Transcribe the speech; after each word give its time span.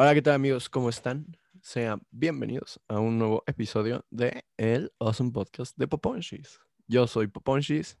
Hola, 0.00 0.14
¿qué 0.14 0.22
tal 0.22 0.34
amigos? 0.34 0.70
¿Cómo 0.70 0.90
están? 0.90 1.36
Sean 1.60 2.00
bienvenidos 2.12 2.80
a 2.86 3.00
un 3.00 3.18
nuevo 3.18 3.42
episodio 3.48 4.06
de 4.10 4.44
el 4.56 4.92
Awesome 5.00 5.32
Podcast 5.32 5.76
de 5.76 5.88
Poponchis. 5.88 6.60
Yo 6.86 7.08
soy 7.08 7.26
Poponchis 7.26 7.98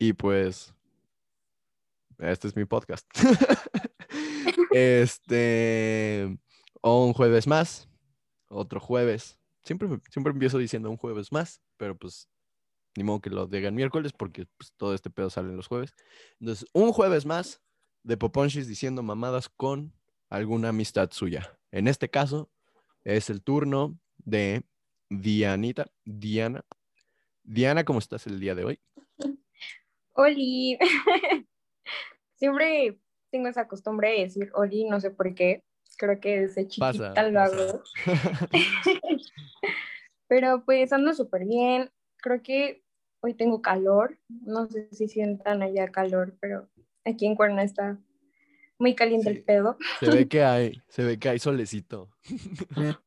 y 0.00 0.14
pues 0.14 0.74
este 2.18 2.48
es 2.48 2.56
mi 2.56 2.64
podcast. 2.64 3.06
este, 4.72 6.36
un 6.82 7.12
jueves 7.12 7.46
más, 7.46 7.88
otro 8.48 8.80
jueves. 8.80 9.38
Siempre, 9.62 10.00
siempre 10.10 10.32
empiezo 10.32 10.58
diciendo 10.58 10.90
un 10.90 10.96
jueves 10.96 11.30
más, 11.30 11.62
pero 11.76 11.96
pues 11.96 12.28
ni 12.96 13.04
modo 13.04 13.20
que 13.20 13.30
lo 13.30 13.46
digan 13.46 13.76
miércoles 13.76 14.12
porque 14.12 14.46
pues, 14.56 14.72
todo 14.76 14.92
este 14.92 15.08
pedo 15.08 15.30
sale 15.30 15.50
en 15.50 15.56
los 15.56 15.68
jueves. 15.68 15.94
Entonces, 16.40 16.68
un 16.72 16.92
jueves 16.92 17.26
más 17.26 17.62
de 18.02 18.16
Poponchis 18.16 18.66
diciendo 18.66 19.04
mamadas 19.04 19.48
con 19.48 19.94
alguna 20.32 20.70
amistad 20.70 21.10
suya. 21.12 21.58
En 21.70 21.86
este 21.86 22.08
caso, 22.08 22.50
es 23.04 23.28
el 23.28 23.42
turno 23.42 23.98
de 24.16 24.62
Dianita. 25.10 25.90
Diana. 26.04 26.64
Diana, 27.42 27.84
¿cómo 27.84 27.98
estás 27.98 28.26
el 28.26 28.40
día 28.40 28.54
de 28.54 28.64
hoy? 28.64 28.80
Oli. 30.14 30.78
Siempre 32.36 32.98
tengo 33.30 33.48
esa 33.48 33.68
costumbre 33.68 34.10
de 34.10 34.20
decir 34.20 34.50
Oli, 34.54 34.84
no 34.84 35.00
sé 35.00 35.10
por 35.10 35.34
qué. 35.34 35.62
Creo 35.98 36.18
que 36.18 36.40
desde 36.40 36.66
chiquita 36.66 37.14
Pasa, 37.14 37.30
lo 37.30 37.40
hago. 37.40 37.82
Pero 40.28 40.64
pues 40.64 40.92
ando 40.94 41.12
súper 41.12 41.44
bien. 41.44 41.90
Creo 42.16 42.42
que 42.42 42.82
hoy 43.20 43.34
tengo 43.34 43.60
calor. 43.60 44.18
No 44.28 44.66
sé 44.66 44.88
si 44.92 45.08
sientan 45.08 45.62
allá 45.62 45.88
calor, 45.88 46.34
pero 46.40 46.70
aquí 47.04 47.26
en 47.26 47.36
Cuerna 47.36 47.62
está 47.62 47.98
muy 48.78 48.94
caliente 48.94 49.30
Sí. 49.30 49.36
el 49.36 49.44
pedo. 49.44 49.76
Se 50.00 50.10
ve 50.10 50.28
que 50.28 50.42
hay, 50.44 50.82
se 50.88 51.04
ve 51.04 51.18
que 51.18 51.28
hay 51.28 51.38
solecito. 51.38 52.10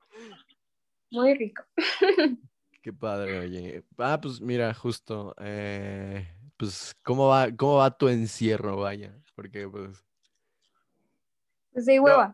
Muy 1.11 1.33
rico. 1.35 1.63
Qué 2.81 2.93
padre, 2.93 3.39
oye. 3.39 3.83
Ah, 3.97 4.19
pues 4.21 4.41
mira, 4.41 4.73
justo, 4.73 5.33
eh, 5.39 6.27
pues, 6.57 6.95
¿cómo 7.03 7.27
va, 7.27 7.49
cómo 7.55 7.77
va 7.77 7.97
tu 7.97 8.09
encierro, 8.09 8.77
vaya? 8.77 9.15
Porque, 9.35 9.67
pues, 9.67 10.03
Pues 11.71 11.85
de 11.85 11.99
hueva. 11.99 12.33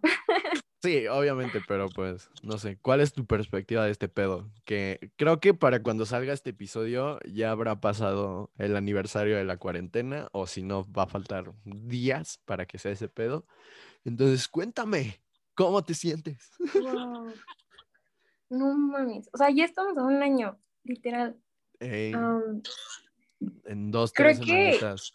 Sí, 0.82 1.08
obviamente, 1.08 1.62
pero 1.68 1.90
pues, 1.90 2.30
no 2.44 2.58
sé, 2.58 2.78
¿cuál 2.82 3.02
es 3.02 3.14
tu 3.14 3.26
perspectiva 3.26 3.86
de 3.86 3.92
este 3.92 4.08
pedo? 4.10 4.50
Que 4.66 5.12
creo 5.16 5.40
que 5.40 5.54
para 5.54 5.82
cuando 5.84 6.06
salga 6.06 6.34
este 6.34 6.52
episodio 6.52 7.20
ya 7.32 7.52
habrá 7.52 7.80
pasado 7.82 8.52
el 8.58 8.76
aniversario 8.76 9.38
de 9.38 9.44
la 9.46 9.58
cuarentena, 9.58 10.28
o 10.32 10.48
si 10.48 10.64
no, 10.64 10.86
va 10.92 11.04
a 11.04 11.08
faltar 11.08 11.54
días 11.64 12.40
para 12.46 12.66
que 12.66 12.78
sea 12.78 12.92
ese 12.92 13.08
pedo. 13.08 13.46
Entonces, 14.06 14.48
cuéntame, 14.48 15.22
¿cómo 15.56 15.84
te 15.84 15.94
sientes? 15.94 16.52
Wow. 16.74 17.34
No 18.50 18.74
mames. 18.74 19.30
O 19.32 19.38
sea, 19.38 19.50
ya 19.50 19.64
estamos 19.64 19.98
a 19.98 20.04
un 20.04 20.22
año, 20.22 20.60
literal. 20.84 21.40
Am, 21.80 22.62
en 23.66 23.92
dos, 23.92 24.12
creo 24.12 24.28
tres 24.28 24.40
que- 24.40 24.46
semanitas. 24.46 25.12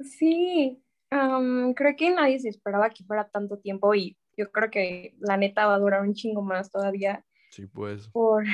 Sí, 0.00 0.82
am, 1.10 1.74
creo 1.74 1.94
que 1.96 2.10
nadie 2.10 2.38
se 2.40 2.48
esperaba 2.48 2.90
que 2.90 3.04
fuera 3.04 3.28
tanto 3.28 3.58
tiempo 3.58 3.94
y 3.94 4.16
yo 4.40 4.50
creo 4.50 4.70
que 4.70 5.14
la 5.20 5.36
neta 5.36 5.66
va 5.66 5.74
a 5.74 5.78
durar 5.78 6.00
un 6.00 6.14
chingo 6.14 6.40
más 6.40 6.70
todavía 6.70 7.22
Sí, 7.50 7.66
pues. 7.66 8.08
por 8.08 8.44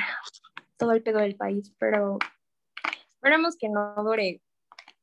todo 0.75 0.91
el 0.91 1.01
pedo 1.01 1.19
del 1.19 1.37
país, 1.37 1.73
pero 1.79 2.19
esperemos 3.15 3.55
que 3.55 3.69
no 3.69 3.95
dure 4.03 4.41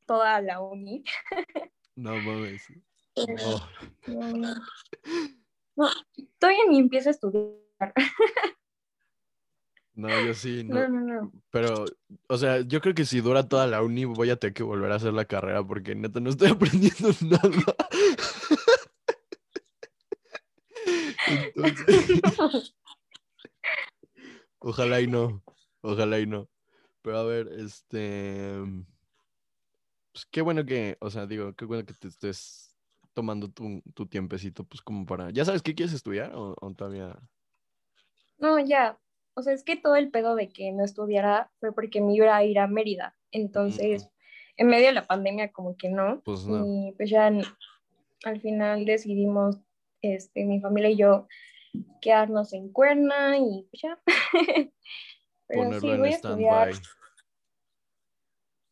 toda 0.05 0.41
la 0.41 0.61
uni. 0.61 1.03
No 1.97 2.17
mames. 2.17 2.61
No. 3.15 4.13
no, 4.13 4.55
no, 5.77 5.89
todavía 6.37 6.63
ni 6.67 6.79
empiezo 6.79 7.07
a 7.07 7.11
estudiar. 7.11 7.93
No, 9.93 10.09
yo 10.25 10.33
sí, 10.33 10.63
no. 10.67 10.75
No, 10.75 10.89
no, 10.89 11.21
no. 11.21 11.31
Pero, 11.51 11.85
o 12.27 12.37
sea, 12.37 12.59
yo 12.59 12.81
creo 12.81 12.93
que 12.93 13.05
si 13.05 13.21
dura 13.21 13.47
toda 13.47 13.65
la 13.65 13.81
uni 13.81 14.03
voy 14.03 14.29
a 14.29 14.35
tener 14.35 14.53
que 14.53 14.63
volver 14.63 14.91
a 14.91 14.95
hacer 14.95 15.13
la 15.13 15.23
carrera 15.23 15.63
porque 15.63 15.95
neta 15.95 16.19
no 16.19 16.31
estoy 16.31 16.49
aprendiendo 16.49 17.11
nada. 17.21 17.75
Entonces, 21.27 22.21
ojalá 24.59 25.01
y 25.01 25.07
no, 25.07 25.43
ojalá 25.81 26.19
y 26.19 26.25
no. 26.25 26.49
Pero 27.01 27.17
a 27.19 27.23
ver, 27.23 27.47
este, 27.57 28.55
pues 30.11 30.25
qué 30.31 30.41
bueno 30.41 30.65
que, 30.65 30.97
o 30.99 31.09
sea, 31.09 31.25
digo, 31.27 31.53
qué 31.53 31.65
bueno 31.65 31.85
que 31.85 31.93
te 31.93 32.07
estés 32.07 32.75
tomando 33.13 33.49
tu, 33.49 33.81
tu 33.93 34.07
tiempecito, 34.07 34.63
pues 34.63 34.81
como 34.81 35.05
para, 35.05 35.29
¿ya 35.31 35.45
sabes 35.45 35.61
qué 35.61 35.75
quieres 35.75 35.93
estudiar 35.93 36.33
o, 36.35 36.55
o 36.59 36.73
todavía? 36.73 37.17
No, 38.37 38.59
ya. 38.59 38.99
O 39.35 39.41
sea, 39.41 39.53
es 39.53 39.63
que 39.63 39.75
todo 39.75 39.95
el 39.95 40.11
pedo 40.11 40.35
de 40.35 40.49
que 40.49 40.71
no 40.71 40.83
estudiara 40.83 41.51
fue 41.59 41.73
porque 41.73 42.01
me 42.01 42.13
iba 42.13 42.35
a 42.35 42.43
ir 42.43 42.59
a 42.59 42.67
Mérida. 42.67 43.15
Entonces, 43.31 44.09
en 44.57 44.67
medio 44.67 44.87
de 44.87 44.93
la 44.93 45.05
pandemia, 45.05 45.51
como 45.51 45.75
que 45.75 45.89
no. 45.89 46.21
Pues 46.21 46.45
no. 46.45 46.65
Y 46.65 46.93
pues 46.93 47.09
ya 47.09 47.31
al 48.23 48.41
final 48.41 48.85
decidimos, 48.85 49.57
este, 50.13 50.45
mi 50.45 50.59
familia 50.61 50.89
y 50.89 50.97
yo, 50.97 51.27
quedarnos 52.01 52.53
en 52.53 52.71
Cuerna 52.71 53.37
y 53.37 53.67
pues 53.71 53.81
ya. 53.81 53.99
Pero 55.47 55.61
Ponerlo 55.61 55.79
sí, 55.79 55.89
en 55.89 55.99
voy 55.99 56.09
a 56.09 56.11
estudiar. 56.11 56.69
stand-by. 56.69 56.95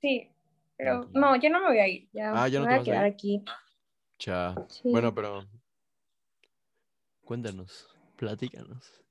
Sí, 0.02 0.30
pero 0.76 1.08
no, 1.14 1.36
ya 1.38 1.50
no 1.50 1.62
me 1.62 1.68
voy 1.68 1.80
a 1.80 1.88
ir. 1.88 2.10
Ya, 2.12 2.32
Ah, 2.36 2.48
¿ya 2.50 2.60
no 2.60 2.66
me 2.66 2.74
voy 2.74 2.82
a 2.82 2.84
quedar 2.84 3.06
aquí. 3.06 3.42
Cha. 4.18 4.56
Sí. 4.68 4.90
Bueno, 4.92 5.14
pero 5.16 5.46
cuéntanos, 7.24 7.96
platícanos. 8.18 9.02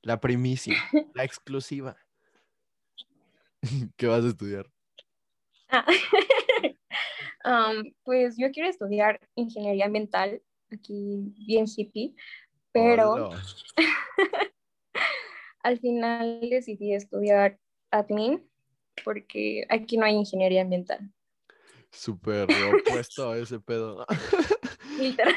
La 0.00 0.20
primicia, 0.20 0.74
la 1.14 1.24
exclusiva. 1.24 1.96
¿Qué 3.96 4.06
vas 4.06 4.24
a 4.24 4.28
estudiar? 4.28 4.70
Ah, 5.68 5.84
um, 7.44 7.92
pues 8.04 8.36
yo 8.38 8.50
quiero 8.52 8.68
estudiar 8.70 9.20
ingeniería 9.34 9.84
ambiental, 9.86 10.40
aquí 10.70 11.32
bien 11.46 11.66
hippie, 11.66 12.14
pero 12.72 13.30
al 15.62 15.78
final 15.78 16.40
decidí 16.48 16.94
estudiar 16.94 17.58
admin 17.90 18.48
porque 19.04 19.66
aquí 19.68 19.96
no 19.96 20.04
hay 20.04 20.14
ingeniería 20.14 20.62
ambiental. 20.62 21.12
Súper 21.90 22.48
opuesto 22.86 23.30
a 23.30 23.38
ese 23.38 23.60
pedo. 23.60 24.06
Literal. 25.00 25.36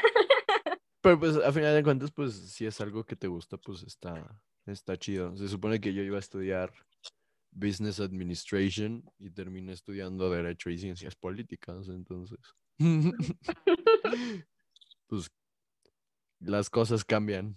Pero 1.00 1.18
pues 1.18 1.36
a 1.36 1.52
final 1.52 1.74
de 1.74 1.82
cuentas, 1.82 2.12
pues 2.12 2.34
si 2.52 2.66
es 2.66 2.80
algo 2.80 3.04
que 3.04 3.16
te 3.16 3.26
gusta, 3.26 3.56
pues 3.56 3.82
está, 3.82 4.40
está 4.66 4.96
chido. 4.96 5.36
Se 5.36 5.48
supone 5.48 5.80
que 5.80 5.92
yo 5.92 6.02
iba 6.02 6.16
a 6.16 6.20
estudiar 6.20 6.72
Business 7.50 7.98
Administration 8.00 9.02
y 9.18 9.30
terminé 9.30 9.72
estudiando 9.72 10.30
Derecho 10.30 10.70
y 10.70 10.78
Ciencias 10.78 11.16
Políticas, 11.16 11.88
entonces. 11.88 12.38
Pues 15.12 15.30
las 16.40 16.70
cosas 16.70 17.04
cambian. 17.04 17.54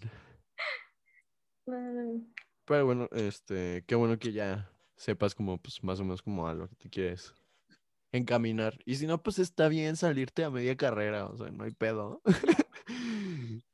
Mm, 1.66 2.34
Pero 2.66 2.86
bueno, 2.86 3.08
este, 3.14 3.86
qué 3.88 3.96
bueno 3.96 4.20
que 4.20 4.34
ya 4.34 4.70
sepas 4.98 5.34
como, 5.34 5.58
pues, 5.58 5.82
más 5.82 6.02
o 6.02 6.04
menos 6.04 6.22
como 6.22 6.50
a 6.50 6.54
lo 6.54 6.68
que 6.68 6.76
te 6.76 6.90
quieres 6.90 7.34
encaminar. 8.12 8.78
Y 8.86 8.96
si 8.96 9.08
no, 9.08 9.24
pues 9.24 9.40
está 9.40 9.70
bien 9.70 9.96
salirte 9.96 10.44
a 10.44 10.50
media 10.50 10.76
carrera, 10.76 11.28
o 11.28 11.38
sea, 11.38 11.50
no 11.50 11.64
hay 11.64 11.72
pedo. 11.72 12.22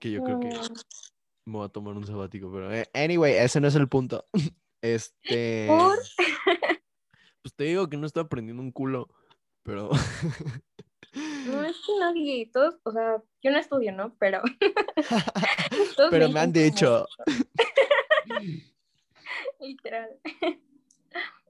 que 0.00 0.10
yo 0.10 0.24
creo 0.24 0.40
que 0.40 0.48
me 0.48 1.58
voy 1.58 1.66
a 1.66 1.68
tomar 1.68 1.94
un 1.94 2.06
sabático, 2.06 2.50
pero 2.52 2.72
eh, 2.74 2.90
anyway, 2.92 3.34
ese 3.34 3.60
no 3.60 3.68
es 3.68 3.76
el 3.76 3.88
punto. 3.88 4.26
Este, 4.82 5.66
¿Por? 5.68 5.98
pues 7.42 7.54
te 7.56 7.64
digo 7.64 7.88
que 7.88 7.96
no 7.96 8.06
estoy 8.06 8.22
aprendiendo 8.22 8.62
un 8.62 8.70
culo, 8.70 9.08
pero 9.64 9.90
No 11.46 11.64
es 11.64 11.76
que 11.86 11.98
nadie, 11.98 12.50
todos, 12.52 12.76
o 12.82 12.92
sea, 12.92 13.22
yo 13.42 13.50
no 13.50 13.58
estudio, 13.58 13.92
¿no? 13.92 14.14
Pero, 14.18 14.42
pero 16.10 16.28
me 16.28 16.40
han 16.40 16.52
dicho, 16.52 17.06
literal. 19.60 20.10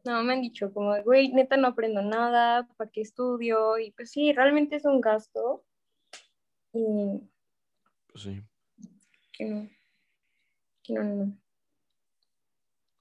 No, 0.04 0.22
me 0.22 0.34
han 0.34 0.42
dicho 0.42 0.72
como, 0.72 0.94
güey, 1.02 1.32
neta 1.32 1.56
no 1.56 1.68
aprendo 1.68 2.02
nada, 2.02 2.68
¿para 2.76 2.90
qué 2.90 3.00
estudio? 3.00 3.78
Y 3.78 3.90
pues 3.92 4.10
sí, 4.10 4.32
realmente 4.32 4.76
es 4.76 4.84
un 4.84 5.00
gasto. 5.00 5.64
Y 6.72 7.20
pues 8.06 8.24
sí. 8.24 8.42
que 9.32 9.44
no, 9.46 9.68
que 10.82 10.92
no, 10.92 11.04
no. 11.04 11.38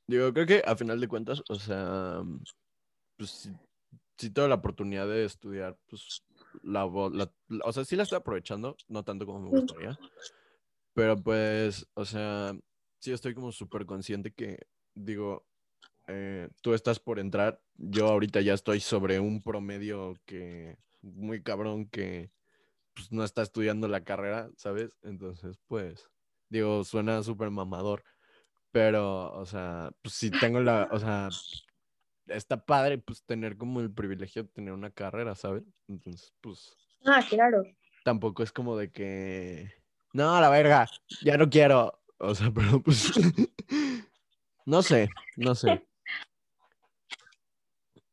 Digo, 0.07 0.31
creo 0.33 0.45
que 0.45 0.63
a 0.65 0.75
final 0.75 0.99
de 0.99 1.07
cuentas, 1.07 1.43
o 1.49 1.55
sea, 1.55 2.21
pues 3.17 3.31
si, 3.31 3.51
si 4.17 4.29
tengo 4.29 4.47
la 4.47 4.55
oportunidad 4.55 5.07
de 5.07 5.25
estudiar, 5.25 5.77
pues 5.87 6.23
la, 6.63 6.85
la- 7.11 7.31
la- 7.47 7.65
o 7.65 7.73
sea, 7.73 7.85
sí 7.85 7.95
la 7.95 8.03
estoy 8.03 8.17
aprovechando, 8.17 8.75
no 8.87 9.03
tanto 9.03 9.25
como 9.25 9.39
me 9.41 9.49
gustaría, 9.49 9.97
pero 10.93 11.21
pues, 11.21 11.87
o 11.93 12.05
sea, 12.05 12.55
sí 12.99 13.11
estoy 13.11 13.33
como 13.33 13.51
súper 13.51 13.85
consciente 13.85 14.31
que, 14.33 14.67
digo, 14.93 15.45
eh, 16.07 16.49
tú 16.61 16.73
estás 16.73 16.99
por 16.99 17.19
entrar, 17.19 17.61
yo 17.75 18.07
ahorita 18.07 18.41
ya 18.41 18.53
estoy 18.53 18.79
sobre 18.79 19.19
un 19.19 19.41
promedio 19.41 20.15
que, 20.25 20.77
muy 21.01 21.43
cabrón, 21.43 21.87
que 21.87 22.31
pues, 22.93 23.11
no 23.11 23.23
está 23.23 23.41
estudiando 23.41 23.87
la 23.87 24.03
carrera, 24.03 24.49
¿sabes? 24.57 24.97
Entonces, 25.03 25.57
pues, 25.67 26.07
digo, 26.49 26.83
suena 26.83 27.23
súper 27.23 27.49
mamador, 27.51 28.03
pero, 28.71 29.33
o 29.33 29.45
sea, 29.45 29.91
pues 30.01 30.15
sí 30.15 30.31
tengo 30.31 30.59
la, 30.61 30.87
o 30.91 30.99
sea, 30.99 31.29
está 32.27 32.65
padre, 32.65 32.97
pues, 32.97 33.23
tener 33.23 33.57
como 33.57 33.81
el 33.81 33.91
privilegio 33.91 34.43
de 34.43 34.49
tener 34.49 34.73
una 34.73 34.91
carrera, 34.91 35.35
¿sabes? 35.35 35.63
Entonces, 35.87 36.33
pues... 36.41 36.75
Ah, 37.05 37.23
claro. 37.27 37.63
Tampoco 38.03 38.43
es 38.43 38.51
como 38.51 38.77
de 38.77 38.91
que, 38.91 39.71
no, 40.13 40.35
a 40.35 40.41
la 40.41 40.49
verga, 40.49 40.87
ya 41.23 41.37
no 41.37 41.49
quiero. 41.49 41.99
O 42.17 42.33
sea, 42.33 42.51
pero 42.55 42.81
pues, 42.81 43.11
no 44.65 44.81
sé, 44.81 45.09
no 45.35 45.55
sé. 45.55 45.85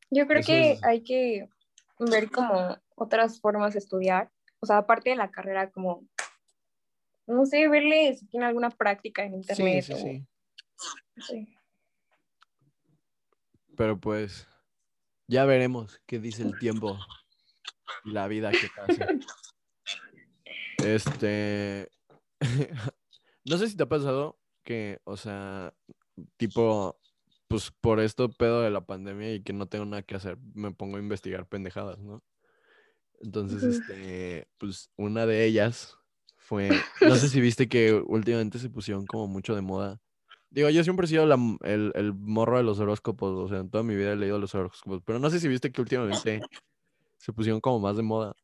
Yo 0.09 0.27
creo 0.27 0.43
que 0.43 0.77
hay 0.83 1.01
que 1.01 1.49
ver 1.97 2.29
como 2.29 2.77
otras 2.95 3.39
formas 3.39 3.73
de 3.73 3.79
estudiar. 3.79 4.31
O 4.59 4.65
sea, 4.65 4.77
aparte 4.77 5.09
de 5.09 5.15
la 5.15 5.31
carrera, 5.31 5.71
como, 5.71 6.05
no 7.25 7.45
sé, 7.45 7.67
verle 7.67 8.13
si 8.15 8.27
tiene 8.27 8.45
alguna 8.45 8.69
práctica 8.69 9.23
en 9.23 9.33
internet. 9.33 9.83
Sí, 9.83 9.95
sí, 9.95 10.27
sí. 11.17 11.57
Pero 13.75 13.99
pues, 13.99 14.47
ya 15.27 15.45
veremos 15.45 15.99
qué 16.05 16.19
dice 16.19 16.43
el 16.43 16.57
tiempo 16.59 16.99
y 18.05 18.11
la 18.11 18.27
vida 18.27 18.51
que 18.51 18.67
pasa. 18.75 19.07
Este, 20.83 21.89
no 23.45 23.57
sé 23.57 23.69
si 23.69 23.77
te 23.77 23.83
ha 23.83 23.89
pasado 23.89 24.39
que, 24.63 24.99
o 25.05 25.17
sea, 25.17 25.73
tipo, 26.37 26.99
pues 27.47 27.71
por 27.71 27.99
esto 27.99 28.29
pedo 28.29 28.61
de 28.61 28.71
la 28.71 28.85
pandemia 28.85 29.33
y 29.33 29.43
que 29.43 29.53
no 29.53 29.67
tengo 29.67 29.85
nada 29.85 30.03
que 30.03 30.15
hacer, 30.15 30.37
me 30.53 30.71
pongo 30.71 30.97
a 30.97 30.99
investigar 30.99 31.47
pendejadas, 31.47 31.99
¿no? 31.99 32.23
Entonces, 33.21 33.63
este, 33.63 34.49
pues 34.57 34.89
una 34.97 35.25
de 35.25 35.45
ellas 35.45 35.97
fue, 36.35 36.69
no 37.01 37.15
sé 37.15 37.29
si 37.29 37.39
viste 37.39 37.69
que 37.69 37.93
últimamente 37.93 38.59
se 38.59 38.69
pusieron 38.69 39.05
como 39.05 39.27
mucho 39.27 39.55
de 39.55 39.61
moda. 39.61 40.01
Digo, 40.53 40.69
yo 40.69 40.83
siempre 40.83 41.05
he 41.05 41.09
sido 41.09 41.23
el, 41.23 41.91
el, 41.95 42.13
morro 42.13 42.57
de 42.57 42.63
los 42.63 42.79
horóscopos, 42.79 43.31
o 43.31 43.47
sea, 43.47 43.57
en 43.57 43.71
toda 43.71 43.83
mi 43.83 43.95
vida 43.95 44.13
he 44.13 44.15
leído 44.15 44.37
los 44.37 44.53
horóscopos, 44.53 45.01
pero 45.03 45.17
no 45.17 45.31
sé 45.31 45.39
si 45.39 45.47
viste 45.47 45.71
que 45.71 45.81
últimamente 45.81 46.41
se 47.17 47.33
pusieron 47.33 47.59
como 47.59 47.79
más 47.79 47.97
de 47.97 48.03
moda. 48.03 48.35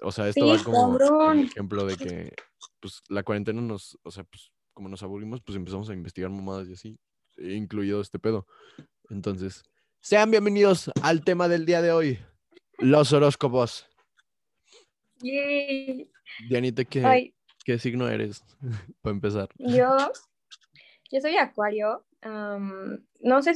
O 0.00 0.10
sea, 0.12 0.28
esto 0.28 0.46
va 0.46 0.62
como 0.64 0.96
un 0.96 1.40
ejemplo 1.40 1.84
de 1.84 1.98
que, 1.98 2.34
pues, 2.80 3.02
la 3.10 3.22
cuarentena 3.22 3.60
nos, 3.60 3.98
o 4.02 4.10
sea, 4.10 4.24
pues, 4.24 4.50
como 4.72 4.88
nos 4.88 5.02
aburrimos, 5.02 5.42
pues 5.42 5.56
empezamos 5.56 5.90
a 5.90 5.92
investigar 5.92 6.30
mamadas 6.30 6.68
y 6.68 6.72
así, 6.72 6.98
incluido 7.36 8.00
este 8.00 8.18
pedo. 8.18 8.46
Entonces, 9.10 9.62
sean 10.00 10.30
bienvenidos 10.30 10.90
al 11.02 11.22
tema 11.22 11.48
del 11.48 11.66
día 11.66 11.82
de 11.82 11.92
hoy, 11.92 12.18
los 12.78 13.12
horóscopos. 13.12 13.86
Yay. 15.20 16.10
Dianita, 16.48 16.86
¿qué, 16.86 17.34
¿qué 17.62 17.78
signo 17.78 18.08
eres? 18.08 18.42
Para 19.02 19.14
empezar. 19.14 19.50
Yo, 19.58 19.94
yo 21.10 21.20
soy 21.20 21.36
Acuario. 21.36 22.04
no 22.22 23.42
sé 23.42 23.54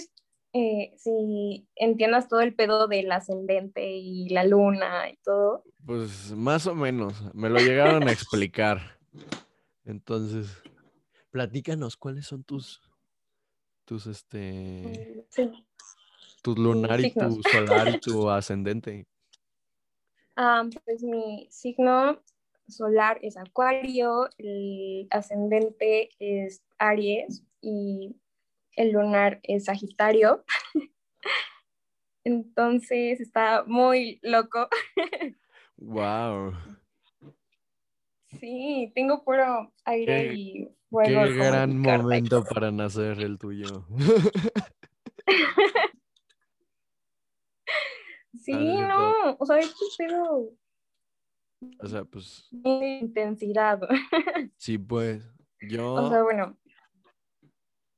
eh, 0.52 0.94
si 0.97 1.69
entiendas 1.76 2.29
todo 2.29 2.41
el 2.41 2.55
pedo 2.55 2.88
del 2.88 3.11
ascendente 3.12 3.93
y 3.93 4.29
la 4.31 4.44
luna 4.44 5.08
y 5.08 5.17
todo. 5.19 5.64
Pues 5.87 6.32
más 6.32 6.67
o 6.67 6.75
menos, 6.75 7.35
me 7.35 7.49
lo 7.49 7.58
llegaron 7.58 8.08
a 8.08 8.12
explicar. 8.12 8.99
Entonces, 9.85 10.62
platícanos 11.31 11.97
cuáles 11.97 12.26
son 12.26 12.43
tus, 12.43 12.82
tus, 13.85 14.06
este, 14.06 15.25
tus 16.43 16.58
lunar 16.58 17.00
y 17.00 17.12
tu 17.12 17.43
solar 17.43 17.88
y 17.88 18.00
tu 18.00 18.29
ascendente. 18.31 19.06
Ah, 20.37 20.64
pues 20.85 21.02
mi 21.02 21.47
signo 21.50 22.20
solar 22.70 23.19
es 23.22 23.37
Acuario, 23.37 24.28
el 24.38 25.06
ascendente 25.11 26.11
es 26.19 26.62
Aries 26.78 27.43
y 27.61 28.17
el 28.76 28.93
lunar 28.93 29.40
es 29.43 29.67
Sagitario. 29.67 30.44
Entonces 32.25 33.20
está 33.20 33.64
muy 33.67 34.19
loco. 34.22 34.69
Wow. 35.76 36.52
Sí, 38.38 38.93
tengo 38.94 39.25
puro 39.25 39.73
aire 39.84 40.34
y 40.34 40.69
fuego. 40.88 41.25
Qué 41.25 41.34
gran 41.34 41.78
momento 41.78 42.44
para 42.44 42.70
nacer 42.70 43.20
el 43.20 43.38
tuyo. 43.38 43.87
sí, 48.34 48.52
no, 48.52 49.37
o 49.38 49.46
sea, 49.46 49.58
es 49.58 49.75
pero... 49.99 50.50
O 51.79 51.87
sea, 51.87 52.05
pues... 52.05 52.49
intensidad. 52.53 53.81
Sí, 54.57 54.79
pues, 54.79 55.23
yo... 55.61 55.95
O 55.95 56.09
sea, 56.09 56.23
bueno. 56.23 56.57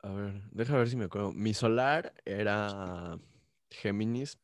A 0.02 0.10
ver, 0.12 0.42
deja 0.50 0.76
ver 0.76 0.88
si 0.88 0.96
me 0.96 1.04
acuerdo. 1.04 1.32
Mi 1.32 1.54
solar 1.54 2.12
era 2.24 3.18
Géminis. 3.70 4.38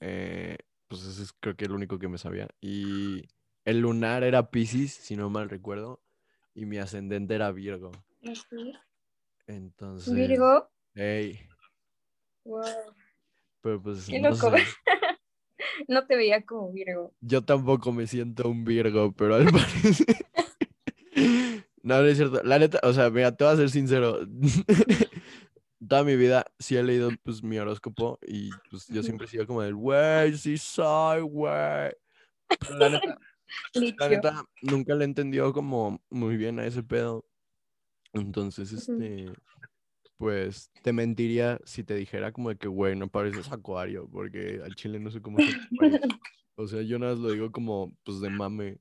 Eh, 0.00 0.56
pues 0.88 1.04
ese 1.04 1.22
es 1.24 1.32
creo 1.32 1.56
que 1.56 1.66
el 1.66 1.72
único 1.72 1.98
que 1.98 2.08
me 2.08 2.18
sabía. 2.18 2.48
Y 2.60 3.28
el 3.64 3.80
lunar 3.80 4.24
era 4.24 4.50
Pisces, 4.50 4.92
si 4.92 5.16
no 5.16 5.28
mal 5.28 5.50
recuerdo, 5.50 6.00
y 6.54 6.64
mi 6.64 6.78
ascendente 6.78 7.34
era 7.34 7.52
Virgo. 7.52 7.92
Entonces. 9.46 10.14
Virgo. 10.14 10.70
Hey. 10.94 11.40
Wow. 12.44 12.64
Pero 13.60 13.82
pues. 13.82 14.06
Qué 14.06 14.20
loco. 14.20 14.50
No, 14.50 14.56
te 16.06 16.16
veía 16.16 16.44
como 16.44 16.72
Virgo. 16.72 17.12
Yo 17.20 17.42
tampoco 17.42 17.92
me 17.92 18.06
siento 18.06 18.48
un 18.48 18.64
Virgo, 18.64 19.12
pero 19.12 19.36
al 19.36 19.46
parecer. 19.52 20.06
no, 21.82 22.00
no 22.00 22.06
es 22.06 22.16
cierto. 22.16 22.42
La 22.42 22.58
neta, 22.58 22.80
o 22.82 22.92
sea, 22.92 23.10
mira, 23.10 23.36
te 23.36 23.44
voy 23.44 23.52
a 23.52 23.56
ser 23.56 23.70
sincero 23.70 24.20
toda 25.86 26.04
mi 26.04 26.16
vida 26.16 26.44
sí 26.58 26.76
he 26.76 26.82
leído 26.82 27.10
pues 27.22 27.42
mi 27.42 27.58
horóscopo 27.58 28.18
y 28.26 28.50
pues 28.70 28.86
yo 28.88 29.02
siempre 29.02 29.26
he 29.26 29.30
sido 29.30 29.46
como 29.46 29.62
del, 29.62 29.74
güey, 29.74 30.36
sí 30.36 30.58
soy, 30.58 31.20
güey. 31.22 31.92
Pero 32.60 32.78
la 32.78 32.88
neta, 32.90 33.18
la 33.98 34.08
neta, 34.08 34.44
nunca 34.62 34.94
le 34.94 35.04
he 35.04 35.08
entendido 35.08 35.52
como 35.52 36.00
muy 36.10 36.36
bien 36.36 36.58
a 36.58 36.66
ese 36.66 36.82
pedo. 36.82 37.24
Entonces, 38.12 38.72
este, 38.72 39.26
pues 40.18 40.70
te 40.82 40.92
mentiría 40.92 41.58
si 41.64 41.84
te 41.84 41.94
dijera 41.94 42.32
como 42.32 42.50
de 42.50 42.56
que, 42.56 42.68
güey, 42.68 42.94
no 42.96 43.08
pareces 43.08 43.50
acuario, 43.50 44.08
porque 44.10 44.60
al 44.62 44.74
chile 44.74 45.00
no 45.00 45.10
sé 45.10 45.22
cómo 45.22 45.38
se 45.38 45.46
O 46.56 46.66
sea, 46.66 46.82
yo 46.82 46.98
nada 46.98 47.14
más 47.14 47.22
lo 47.22 47.30
digo 47.30 47.52
como, 47.52 47.94
pues 48.04 48.20
de 48.20 48.30
mame. 48.30 48.78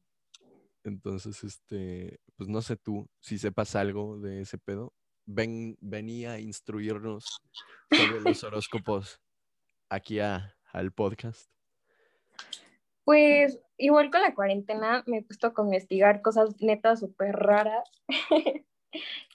Entonces, 0.84 1.44
este, 1.44 2.20
pues 2.36 2.50
no 2.50 2.62
sé 2.62 2.76
tú 2.76 3.08
si 3.22 3.38
sepas 3.38 3.76
algo 3.76 4.20
de 4.20 4.42
ese 4.42 4.58
pedo 4.58 4.94
ven, 5.28 5.78
venía 5.82 6.34
a 6.34 6.40
instruirnos 6.40 7.42
sobre 7.92 8.22
los 8.22 8.44
horóscopos 8.44 9.22
aquí 9.90 10.20
al 10.20 10.92
podcast? 10.96 11.52
Pues 13.04 13.60
igual 13.78 14.10
con 14.10 14.22
la 14.22 14.34
cuarentena 14.34 15.04
me 15.06 15.20
he 15.20 15.24
puesto 15.24 15.54
a 15.56 15.62
investigar 15.62 16.22
cosas 16.22 16.60
netas 16.60 17.02
súper 17.02 17.36
raras. 17.36 17.88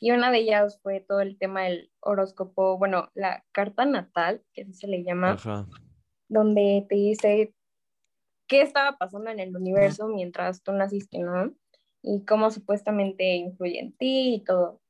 y 0.00 0.10
una 0.10 0.30
de 0.30 0.38
ellas 0.38 0.80
fue 0.82 1.00
todo 1.00 1.20
el 1.20 1.38
tema 1.38 1.62
del 1.62 1.90
horóscopo, 2.00 2.78
bueno, 2.78 3.10
la 3.14 3.44
carta 3.52 3.84
natal, 3.84 4.42
que 4.52 4.62
así 4.62 4.74
se 4.74 4.86
le 4.86 5.04
llama, 5.04 5.36
donde 6.28 6.86
te 6.88 6.94
dice 6.94 7.54
qué 8.46 8.62
estaba 8.62 8.98
pasando 8.98 9.30
en 9.30 9.40
el 9.40 9.56
universo 9.56 10.08
mientras 10.08 10.62
tú 10.62 10.72
naciste, 10.72 11.18
¿no? 11.18 11.54
Y 12.02 12.24
cómo 12.24 12.50
supuestamente 12.50 13.36
influye 13.36 13.78
en 13.78 13.92
ti 13.92 14.34
y 14.34 14.44
todo. 14.44 14.80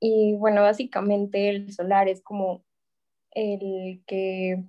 Y 0.00 0.36
bueno, 0.36 0.62
básicamente 0.62 1.48
el 1.48 1.72
solar 1.72 2.08
es 2.08 2.22
como 2.22 2.64
el 3.32 4.02
que 4.06 4.64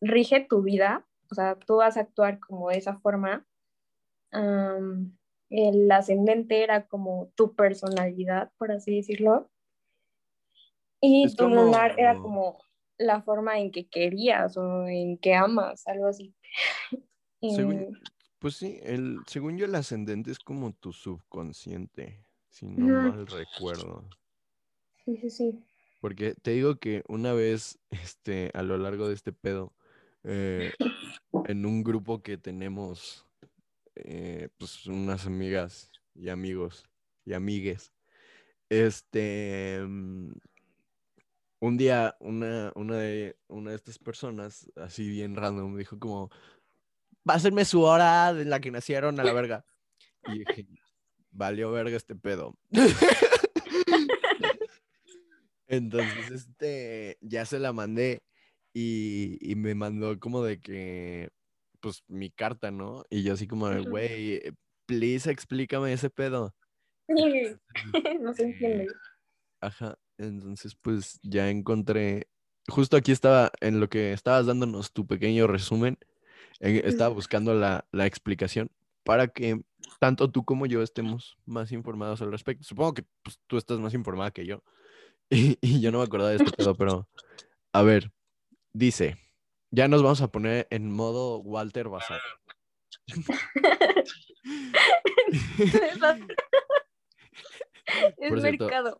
rige 0.00 0.40
tu 0.40 0.62
vida, 0.62 1.06
o 1.30 1.34
sea, 1.34 1.56
tú 1.56 1.76
vas 1.76 1.96
a 1.96 2.00
actuar 2.00 2.40
como 2.40 2.70
de 2.70 2.78
esa 2.78 2.98
forma. 2.98 3.46
El 5.50 5.90
ascendente 5.90 6.62
era 6.62 6.86
como 6.86 7.30
tu 7.34 7.54
personalidad, 7.54 8.52
por 8.56 8.72
así 8.72 8.96
decirlo. 8.96 9.50
Y 11.00 11.34
tu 11.34 11.48
lunar 11.48 11.94
era 11.98 12.18
como 12.18 12.58
la 12.98 13.22
forma 13.22 13.58
en 13.58 13.72
que 13.72 13.88
querías 13.88 14.56
o 14.56 14.86
en 14.86 15.18
que 15.18 15.34
amas, 15.34 15.86
algo 15.86 16.06
así. 16.06 16.34
pues 18.38 18.56
sí, 18.56 18.78
el, 18.82 19.18
según 19.26 19.56
yo 19.56 19.64
el 19.64 19.74
ascendente 19.74 20.30
es 20.30 20.38
como 20.38 20.72
tu 20.72 20.92
subconsciente, 20.92 22.24
si 22.48 22.66
no 22.66 22.86
mal 22.86 23.26
recuerdo. 23.26 24.08
Sí, 25.04 25.16
sí, 25.16 25.30
sí. 25.30 25.64
Porque 26.00 26.34
te 26.34 26.52
digo 26.52 26.76
que 26.76 27.02
una 27.08 27.32
vez, 27.32 27.78
este, 27.90 28.50
a 28.54 28.62
lo 28.62 28.78
largo 28.78 29.08
de 29.08 29.14
este 29.14 29.32
pedo, 29.32 29.72
eh, 30.24 30.72
en 31.46 31.64
un 31.64 31.82
grupo 31.82 32.22
que 32.22 32.36
tenemos, 32.36 33.26
eh, 34.04 34.48
pues 34.58 34.86
unas 34.86 35.26
amigas 35.26 35.90
y 36.14 36.28
amigos 36.28 36.88
y 37.24 37.32
amigues, 37.32 37.92
este, 38.68 39.80
mm, 39.86 40.32
un 41.60 41.76
día 41.76 42.16
una, 42.20 42.72
una, 42.74 42.96
de, 42.96 43.36
una 43.48 43.70
de 43.70 43.76
estas 43.76 43.98
personas, 43.98 44.70
así 44.76 45.08
bien 45.08 45.36
random, 45.36 45.76
dijo 45.76 45.98
como, 45.98 46.30
pásenme 47.24 47.64
su 47.64 47.82
hora 47.82 48.30
en 48.30 48.50
la 48.50 48.60
que 48.60 48.70
nacieron 48.70 49.20
a 49.20 49.24
la 49.24 49.32
verga. 49.32 49.64
Y 50.26 50.38
dije, 50.40 50.66
valió 51.30 51.70
verga 51.70 51.96
este 51.96 52.16
pedo. 52.16 52.56
Entonces, 55.66 56.30
este, 56.30 57.18
ya 57.20 57.44
se 57.44 57.58
la 57.58 57.72
mandé 57.72 58.22
y, 58.72 59.38
y 59.40 59.54
me 59.54 59.74
mandó 59.74 60.18
como 60.18 60.42
de 60.42 60.60
que, 60.60 61.30
pues, 61.80 62.02
mi 62.08 62.30
carta, 62.30 62.70
¿no? 62.70 63.04
Y 63.10 63.22
yo 63.22 63.34
así 63.34 63.46
como 63.46 63.68
de, 63.68 63.80
güey, 63.80 64.42
please 64.86 65.30
explícame 65.30 65.92
ese 65.92 66.10
pedo. 66.10 66.54
Sí, 67.08 67.56
no 68.20 68.32
se 68.32 68.44
entiende. 68.44 68.86
Ajá, 69.60 69.98
entonces 70.16 70.74
pues 70.74 71.20
ya 71.22 71.50
encontré, 71.50 72.28
justo 72.68 72.96
aquí 72.96 73.12
estaba, 73.12 73.52
en 73.60 73.78
lo 73.80 73.88
que 73.88 74.12
estabas 74.12 74.46
dándonos 74.46 74.92
tu 74.92 75.06
pequeño 75.06 75.46
resumen, 75.46 75.98
eh, 76.60 76.82
estaba 76.84 77.14
buscando 77.14 77.54
la, 77.54 77.86
la 77.92 78.06
explicación 78.06 78.70
para 79.04 79.28
que 79.28 79.60
tanto 79.98 80.30
tú 80.30 80.44
como 80.44 80.66
yo 80.66 80.82
estemos 80.82 81.36
más 81.46 81.72
informados 81.72 82.22
al 82.22 82.30
respecto. 82.30 82.64
Supongo 82.64 82.94
que 82.94 83.04
pues, 83.22 83.38
tú 83.46 83.56
estás 83.58 83.78
más 83.80 83.94
informada 83.94 84.30
que 84.30 84.46
yo 84.46 84.62
y, 85.30 85.58
y 85.60 85.80
yo 85.80 85.92
no 85.92 85.98
me 85.98 86.04
acordaba 86.04 86.30
de 86.30 86.36
este 86.36 86.52
pedo, 86.52 86.74
pero 86.74 87.08
a 87.72 87.82
ver, 87.82 88.10
dice, 88.72 89.16
ya 89.70 89.88
nos 89.88 90.02
vamos 90.02 90.20
a 90.20 90.30
poner 90.30 90.66
en 90.70 90.92
modo 90.92 91.38
Walter 91.38 91.88
Bazar. 91.88 92.20
es 98.18 98.30
Por 98.30 98.42
mercado. 98.42 98.98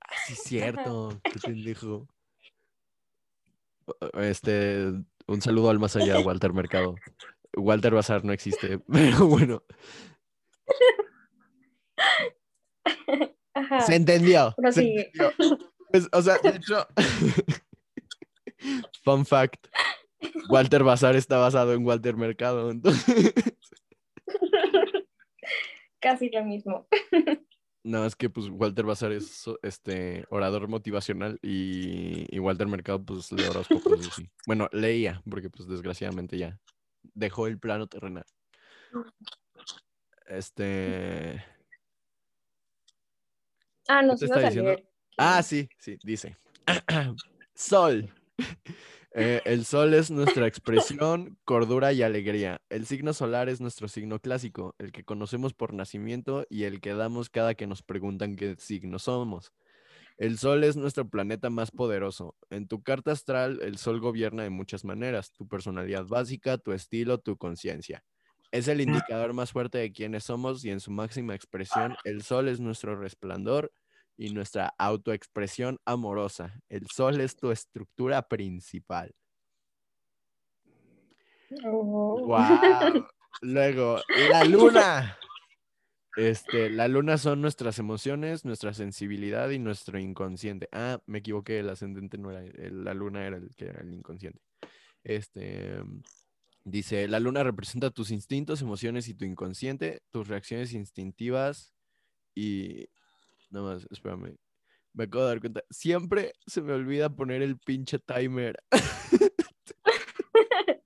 Ah, 0.00 0.14
sí, 0.26 0.34
cierto, 0.34 1.20
qué 1.22 1.38
pendejo. 1.40 2.08
Este, 4.14 4.92
un 5.26 5.40
saludo 5.40 5.70
al 5.70 5.78
más 5.78 5.96
allá, 5.96 6.20
Walter 6.20 6.52
Mercado. 6.52 6.96
Walter 7.56 7.94
Bazar 7.94 8.24
no 8.24 8.32
existe, 8.32 8.78
pero 8.92 9.26
bueno, 9.26 9.64
Ajá. 13.54 13.80
se 13.80 13.96
entendió. 13.96 14.54
Pero 14.56 14.72
se 14.72 14.82
entendió. 14.82 15.32
Pues, 15.90 16.08
o 16.12 16.22
sea, 16.22 16.38
de 16.38 16.50
hecho, 16.50 16.86
fun 19.10 19.26
fact, 19.26 19.66
Walter 20.48 20.84
Bazar 20.84 21.16
está 21.16 21.38
basado 21.38 21.72
en 21.72 21.84
Walter 21.84 22.16
Mercado, 22.16 22.70
entonces, 22.70 23.34
Casi 26.00 26.30
lo 26.30 26.44
mismo. 26.44 26.88
no, 27.82 28.06
es 28.06 28.16
que 28.16 28.30
pues 28.30 28.48
Walter 28.50 28.86
Bazar 28.86 29.12
es 29.12 29.44
este 29.62 30.24
orador 30.30 30.66
motivacional 30.68 31.38
y, 31.42 32.24
y 32.34 32.38
Walter 32.38 32.66
Mercado 32.68 33.04
pues 33.04 33.30
lee 33.32 33.44
horóscopos 33.44 34.06
y 34.06 34.08
así. 34.08 34.30
Bueno, 34.46 34.68
leía, 34.72 35.22
porque 35.28 35.50
pues 35.50 35.68
desgraciadamente 35.68 36.38
ya 36.38 36.58
dejó 37.02 37.46
el 37.48 37.58
plano 37.58 37.86
terrenal. 37.86 38.24
Este, 40.26 41.44
Ah, 43.90 44.00
¿qué 44.02 44.06
nos 44.06 44.22
ibas 44.22 44.44
a 44.44 44.50
leer. 44.50 44.88
Ah, 45.18 45.42
sí, 45.42 45.68
sí, 45.78 45.98
dice. 46.04 46.36
Sol. 47.54 48.08
Eh, 49.12 49.40
el 49.44 49.64
sol 49.64 49.92
es 49.94 50.10
nuestra 50.10 50.46
expresión, 50.46 51.36
cordura 51.44 51.92
y 51.92 52.02
alegría. 52.02 52.60
El 52.68 52.86
signo 52.86 53.12
solar 53.12 53.48
es 53.48 53.60
nuestro 53.60 53.88
signo 53.88 54.20
clásico, 54.20 54.76
el 54.78 54.92
que 54.92 55.04
conocemos 55.04 55.52
por 55.52 55.74
nacimiento 55.74 56.46
y 56.48 56.64
el 56.64 56.80
que 56.80 56.94
damos 56.94 57.28
cada 57.28 57.54
que 57.54 57.66
nos 57.66 57.82
preguntan 57.82 58.36
qué 58.36 58.54
signo 58.56 59.00
somos. 59.00 59.52
El 60.16 60.38
sol 60.38 60.62
es 60.62 60.76
nuestro 60.76 61.08
planeta 61.08 61.50
más 61.50 61.70
poderoso. 61.72 62.36
En 62.50 62.68
tu 62.68 62.82
carta 62.82 63.10
astral, 63.10 63.58
el 63.62 63.78
sol 63.78 64.00
gobierna 64.00 64.44
de 64.44 64.50
muchas 64.50 64.84
maneras, 64.84 65.32
tu 65.32 65.48
personalidad 65.48 66.04
básica, 66.04 66.58
tu 66.58 66.72
estilo, 66.72 67.18
tu 67.18 67.36
conciencia. 67.36 68.04
Es 68.52 68.68
el 68.68 68.80
indicador 68.80 69.32
más 69.32 69.50
fuerte 69.50 69.78
de 69.78 69.92
quiénes 69.92 70.24
somos 70.24 70.64
y 70.64 70.70
en 70.70 70.80
su 70.80 70.90
máxima 70.90 71.34
expresión, 71.34 71.96
el 72.04 72.22
sol 72.22 72.48
es 72.48 72.60
nuestro 72.60 72.96
resplandor 72.96 73.72
y 74.20 74.34
nuestra 74.34 74.74
autoexpresión 74.76 75.80
amorosa. 75.86 76.60
El 76.68 76.86
sol 76.88 77.22
es 77.22 77.36
tu 77.36 77.50
estructura 77.50 78.28
principal. 78.28 79.14
Oh. 81.64 82.26
¡Wow! 82.26 83.06
Luego, 83.40 83.98
la 84.30 84.44
luna. 84.44 85.16
Este, 86.16 86.70
la 86.70 86.88
luna 86.88 87.18
son 87.18 87.40
nuestras 87.40 87.78
emociones, 87.78 88.44
nuestra 88.44 88.74
sensibilidad 88.74 89.48
y 89.50 89.60
nuestro 89.60 89.96
inconsciente. 89.96 90.68
Ah, 90.72 91.00
me 91.06 91.18
equivoqué, 91.18 91.60
el 91.60 91.70
ascendente 91.70 92.18
no 92.18 92.32
era, 92.32 92.40
el- 92.40 92.82
la 92.82 92.94
luna 92.94 93.24
era 93.24 93.36
el 93.36 93.54
que 93.54 93.66
era 93.66 93.80
el 93.80 93.94
inconsciente. 93.94 94.40
Este, 95.04 95.80
dice, 96.64 97.06
la 97.06 97.20
luna 97.20 97.44
representa 97.44 97.90
tus 97.90 98.10
instintos, 98.10 98.60
emociones 98.60 99.06
y 99.06 99.14
tu 99.14 99.24
inconsciente, 99.24 100.02
tus 100.10 100.26
reacciones 100.28 100.72
instintivas 100.74 101.72
y... 102.34 102.88
Nada 103.50 103.74
más, 103.74 103.86
espérame. 103.90 104.38
Me 104.92 105.04
acabo 105.04 105.24
de 105.24 105.30
dar 105.30 105.40
cuenta. 105.40 105.62
Siempre 105.70 106.32
se 106.46 106.62
me 106.62 106.72
olvida 106.72 107.10
poner 107.10 107.42
el 107.42 107.58
pinche 107.58 107.98
timer. 107.98 108.56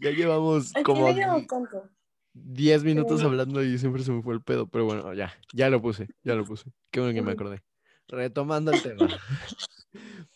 ya 0.00 0.10
llevamos 0.10 0.72
como 0.84 1.08
no 1.08 1.14
llevamos 1.14 1.46
tanto. 1.46 1.90
10 2.32 2.84
minutos 2.84 3.22
hablando 3.22 3.62
y 3.62 3.78
siempre 3.78 4.02
se 4.02 4.10
me 4.12 4.22
fue 4.22 4.32
el 4.34 4.42
pedo. 4.42 4.66
Pero 4.68 4.86
bueno, 4.86 5.12
ya, 5.14 5.32
ya 5.52 5.70
lo 5.70 5.80
puse, 5.82 6.08
ya 6.22 6.34
lo 6.34 6.44
puse. 6.44 6.72
Qué 6.90 7.00
bueno 7.00 7.14
que 7.14 7.22
me 7.22 7.32
acordé. 7.32 7.62
Retomando 8.08 8.72
el 8.72 8.82
tema. 8.82 9.08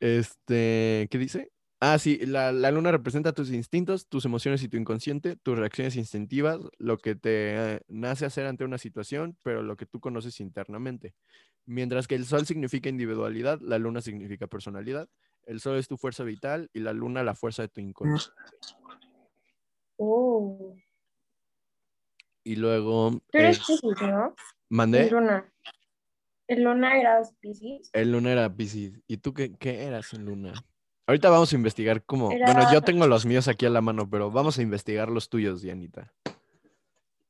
Este, 0.00 1.08
¿qué 1.10 1.18
dice? 1.18 1.50
Ah, 1.80 1.96
sí, 1.98 2.18
la, 2.26 2.50
la 2.50 2.72
luna 2.72 2.90
representa 2.90 3.32
tus 3.32 3.52
instintos, 3.52 4.08
tus 4.08 4.24
emociones 4.24 4.62
y 4.64 4.68
tu 4.68 4.76
inconsciente, 4.76 5.36
tus 5.36 5.56
reacciones 5.56 5.94
instintivas, 5.94 6.58
lo 6.78 6.98
que 6.98 7.14
te 7.14 7.74
eh, 7.74 7.80
nace 7.86 8.26
hacer 8.26 8.46
ante 8.46 8.64
una 8.64 8.78
situación, 8.78 9.36
pero 9.44 9.62
lo 9.62 9.76
que 9.76 9.86
tú 9.86 10.00
conoces 10.00 10.40
internamente. 10.40 11.14
Mientras 11.66 12.08
que 12.08 12.16
el 12.16 12.24
sol 12.24 12.46
significa 12.46 12.88
individualidad, 12.88 13.60
la 13.60 13.78
luna 13.78 14.00
significa 14.00 14.48
personalidad. 14.48 15.08
El 15.44 15.60
sol 15.60 15.76
es 15.76 15.86
tu 15.86 15.96
fuerza 15.96 16.24
vital 16.24 16.68
y 16.72 16.80
la 16.80 16.92
luna 16.92 17.22
la 17.22 17.34
fuerza 17.34 17.62
de 17.62 17.68
tu 17.68 17.80
inconsciente. 17.80 18.34
Oh. 19.98 20.74
Y 22.44 22.56
luego, 22.56 23.10
Tú 23.30 23.38
eres 23.38 23.58
eh, 23.58 23.62
Piscis, 23.66 23.82
¿no? 24.02 24.34
mandé, 24.68 25.02
El 25.06 25.10
Luna. 25.10 25.52
El 26.48 26.62
Luna 26.64 26.98
eras 26.98 27.34
Piscis. 27.40 27.90
el 27.92 28.10
luna 28.12 28.32
era 28.32 28.52
Piscis. 28.54 28.98
¿Y 29.06 29.18
tú 29.18 29.34
qué, 29.34 29.52
qué 29.58 29.84
eras 29.84 30.12
en 30.14 30.24
luna? 30.24 30.54
Ahorita 31.08 31.30
vamos 31.30 31.50
a 31.52 31.56
investigar 31.56 32.04
cómo. 32.04 32.30
Era- 32.30 32.52
Bueno, 32.52 32.70
yo 32.70 32.82
tengo 32.82 33.06
los 33.06 33.24
míos 33.24 33.48
aquí 33.48 33.64
a 33.64 33.70
la 33.70 33.80
mano, 33.80 34.08
pero 34.10 34.30
vamos 34.30 34.58
a 34.58 34.62
investigar 34.62 35.08
los 35.10 35.30
tuyos, 35.30 35.62
Dianita. 35.62 36.12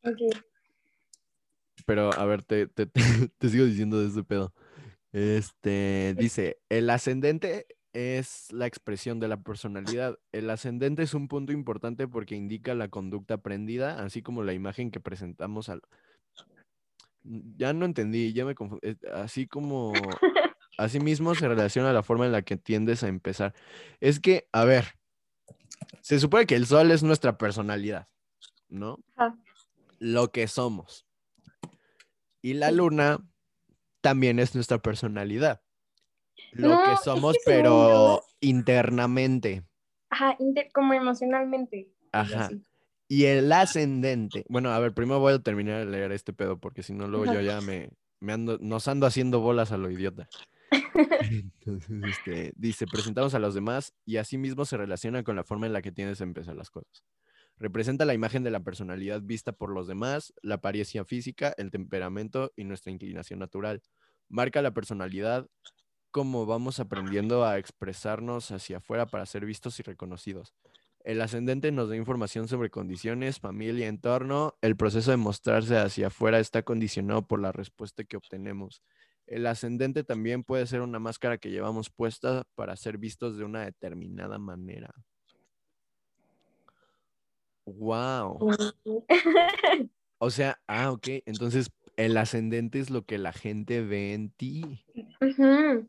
Ok. 0.03 0.19
Pero 1.87 2.13
a 2.13 2.25
ver, 2.27 2.43
te, 2.43 2.67
te, 2.67 2.87
te- 2.87 2.93
te 3.39 3.49
sigo 3.49 3.65
diciendo 3.65 4.01
de 4.01 4.09
ese 4.09 4.25
pedo. 4.25 4.53
Este 5.13 6.15
dice: 6.19 6.59
el 6.69 6.91
ascendente 6.91 7.67
es 7.93 8.53
la 8.53 8.67
expresión 8.67 9.21
de 9.21 9.29
la 9.29 9.37
personalidad. 9.43 10.19
El 10.33 10.51
ascendente 10.51 11.05
es 11.05 11.15
un 11.15 11.29
punto 11.29 11.53
importante 11.53 12.09
porque 12.09 12.35
indica 12.35 12.75
la 12.75 12.89
conducta 12.89 13.35
aprendida, 13.35 14.03
así 14.05 14.23
como 14.23 14.43
la 14.43 14.55
imagen 14.55 14.91
que 14.91 14.99
presentamos 14.99 15.69
al. 15.69 15.83
Ya 17.23 17.73
no 17.73 17.85
entendí, 17.85 18.33
ya 18.33 18.45
me 18.45 18.57
confundí. 18.57 18.97
Así 19.15 19.47
como. 19.47 19.93
Asimismo 20.79 21.35
se 21.35 21.49
relaciona 21.49 21.91
a 21.91 21.93
la 21.93 22.05
forma 22.05 22.25
en 22.25 22.33
la 22.33 22.43
que 22.43 22.57
tiendes 22.57 23.03
a 23.03 23.09
empezar. 23.09 23.53
Es 24.01 24.21
que, 24.21 24.49
a 24.53 24.65
ver, 24.65 24.95
se 26.01 26.21
supone 26.21 26.47
que 26.47 26.55
el 26.55 26.67
sol 26.67 26.91
es 26.93 27.03
nuestra 27.03 27.37
personalidad, 27.37 28.09
¿no? 28.69 28.99
Ajá. 29.17 29.37
Lo 29.99 30.31
que 30.31 30.47
somos. 30.47 31.05
Y 32.41 32.55
la 32.55 32.71
luna 32.71 33.19
también 34.01 34.39
es 34.39 34.55
nuestra 34.55 34.79
personalidad. 34.79 35.61
Lo 36.53 36.69
No, 36.69 36.85
que 36.85 36.93
es 36.93 37.01
somos, 37.01 37.35
que 37.35 37.41
pero 37.45 38.23
internamente. 38.41 39.65
Ajá, 40.11 40.37
inter- 40.39 40.71
como 40.73 40.95
emocionalmente. 40.95 41.91
Ajá. 42.13 42.51
Y 43.09 43.25
el 43.25 43.51
ascendente. 43.53 44.45
Bueno, 44.49 44.71
a 44.71 44.79
ver, 44.79 44.95
primero 44.95 45.19
voy 45.19 45.35
a 45.35 45.39
terminar 45.41 45.85
de 45.85 45.87
leer 45.91 46.13
este 46.13 46.33
pedo, 46.33 46.59
porque 46.61 46.85
si 46.85 46.93
no, 46.93 47.09
luego 47.09 47.25
Ajá. 47.25 47.35
yo 47.35 47.41
ya 47.41 47.61
me, 47.61 47.91
me 48.21 48.33
ando, 48.33 48.59
nos 48.61 48.87
ando 48.87 49.07
haciendo 49.07 49.41
bolas 49.41 49.73
a 49.73 49.77
lo 49.77 49.91
idiota. 49.91 50.29
Entonces, 51.31 52.03
este, 52.05 52.53
dice, 52.57 52.87
presentamos 52.87 53.35
a 53.35 53.39
los 53.39 53.55
demás 53.55 53.95
y 54.05 54.17
asimismo 54.17 54.65
se 54.65 54.77
relaciona 54.77 55.23
con 55.23 55.37
la 55.37 55.45
forma 55.45 55.67
en 55.67 55.73
la 55.73 55.83
que 55.83 55.93
tienes 55.93 56.21
a 56.21 56.25
empezar 56.25 56.57
las 56.57 56.71
cosas. 56.71 57.05
Representa 57.57 58.05
la 58.05 58.15
imagen 58.15 58.45
de 58.45 58.51
la 58.51 58.61
personalidad 58.61 59.21
vista 59.23 59.53
por 59.53 59.71
los 59.71 59.87
demás, 59.87 60.33
la 60.43 60.57
apariencia 60.57 61.05
física, 61.05 61.55
el 61.57 61.71
temperamento 61.71 62.53
y 62.57 62.65
nuestra 62.65 62.93
inclinación 62.93 63.41
natural. 63.41 63.83
Marca 64.29 64.63
la 64.63 64.73
personalidad 64.73 65.49
como 66.11 66.47
vamos 66.47 66.81
aprendiendo 66.81 67.45
a 67.45 67.59
expresarnos 67.59 68.51
hacia 68.51 68.79
afuera 68.79 69.07
para 69.07 69.27
ser 69.27 69.45
vistos 69.45 69.79
y 69.81 69.83
reconocidos. 69.83 70.55
El 71.05 71.21
ascendente 71.21 71.71
nos 71.73 71.89
da 71.89 71.97
información 71.97 72.49
sobre 72.49 72.71
condiciones, 72.71 73.41
familia, 73.41 73.89
entorno. 73.89 74.55
El 74.61 74.77
proceso 74.77 75.11
de 75.11 75.17
mostrarse 75.17 75.77
hacia 75.79 76.09
afuera 76.09 76.39
está 76.39 76.63
condicionado 76.63 77.27
por 77.27 77.41
la 77.41 77.53
respuesta 77.53 78.05
que 78.05 78.17
obtenemos. 78.17 78.83
El 79.29 79.47
ascendente 79.47 80.05
también 80.05 80.43
puede 80.43 80.67
ser 80.67 80.81
una 80.81 80.99
máscara 80.99 81.37
que 81.37 81.51
llevamos 81.51 81.91
puesta 81.91 82.45
para 82.55 82.75
ser 82.77 82.97
vistos 82.97 83.37
de 83.37 83.45
una 83.45 83.65
determinada 83.65 84.39
manera. 84.39 84.93
Wow. 87.65 88.39
O 90.21 90.31
sea, 90.31 90.59
ah, 90.67 90.91
ok. 90.91 91.07
Entonces, 91.27 91.71
el 91.97 92.17
ascendente 92.17 92.81
es 92.81 92.91
lo 92.91 93.05
que 93.05 93.19
la 93.19 93.33
gente 93.33 93.83
ve 93.83 94.15
en 94.15 94.31
ti. 94.31 94.85
Ujú. 95.21 95.89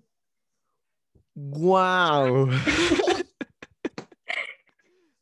¡Wow! 1.33 2.49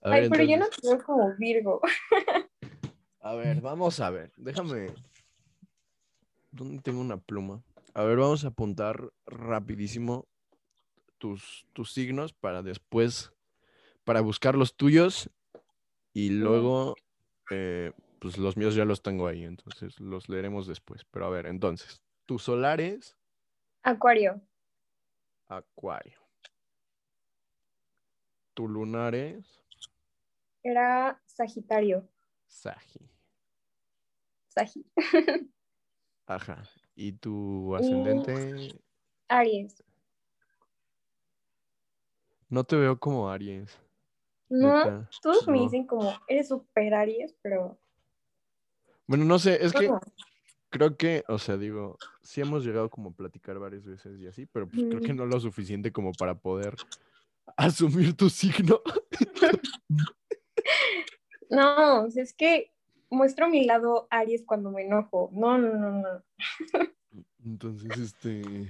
A 0.02 0.10
ver, 0.10 0.24
Ay, 0.24 0.30
pero 0.30 0.44
yo 0.44 0.58
no 0.58 0.68
veo 0.84 1.04
como 1.04 1.36
Virgo. 1.38 1.82
a 3.20 3.36
ver, 3.36 3.62
vamos 3.62 4.00
a 4.00 4.10
ver. 4.10 4.32
Déjame. 4.38 4.94
¿Dónde 6.52 6.82
tengo 6.82 7.02
una 7.02 7.18
pluma? 7.18 7.62
A 7.98 8.04
ver, 8.04 8.20
vamos 8.20 8.46
a 8.46 8.50
apuntar 8.50 9.12
rapidísimo 9.26 10.28
tus, 11.18 11.66
tus 11.74 11.94
signos 11.94 12.32
para 12.32 12.62
después, 12.62 13.34
para 14.04 14.22
buscar 14.22 14.54
los 14.54 14.76
tuyos 14.76 15.32
y 16.14 16.30
luego, 16.30 16.96
eh, 17.50 17.94
pues 18.20 18.38
los 18.38 18.56
míos 18.56 18.76
ya 18.76 18.86
los 18.86 19.02
tengo 19.02 19.26
ahí, 19.26 19.46
entonces 19.46 20.00
los 20.00 20.30
leeremos 20.30 20.68
después. 20.68 21.06
Pero 21.06 21.26
a 21.26 21.30
ver, 21.32 21.48
entonces, 21.48 22.04
tu 22.28 22.38
solar 22.38 22.82
es 22.82 23.18
Acuario. 23.82 24.40
Acuario. 25.48 26.22
Tu 28.54 28.68
lunar 28.68 29.16
es 29.16 29.60
Era 30.62 31.20
Sagitario. 31.26 32.08
Sagi. 32.46 33.10
Sagi. 34.50 34.86
Ajá. 36.28 36.64
Y 37.00 37.12
tu 37.12 37.76
ascendente, 37.76 38.82
Aries. 39.28 39.84
no 42.50 42.64
te 42.64 42.76
veo 42.76 43.00
como 43.00 43.30
Aries. 43.30 43.78
No, 44.50 44.76
neta, 44.76 45.08
todos 45.22 45.48
me 45.48 45.60
dicen 45.60 45.86
como, 45.86 46.12
eres 46.28 46.48
super 46.48 46.96
Aries, 46.96 47.36
pero... 47.44 47.78
Bueno, 49.06 49.26
no 49.26 49.38
sé, 49.38 49.64
es 49.64 49.74
que 49.74 49.92
creo 50.70 50.98
que, 50.98 51.24
o 51.28 51.38
sea, 51.38 51.56
digo, 51.56 52.00
sí 52.24 52.42
hemos 52.42 52.66
llegado 52.66 52.90
como 52.90 53.10
a 53.10 53.14
platicar 53.14 53.60
varias 53.60 53.86
veces 53.86 54.20
y 54.20 54.26
así, 54.26 54.48
pero 54.48 54.68
pues 54.68 54.84
creo 54.90 55.00
que 55.00 55.14
no 55.14 55.28
lo 55.28 55.40
suficiente 55.40 55.92
como 55.92 56.14
para 56.14 56.34
poder 56.34 56.76
asumir 57.58 58.18
tu 58.18 58.28
signo. 58.28 58.82
No, 61.50 62.08
es 62.08 62.34
que 62.34 62.74
muestro 63.10 63.50
mi 63.50 63.66
lado 63.66 64.08
Aries 64.10 64.44
cuando 64.46 64.72
me 64.72 64.84
enojo. 64.84 65.30
No, 65.34 65.58
no, 65.58 65.74
no, 65.74 65.92
no. 65.92 66.24
Entonces, 67.46 67.98
este, 67.98 68.70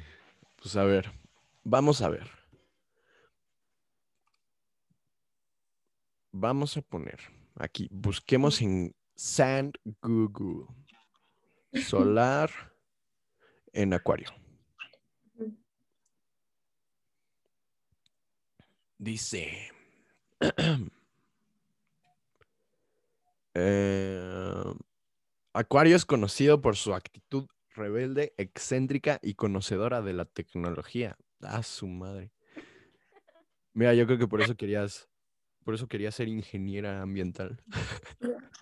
pues 0.61 0.75
a 0.75 0.83
ver, 0.83 1.11
vamos 1.63 2.01
a 2.01 2.09
ver. 2.09 2.29
Vamos 6.31 6.77
a 6.77 6.81
poner 6.81 7.19
aquí, 7.55 7.87
busquemos 7.91 8.61
en 8.61 8.93
Sand 9.15 9.77
Google. 10.01 10.67
Solar 11.73 12.49
en 13.73 13.93
Acuario. 13.93 14.29
Dice. 18.97 19.71
eh, 23.59 24.63
Acuario 25.53 25.95
es 25.95 26.05
conocido 26.05 26.61
por 26.61 26.75
su 26.75 26.93
actitud 26.93 27.47
rebelde, 27.73 28.33
excéntrica 28.37 29.19
y 29.23 29.33
conocedora 29.33 30.01
de 30.01 30.13
la 30.13 30.25
tecnología. 30.25 31.17
A 31.41 31.63
su 31.63 31.87
madre. 31.87 32.31
Mira, 33.73 33.93
yo 33.93 34.07
creo 34.07 34.17
que 34.17 34.27
por 34.27 34.41
eso 34.41 34.55
querías, 34.55 35.07
por 35.63 35.75
eso 35.75 35.87
querías 35.87 36.15
ser 36.15 36.27
ingeniera 36.27 37.01
ambiental. 37.01 37.61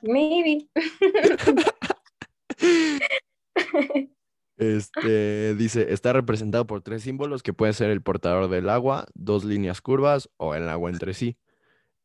Maybe. 0.02 0.68
Este 4.58 5.54
dice, 5.56 5.92
está 5.92 6.14
representado 6.14 6.66
por 6.66 6.82
tres 6.82 7.04
símbolos 7.04 7.44
que 7.44 7.52
pueden 7.52 7.74
ser 7.74 7.90
el 7.90 8.02
portador 8.02 8.50
del 8.50 8.70
agua, 8.70 9.06
dos 9.14 9.44
líneas 9.44 9.82
curvas 9.82 10.30
o 10.38 10.56
el 10.56 10.70
agua 10.70 10.90
entre 10.90 11.14
sí. 11.14 11.38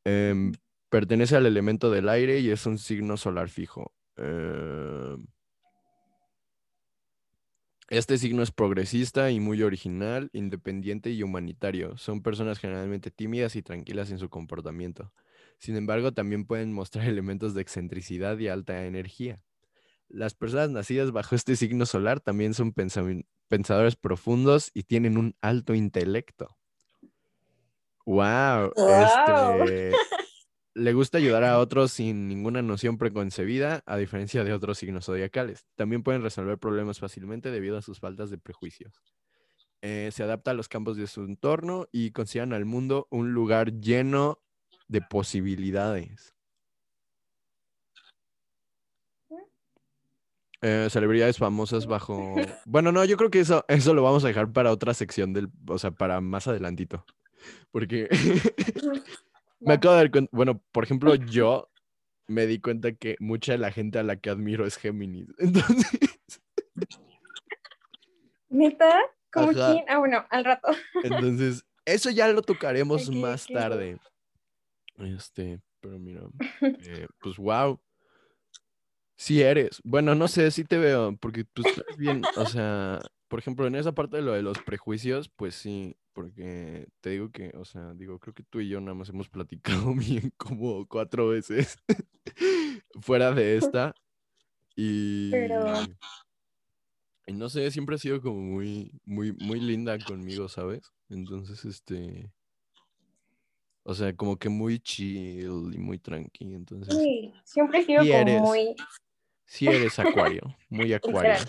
Em, 0.05 0.53
pertenece 0.91 1.37
al 1.37 1.47
elemento 1.47 1.91
del 1.91 2.09
aire 2.09 2.41
y 2.41 2.51
es 2.51 2.67
un 2.67 2.79
signo 2.79 3.17
solar 3.17 3.49
fijo. 3.49 3.93
Em, 4.17 5.27
este 7.89 8.19
signo 8.19 8.43
es 8.43 8.53
progresista 8.53 9.31
y 9.31 9.41
muy 9.41 9.63
original, 9.63 10.31
independiente 10.33 11.11
y 11.11 11.23
humanitario. 11.23 11.97
Son 11.97 12.23
personas 12.23 12.59
generalmente 12.59 13.11
tímidas 13.11 13.57
y 13.57 13.63
tranquilas 13.63 14.11
en 14.11 14.19
su 14.19 14.29
comportamiento. 14.29 15.13
Sin 15.59 15.77
embargo, 15.77 16.13
también 16.13 16.45
pueden 16.45 16.73
mostrar 16.73 17.07
elementos 17.09 17.55
de 17.55 17.63
excentricidad 17.63 18.39
y 18.39 18.49
alta 18.49 18.85
energía. 18.85 19.41
Las 20.09 20.35
personas 20.35 20.71
nacidas 20.71 21.13
bajo 21.13 21.35
este 21.37 21.55
signo 21.55 21.87
solar 21.87 22.21
también 22.21 22.53
son 22.53 22.73
pensadores 22.73 23.97
profundos 23.97 24.71
y 24.75 24.83
tienen 24.83 25.17
un 25.17 25.37
alto 25.41 25.75
intelecto. 25.75 26.57
¡Wow! 28.07 28.73
Este, 28.77 29.93
le 30.75 30.93
gusta 30.93 31.19
ayudar 31.19 31.45
a 31.45 31.59
otros 31.59 31.93
sin 31.93 32.29
ninguna 32.29 32.63
noción 32.63 32.99
preconcebida, 32.99 33.83
a 33.87 33.97
diferencia 33.97 34.45
de 34.45 34.53
otros 34.53 34.79
signos 34.79 35.07
zodiacales. 35.07 35.67
También 35.77 36.03
pueden 36.03 36.23
resolver 36.23 36.59
problemas 36.59 36.99
fácilmente 36.99 37.51
debido 37.51 37.77
a 37.77 37.83
sus 37.83 37.99
faltas 37.99 38.31
de 38.31 38.39
prejuicios. 38.39 39.03
Eh, 39.83 40.11
se 40.13 40.23
adapta 40.23 40.51
a 40.51 40.55
los 40.55 40.69
campos 40.69 40.97
de 40.97 41.07
su 41.07 41.23
entorno 41.23 41.87
y 41.91 42.11
consideran 42.13 42.53
al 42.53 42.67
mundo 42.67 43.09
un 43.11 43.33
lugar 43.33 43.81
lleno 43.81 44.39
de 44.89 45.01
posibilidades. 45.01 46.35
Eh, 50.63 50.89
celebridades 50.91 51.39
famosas 51.39 51.87
bajo. 51.87 52.35
Bueno, 52.67 52.93
no, 52.93 53.03
yo 53.07 53.17
creo 53.17 53.31
que 53.31 53.41
eso, 53.41 53.65
eso 53.69 53.95
lo 53.95 54.03
vamos 54.03 54.25
a 54.25 54.29
dejar 54.29 54.53
para 54.53 54.71
otra 54.71 54.93
sección 54.93 55.33
del, 55.33 55.49
o 55.67 55.79
sea, 55.79 55.91
para 55.91 56.21
más 56.21 56.47
adelantito. 56.47 57.07
Porque 57.71 58.09
me 59.61 59.75
acabo 59.75 59.95
de 59.95 60.01
dar 60.01 60.11
cuenta, 60.11 60.31
bueno, 60.33 60.63
por 60.73 60.85
ejemplo, 60.85 61.15
yo 61.15 61.71
me 62.27 62.47
di 62.47 62.61
cuenta 62.61 62.93
que 62.93 63.17
mucha 63.21 63.53
de 63.53 63.59
la 63.59 63.73
gente 63.73 63.99
a 63.99 64.03
la 64.03 64.17
que 64.17 64.31
admiro 64.31 64.67
es 64.67 64.77
Géminis. 64.77 65.29
Entonces, 65.39 66.41
¿Neta? 68.49 69.01
¿Como 69.33 69.51
Ajá. 69.51 69.73
quién? 69.73 69.85
Ah, 69.89 69.99
bueno, 69.99 70.27
al 70.31 70.45
rato. 70.45 70.69
entonces, 71.03 71.65
eso 71.85 72.11
ya 72.11 72.29
lo 72.29 72.43
tocaremos 72.43 73.11
más 73.11 73.47
tarde. 73.47 73.99
Este, 74.99 75.61
pero 75.81 75.99
mira, 75.99 76.23
eh, 76.81 77.07
pues 77.21 77.37
wow. 77.37 77.81
Sí 79.17 79.43
eres. 79.43 79.81
Bueno, 79.85 80.15
no 80.15 80.29
sé, 80.29 80.51
sí 80.51 80.65
te 80.65 80.79
veo, 80.79 81.17
porque 81.17 81.45
pues 81.45 81.67
tú 81.75 81.83
eres 81.83 81.97
bien, 81.97 82.25
o 82.37 82.47
sea, 82.47 83.01
por 83.31 83.39
ejemplo, 83.39 83.65
en 83.69 83.77
esa 83.77 83.93
parte 83.93 84.17
de 84.17 84.23
lo 84.23 84.33
de 84.33 84.43
los 84.43 84.59
prejuicios, 84.59 85.29
pues 85.29 85.55
sí, 85.55 85.97
porque 86.13 86.89
te 87.01 87.11
digo 87.11 87.31
que, 87.31 87.53
o 87.57 87.65
sea, 87.65 87.95
digo, 87.95 88.19
creo 88.19 88.35
que 88.35 88.43
tú 88.43 88.61
y 88.61 88.69
yo 88.69 88.81
nada 88.81 88.95
más 88.95 89.09
hemos 89.09 89.29
platicado 89.29 89.95
bien 89.95 90.33
como 90.37 90.85
cuatro 90.87 91.29
veces 91.29 91.79
fuera 93.01 93.33
de 93.33 93.57
esta. 93.57 93.95
Y, 94.75 95.31
Pero- 95.31 95.87
y 97.27 97.33
no 97.33 97.49
sé, 97.49 97.71
siempre 97.71 97.95
ha 97.95 97.99
sido 97.99 98.21
como 98.21 98.41
muy, 98.41 98.91
muy, 99.05 99.33
muy 99.33 99.61
linda 99.61 99.97
conmigo, 99.99 100.49
¿sabes? 100.49 100.83
Entonces, 101.09 101.65
este, 101.65 102.33
o 103.85 103.95
sea, 103.95 104.13
como 104.17 104.37
que 104.39 104.49
muy 104.49 104.81
chill 104.81 105.73
y 105.73 105.79
muy 105.79 106.01
tranqui, 106.01 106.53
entonces, 106.55 106.97
Sí, 107.01 107.33
siempre 107.45 107.79
he 107.79 107.85
sido 107.85 108.03
Sí 108.03 108.09
como 108.11 108.23
eres. 108.23 108.43
muy... 108.43 108.75
sí 109.45 109.69
eres 109.69 110.01
acuario, 110.01 110.43
muy 110.69 110.93
acuario. 110.93 111.45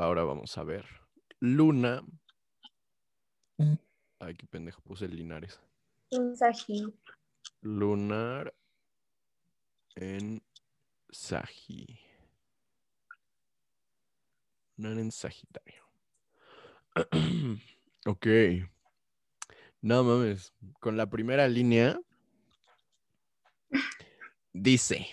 Ahora 0.00 0.24
vamos 0.24 0.56
a 0.56 0.62
ver. 0.64 0.86
Luna. 1.40 2.02
Ay, 4.18 4.34
qué 4.34 4.46
pendejo, 4.46 4.80
puse 4.80 5.06
Linares. 5.06 5.60
Un 6.12 6.34
Sagi. 6.34 6.86
Lunar 7.60 8.54
en 9.96 10.42
Sagi. 11.10 12.00
Lunar 14.78 14.98
en 15.00 15.12
Sagitario. 15.12 15.84
ok. 18.06 18.26
No 19.82 20.02
mames. 20.02 20.54
Con 20.80 20.96
la 20.96 21.10
primera 21.10 21.46
línea 21.46 22.00
dice: 24.54 25.08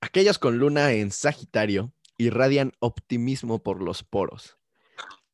Aquellos 0.00 0.38
con 0.38 0.58
luna 0.58 0.92
en 0.92 1.10
Sagitario 1.10 1.92
irradian 2.18 2.72
optimismo 2.80 3.62
por 3.62 3.82
los 3.82 4.02
poros. 4.02 4.58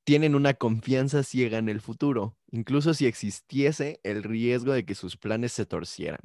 Tienen 0.04 0.34
una 0.34 0.54
confianza 0.54 1.22
ciega 1.22 1.58
en 1.58 1.68
el 1.68 1.80
futuro, 1.80 2.36
incluso 2.50 2.92
si 2.92 3.06
existiese 3.06 4.00
el 4.02 4.22
riesgo 4.22 4.72
de 4.72 4.84
que 4.84 4.94
sus 4.94 5.16
planes 5.16 5.52
se 5.52 5.64
torcieran. 5.64 6.20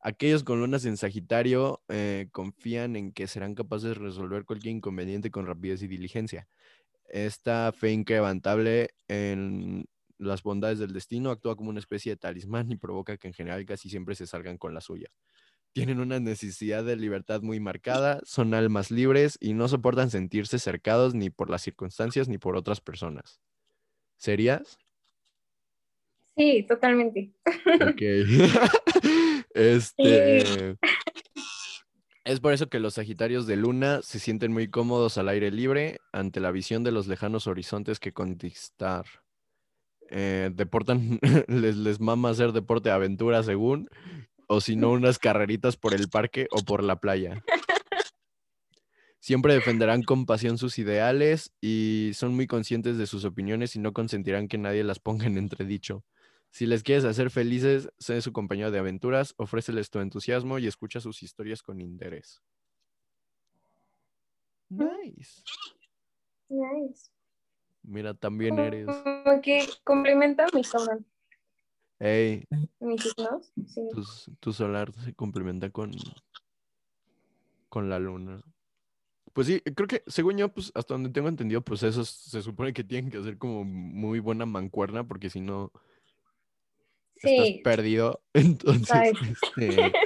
Aquellos 0.00 0.44
con 0.44 0.60
lunas 0.60 0.84
en 0.84 0.96
Sagitario 0.96 1.82
eh, 1.88 2.28
confían 2.32 2.96
en 2.96 3.12
que 3.12 3.26
serán 3.26 3.54
capaces 3.54 3.90
de 3.90 3.94
resolver 3.94 4.44
cualquier 4.44 4.76
inconveniente 4.76 5.30
con 5.30 5.46
rapidez 5.46 5.82
y 5.82 5.88
diligencia. 5.88 6.48
Esta 7.08 7.72
fe 7.72 7.92
inquebrantable 7.92 8.90
en 9.08 9.86
las 10.18 10.42
bondades 10.42 10.78
del 10.78 10.92
destino, 10.92 11.30
actúa 11.30 11.56
como 11.56 11.70
una 11.70 11.78
especie 11.78 12.12
de 12.12 12.16
talismán 12.16 12.70
y 12.70 12.76
provoca 12.76 13.16
que 13.16 13.28
en 13.28 13.34
general 13.34 13.64
casi 13.64 13.88
siempre 13.88 14.14
se 14.14 14.26
salgan 14.26 14.58
con 14.58 14.74
la 14.74 14.80
suya. 14.80 15.08
Tienen 15.78 16.00
una 16.00 16.18
necesidad 16.18 16.82
de 16.82 16.96
libertad 16.96 17.40
muy 17.40 17.60
marcada, 17.60 18.18
son 18.24 18.52
almas 18.52 18.90
libres 18.90 19.38
y 19.40 19.54
no 19.54 19.68
soportan 19.68 20.10
sentirse 20.10 20.58
cercados 20.58 21.14
ni 21.14 21.30
por 21.30 21.50
las 21.50 21.62
circunstancias 21.62 22.28
ni 22.28 22.36
por 22.36 22.56
otras 22.56 22.80
personas. 22.80 23.40
¿Serías? 24.16 24.76
Sí, 26.36 26.64
totalmente. 26.68 27.30
Ok. 27.80 28.02
este. 29.54 30.76
Es 32.24 32.40
por 32.40 32.52
eso 32.52 32.68
que 32.68 32.80
los 32.80 32.94
Sagitarios 32.94 33.46
de 33.46 33.54
Luna 33.54 34.02
se 34.02 34.18
sienten 34.18 34.52
muy 34.52 34.68
cómodos 34.68 35.16
al 35.16 35.28
aire 35.28 35.52
libre 35.52 35.98
ante 36.10 36.40
la 36.40 36.50
visión 36.50 36.82
de 36.82 36.90
los 36.90 37.06
lejanos 37.06 37.46
horizontes 37.46 38.00
que 38.00 38.12
conquistar. 38.12 39.06
Eh, 40.10 40.50
deportan, 40.52 41.20
les, 41.46 41.76
les 41.76 42.00
mama 42.00 42.30
hacer 42.30 42.50
deporte 42.50 42.88
de 42.88 42.96
aventura 42.96 43.44
según, 43.44 43.88
o 44.48 44.60
si 44.60 44.74
no, 44.74 44.90
unas 44.90 45.18
carreritas 45.18 45.76
por 45.76 45.94
el 45.94 46.08
parque 46.08 46.48
o 46.50 46.64
por 46.64 46.82
la 46.82 46.96
playa. 46.96 47.44
Siempre 49.20 49.54
defenderán 49.54 50.02
con 50.02 50.26
pasión 50.26 50.58
sus 50.58 50.78
ideales 50.78 51.52
y 51.60 52.12
son 52.14 52.34
muy 52.34 52.46
conscientes 52.46 52.98
de 52.98 53.06
sus 53.06 53.24
opiniones 53.24 53.76
y 53.76 53.78
no 53.78 53.92
consentirán 53.92 54.48
que 54.48 54.58
nadie 54.58 54.84
las 54.84 55.00
ponga 55.00 55.26
en 55.26 55.38
entredicho. 55.38 56.04
Si 56.50 56.66
les 56.66 56.82
quieres 56.82 57.04
hacer 57.04 57.30
felices, 57.30 57.90
sé 57.98 58.22
su 58.22 58.32
compañero 58.32 58.70
de 58.70 58.78
aventuras, 58.78 59.34
ofréceles 59.36 59.90
tu 59.90 60.00
entusiasmo 60.00 60.58
y 60.58 60.66
escucha 60.66 61.00
sus 61.00 61.22
historias 61.22 61.62
con 61.62 61.80
interés. 61.80 62.42
Nice. 64.70 65.42
Nice. 66.48 67.10
Mira, 67.82 68.14
también 68.14 68.58
eres. 68.58 68.86
Como 68.86 69.42
que 69.42 69.66
complementa 69.84 70.46
mi. 70.54 70.62
Hey, 72.00 72.44
Mis 72.80 73.02
signos. 73.02 73.52
Sí. 73.66 73.88
tu, 73.90 74.04
tu 74.38 74.52
solar 74.52 74.92
se 74.92 75.14
complementa 75.14 75.70
con, 75.70 75.90
con 77.68 77.88
la 77.88 77.98
luna. 77.98 78.42
Pues 79.32 79.46
sí, 79.46 79.60
creo 79.60 79.86
que 79.88 80.02
según 80.06 80.36
yo, 80.36 80.48
pues 80.52 80.72
hasta 80.74 80.94
donde 80.94 81.10
tengo 81.10 81.28
entendido, 81.28 81.62
pues 81.62 81.82
esos 81.82 82.08
se 82.08 82.42
supone 82.42 82.72
que 82.72 82.84
tienen 82.84 83.10
que 83.10 83.18
hacer 83.18 83.38
como 83.38 83.64
muy 83.64 84.20
buena 84.20 84.46
mancuerna, 84.46 85.06
porque 85.06 85.30
si 85.30 85.40
no, 85.40 85.72
estás 87.16 87.46
Sí. 87.46 87.60
perdido. 87.62 88.22
Entonces, 88.34 89.14
este. 89.20 89.92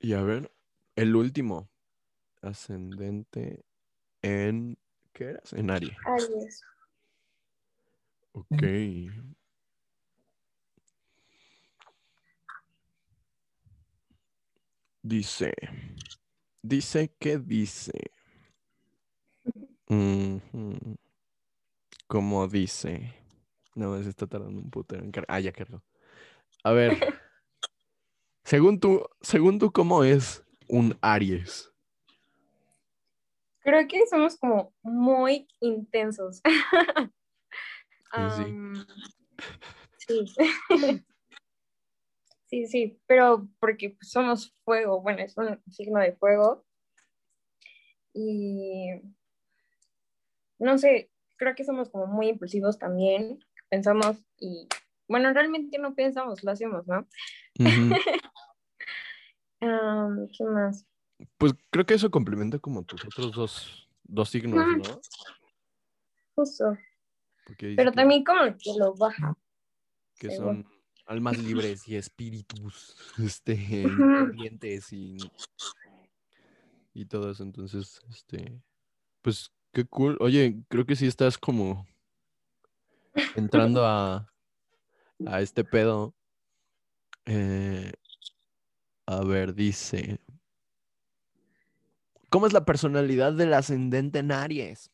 Y 0.00 0.12
a 0.12 0.22
ver, 0.22 0.52
el 0.96 1.16
último. 1.16 1.70
Ascendente 2.42 3.64
en. 4.20 4.76
¿Qué 5.14 5.24
eras? 5.24 5.54
En 5.54 5.70
Aries. 5.70 5.96
Aries. 6.04 6.62
Ok. 8.34 8.62
Dice. 15.02 15.54
Dice 16.62 17.14
que 17.20 17.38
dice. 17.38 17.92
Ujú. 19.88 20.96
Como 22.08 22.48
dice. 22.48 23.14
No, 23.76 24.02
se 24.02 24.08
está 24.08 24.26
tardando 24.26 24.60
un 24.60 24.70
puto 24.70 24.96
en 24.96 25.12
Ah, 25.28 25.38
ya 25.38 25.52
cargó. 25.52 25.82
A 26.64 26.72
ver. 26.72 26.90
según 28.44 28.80
tú, 28.80 29.04
según 29.20 29.60
tú, 29.60 29.70
¿cómo 29.70 30.02
es 30.02 30.44
un 30.68 30.98
Aries? 31.02 31.70
Creo 33.60 33.86
que 33.86 34.06
somos 34.08 34.36
como 34.36 34.74
muy 34.82 35.46
intensos. 35.60 36.42
sí. 38.36 38.44
Sí. 39.98 40.34
sí, 42.46 42.66
sí, 42.66 43.00
pero 43.06 43.48
porque 43.58 43.90
pues, 43.90 44.10
somos 44.10 44.52
fuego, 44.64 45.00
bueno, 45.00 45.20
es 45.20 45.36
un 45.36 45.60
signo 45.70 46.00
de 46.00 46.12
fuego. 46.12 46.64
Y 48.12 48.90
no 50.58 50.78
sé, 50.78 51.10
creo 51.36 51.54
que 51.54 51.64
somos 51.64 51.90
como 51.90 52.06
muy 52.06 52.28
impulsivos 52.28 52.78
también. 52.78 53.40
Pensamos 53.68 54.24
y, 54.38 54.68
bueno, 55.08 55.32
realmente 55.32 55.78
no 55.78 55.94
pensamos, 55.94 56.44
lo 56.44 56.52
hacemos, 56.52 56.86
¿no? 56.86 57.08
¿Qué 59.60 60.44
más? 60.44 60.86
Pues 61.38 61.54
creo 61.70 61.86
que 61.86 61.94
eso 61.94 62.10
complementa 62.10 62.58
como 62.58 62.82
tus 62.84 63.04
otros 63.04 63.32
dos, 63.32 63.88
dos 64.04 64.28
signos. 64.28 64.64
¿no? 64.66 65.00
Justo. 66.34 66.76
Porque 67.44 67.74
Pero 67.76 67.90
que- 67.92 67.96
también 67.96 68.24
como 68.24 68.56
que 68.56 68.72
lo 68.78 68.94
baja. 68.94 69.36
que 70.16 70.30
Según. 70.30 70.64
son 70.64 70.74
almas 71.06 71.38
libres 71.38 71.86
y 71.88 71.96
espíritus 71.96 72.96
este, 73.18 73.54
independientes 73.54 74.92
y, 74.92 75.30
y 76.94 77.04
todo 77.06 77.30
eso. 77.30 77.42
Entonces, 77.42 78.00
este, 78.08 78.60
pues 79.22 79.50
qué 79.72 79.84
cool. 79.84 80.16
Oye, 80.20 80.62
creo 80.68 80.86
que 80.86 80.96
sí 80.96 81.06
estás 81.06 81.36
como 81.36 81.86
entrando 83.34 83.84
a, 83.84 84.32
a 85.26 85.40
este 85.40 85.64
pedo. 85.64 86.14
Eh, 87.26 87.92
a 89.06 89.22
ver, 89.24 89.54
dice. 89.54 90.20
¿Cómo 92.30 92.46
es 92.46 92.52
la 92.52 92.64
personalidad 92.64 93.32
del 93.32 93.54
ascendente 93.54 94.18
en 94.18 94.32
Aries? 94.32 94.90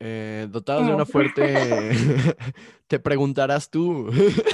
Eh, 0.00 0.46
dotados 0.50 0.86
de 0.86 0.94
una 0.94 1.06
fuerte. 1.06 1.54
Te 2.86 2.98
preguntarás 2.98 3.70
tú. 3.70 4.10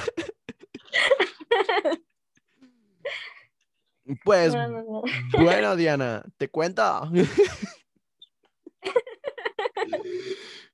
Pues 4.25 4.53
No, 4.53 4.67
no, 4.67 4.83
no. 4.83 5.43
bueno, 5.43 5.75
Diana, 5.75 6.23
te 6.37 6.49
cuento. 6.49 6.81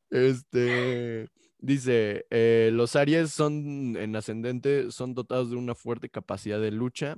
Este 0.10 1.28
dice: 1.60 2.26
eh, 2.30 2.70
Los 2.74 2.96
Aries 2.96 3.32
son 3.32 3.98
en 3.98 4.16
ascendente, 4.16 4.92
son 4.92 5.14
dotados 5.14 5.50
de 5.50 5.58
una 5.58 5.76
fuerte 5.76 6.10
capacidad 6.10 6.60
de 6.62 6.72
lucha. 6.72 7.18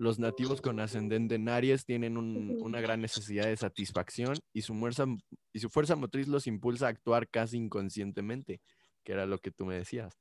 Los 0.00 0.18
nativos 0.18 0.62
con 0.62 0.80
ascendente 0.80 1.34
en 1.34 1.46
Aries 1.50 1.84
tienen 1.84 2.16
un- 2.16 2.56
una 2.62 2.80
gran 2.80 3.02
necesidad 3.02 3.44
de 3.44 3.56
satisfacción 3.58 4.34
y 4.54 4.62
su, 4.62 4.74
fuerza, 4.74 5.04
y 5.52 5.58
su 5.58 5.68
fuerza 5.68 5.94
motriz 5.94 6.26
los 6.26 6.46
impulsa 6.46 6.86
a 6.86 6.88
actuar 6.88 7.28
casi 7.28 7.58
inconscientemente, 7.58 8.62
que 9.04 9.12
era 9.12 9.26
lo 9.26 9.36
que 9.40 9.50
tú 9.50 9.66
me 9.66 9.74
decías. 9.74 10.18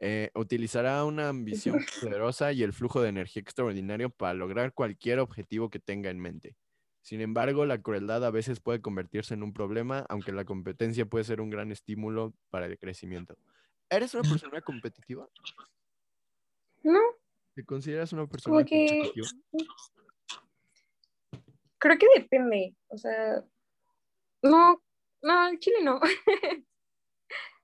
Eh, 0.00 0.32
utilizará 0.34 1.04
una 1.04 1.28
ambición 1.28 1.78
poderosa 2.00 2.52
y 2.52 2.64
el 2.64 2.72
flujo 2.72 3.02
de 3.02 3.10
energía 3.10 3.40
extraordinario 3.40 4.10
para 4.10 4.34
lograr 4.34 4.72
cualquier 4.74 5.20
objetivo 5.20 5.70
que 5.70 5.78
tenga 5.78 6.10
en 6.10 6.18
mente. 6.18 6.56
Sin 7.00 7.20
embargo, 7.20 7.64
la 7.66 7.80
crueldad 7.80 8.24
a 8.24 8.32
veces 8.32 8.58
puede 8.58 8.80
convertirse 8.82 9.34
en 9.34 9.44
un 9.44 9.52
problema, 9.52 10.04
aunque 10.08 10.32
la 10.32 10.44
competencia 10.44 11.06
puede 11.06 11.22
ser 11.22 11.40
un 11.40 11.50
gran 11.50 11.70
estímulo 11.70 12.34
para 12.50 12.66
el 12.66 12.76
crecimiento. 12.80 13.36
¿Eres 13.88 14.12
una 14.14 14.28
persona 14.28 14.60
competitiva? 14.60 15.28
No, 16.82 16.98
¿Te 17.60 17.66
consideras 17.66 18.10
una 18.14 18.26
persona 18.26 18.64
que- 18.64 18.86
competitiva? 18.86 19.28
creo 21.78 21.98
que 21.98 22.06
depende. 22.16 22.74
O 22.88 22.96
sea, 22.96 23.44
no, 24.42 24.82
no, 25.22 25.48
el 25.48 25.58
chile 25.58 25.76
no. 25.84 26.00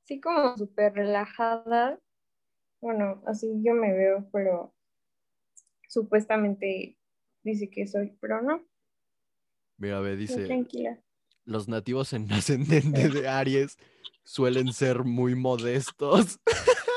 Sí, 0.04 0.20
como 0.20 0.56
súper 0.58 0.92
relajada. 0.92 1.98
Bueno, 2.82 3.22
así 3.26 3.48
yo 3.64 3.72
me 3.74 3.92
veo, 3.94 4.28
pero 4.32 4.72
supuestamente 5.88 6.96
dice 7.42 7.68
que 7.70 7.86
soy, 7.88 8.16
pero 8.20 8.40
no, 8.42 8.64
Mira, 9.78 9.98
ve, 10.00 10.10
muy 10.10 10.18
dice, 10.18 10.44
tranquila. 10.44 11.02
los 11.46 11.66
nativos 11.68 12.12
en 12.12 12.30
ascendente 12.32 13.08
de 13.08 13.28
Aries 13.28 13.78
suelen 14.24 14.72
ser 14.74 15.04
muy 15.04 15.34
modestos. 15.34 16.38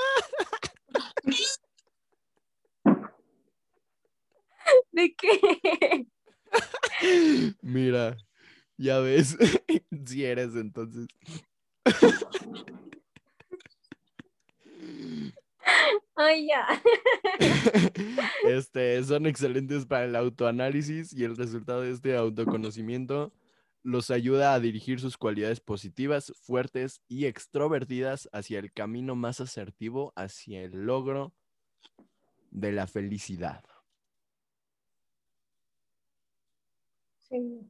¿De 4.99 5.15
qué? 5.15 6.05
Mira, 7.61 8.17
ya 8.77 8.99
ves, 8.99 9.37
si 10.05 10.25
eres 10.25 10.55
entonces. 10.55 11.07
Ay, 16.15 16.47
ya. 16.47 16.65
Este, 18.43 19.01
son 19.05 19.25
excelentes 19.25 19.85
para 19.85 20.03
el 20.03 20.15
autoanálisis 20.17 21.13
y 21.13 21.23
el 21.23 21.37
resultado 21.37 21.81
de 21.81 21.91
este 21.91 22.17
autoconocimiento 22.17 23.31
los 23.83 24.11
ayuda 24.11 24.53
a 24.53 24.59
dirigir 24.59 24.99
sus 24.99 25.17
cualidades 25.17 25.61
positivas, 25.61 26.33
fuertes 26.41 27.01
y 27.07 27.25
extrovertidas 27.25 28.27
hacia 28.33 28.59
el 28.59 28.73
camino 28.73 29.15
más 29.15 29.39
asertivo, 29.39 30.11
hacia 30.17 30.61
el 30.61 30.85
logro 30.85 31.33
de 32.51 32.73
la 32.73 32.87
felicidad. 32.87 33.63
Sí. 37.29 37.61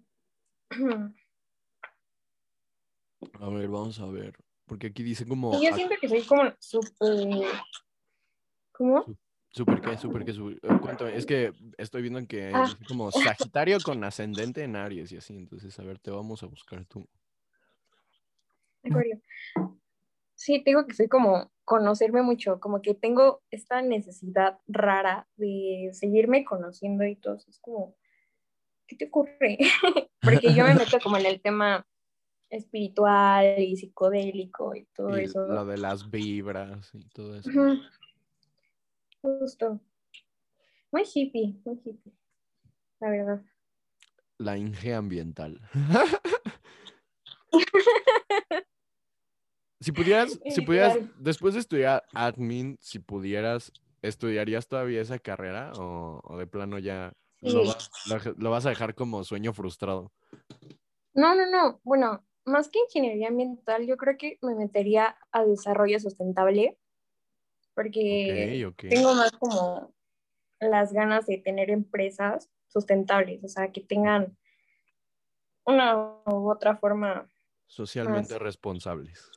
A 3.42 3.50
ver, 3.50 3.68
vamos 3.68 4.00
a 4.00 4.06
ver. 4.06 4.34
Porque 4.66 4.88
aquí 4.88 5.04
dice 5.04 5.26
como. 5.26 5.54
Y 5.54 5.66
yo 5.66 5.74
siento 5.74 5.96
que 6.00 6.08
soy 6.08 6.24
como 6.24 6.44
súper... 6.60 7.46
¿Cómo? 8.72 9.06
Súper 9.52 9.82
qué, 9.82 9.98
súper 9.98 10.24
qué, 10.24 10.32
súper- 10.34 10.60
eh, 10.64 10.80
cuéntame, 10.82 11.18
es 11.18 11.26
que 11.26 11.52
estoy 11.78 12.02
viendo 12.04 12.26
que 12.28 12.52
Ah. 12.54 12.78
como 12.88 13.12
Sagitario 13.12 13.80
con 13.84 14.04
ascendente 14.04 14.64
en 14.64 14.76
Aries 14.76 15.12
y 15.12 15.18
así, 15.18 15.36
entonces 15.36 15.78
a 15.80 15.84
ver, 15.84 16.00
te 16.00 16.12
vamos 16.12 16.44
a 16.44 16.46
buscar 16.46 16.86
tú. 16.86 17.10
Acuario. 18.84 19.20
Sí, 20.36 20.64
tengo 20.64 20.86
que 20.86 20.94
soy 20.94 21.10
como 21.10 21.52
conocerme 21.66 22.22
mucho, 22.22 22.60
como 22.60 22.82
que 22.82 22.94
tengo 22.94 23.42
esta 23.52 23.82
necesidad 23.82 24.60
rara 24.68 25.28
de 25.36 25.90
seguirme 25.94 26.46
conociendo 26.46 27.06
y 27.06 27.16
todo. 27.18 27.36
Es 27.36 27.60
como, 27.60 27.98
¿qué 28.90 28.96
te 28.96 29.06
ocurre? 29.06 29.58
Porque 30.22 30.54
yo 30.54 30.66
me 30.66 30.74
meto 30.74 31.00
como 31.00 31.18
en 31.18 31.28
el 31.28 31.40
tema 31.40 31.86
espiritual 32.50 33.60
y 33.60 33.78
psicodélico 33.78 34.76
y 34.76 34.86
todo 34.86 35.20
Y 35.20 35.26
eso. 35.26 35.46
lo 35.46 35.66
de 35.66 35.78
las 35.78 36.10
vibras 36.10 36.90
y 36.96 37.08
todo 37.10 37.36
eso. 37.36 37.52
Justo. 39.22 39.80
Muy 40.92 41.04
hippie, 41.04 41.62
muy 41.64 41.76
hippie, 41.86 42.14
la 43.00 43.10
verdad. 43.12 43.42
La 44.40 44.58
Inge 44.58 44.96
ambiental. 44.96 45.62
si 49.80 49.92
pudieras, 49.92 50.40
si 50.50 50.62
pudieras, 50.62 50.98
después 51.20 51.54
de 51.54 51.60
estudiar 51.60 52.04
admin, 52.14 52.78
si 52.82 52.98
pudieras, 52.98 53.72
¿estudiarías 54.02 54.68
todavía 54.68 55.02
esa 55.02 55.20
carrera 55.20 55.74
o, 55.74 56.22
o 56.24 56.38
de 56.40 56.48
plano 56.48 56.80
ya 56.80 57.14
lo, 57.42 57.66
vas, 57.66 57.90
lo- 58.26 58.34
lo 58.38 58.52
vas 58.52 58.66
a 58.66 58.70
dejar 58.70 58.96
como 58.96 59.24
sueño 59.24 59.54
frustrado? 59.54 60.12
No, 61.14 61.36
no, 61.36 61.46
no. 61.50 61.80
Bueno, 61.84 62.26
más 62.46 62.70
que 62.70 62.80
ingeniería 62.80 63.28
ambiental, 63.30 63.86
yo 63.86 63.98
creo 63.98 64.18
que 64.18 64.38
me 64.42 64.56
metería 64.56 65.18
a 65.32 65.44
desarrollo 65.46 66.00
sustentable, 66.00 66.78
porque 67.74 68.66
tengo 68.90 69.14
más 69.14 69.32
como 69.34 69.94
las 70.60 70.92
ganas 70.92 71.26
de 71.26 71.38
tener 71.38 71.70
empresas 71.70 72.50
sustentables, 72.68 73.44
o 73.44 73.48
sea, 73.48 73.72
que 73.72 73.82
tengan 73.82 74.38
una 75.66 75.96
u 76.26 76.50
otra 76.52 76.76
forma. 76.78 77.30
Socialmente 77.68 78.34
más. 78.34 78.42
responsables. 78.42 79.32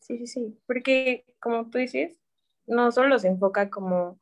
Sí, 0.00 0.18
sí, 0.18 0.26
sí, 0.26 0.58
porque 0.66 1.24
como 1.40 1.70
tú 1.70 1.78
dices, 1.78 2.20
no 2.66 2.90
solo 2.90 3.18
se 3.20 3.28
enfoca 3.28 3.70
como 3.70 4.18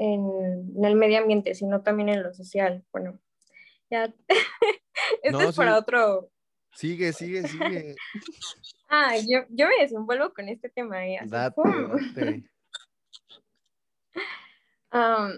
en, 0.00 0.72
en 0.76 0.84
el 0.84 0.96
medio 0.96 1.18
ambiente, 1.18 1.54
sino 1.54 1.82
también 1.82 2.08
en 2.08 2.22
lo 2.22 2.32
social. 2.34 2.84
Bueno, 2.90 3.20
ya, 3.90 4.12
esto 5.22 5.38
No, 5.38 5.48
es 5.50 5.56
para 5.56 5.78
otro, 5.78 6.30
Sigue, 6.72 7.12
sigue, 7.12 7.46
sigue. 7.46 7.94
Ah, 8.92 9.14
yo, 9.18 9.44
yo 9.50 9.68
me 9.68 9.82
desenvuelvo 9.82 10.32
con 10.34 10.48
este 10.48 10.68
tema. 10.68 11.06
¿eh? 11.06 11.18
Así, 11.18 11.30
Date, 11.30 11.60
date. 12.14 12.42
Ah, 14.92 15.32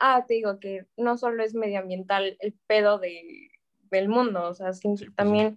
ah, 0.00 0.24
te 0.26 0.34
digo 0.34 0.58
que 0.58 0.86
no 0.96 1.16
solo 1.16 1.42
es 1.44 1.54
medioambiental 1.54 2.36
el 2.40 2.54
pedo 2.66 2.98
de, 2.98 3.50
del 3.90 4.08
mundo, 4.08 4.48
o 4.48 4.54
sea, 4.54 4.72
Sí, 4.72 4.88
pues 4.88 5.00
sí. 5.00 5.06
también, 5.14 5.56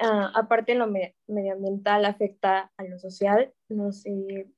ah, 0.00 0.32
aparte 0.34 0.72
de 0.72 0.78
lo 0.78 0.88
me- 0.88 1.14
medioambiental, 1.28 2.04
afecta 2.04 2.72
a 2.76 2.84
lo 2.84 2.98
social. 2.98 3.52
No 3.68 3.92
sé 3.92 4.48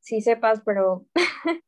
si 0.00 0.20
sepas, 0.20 0.62
pero 0.64 1.06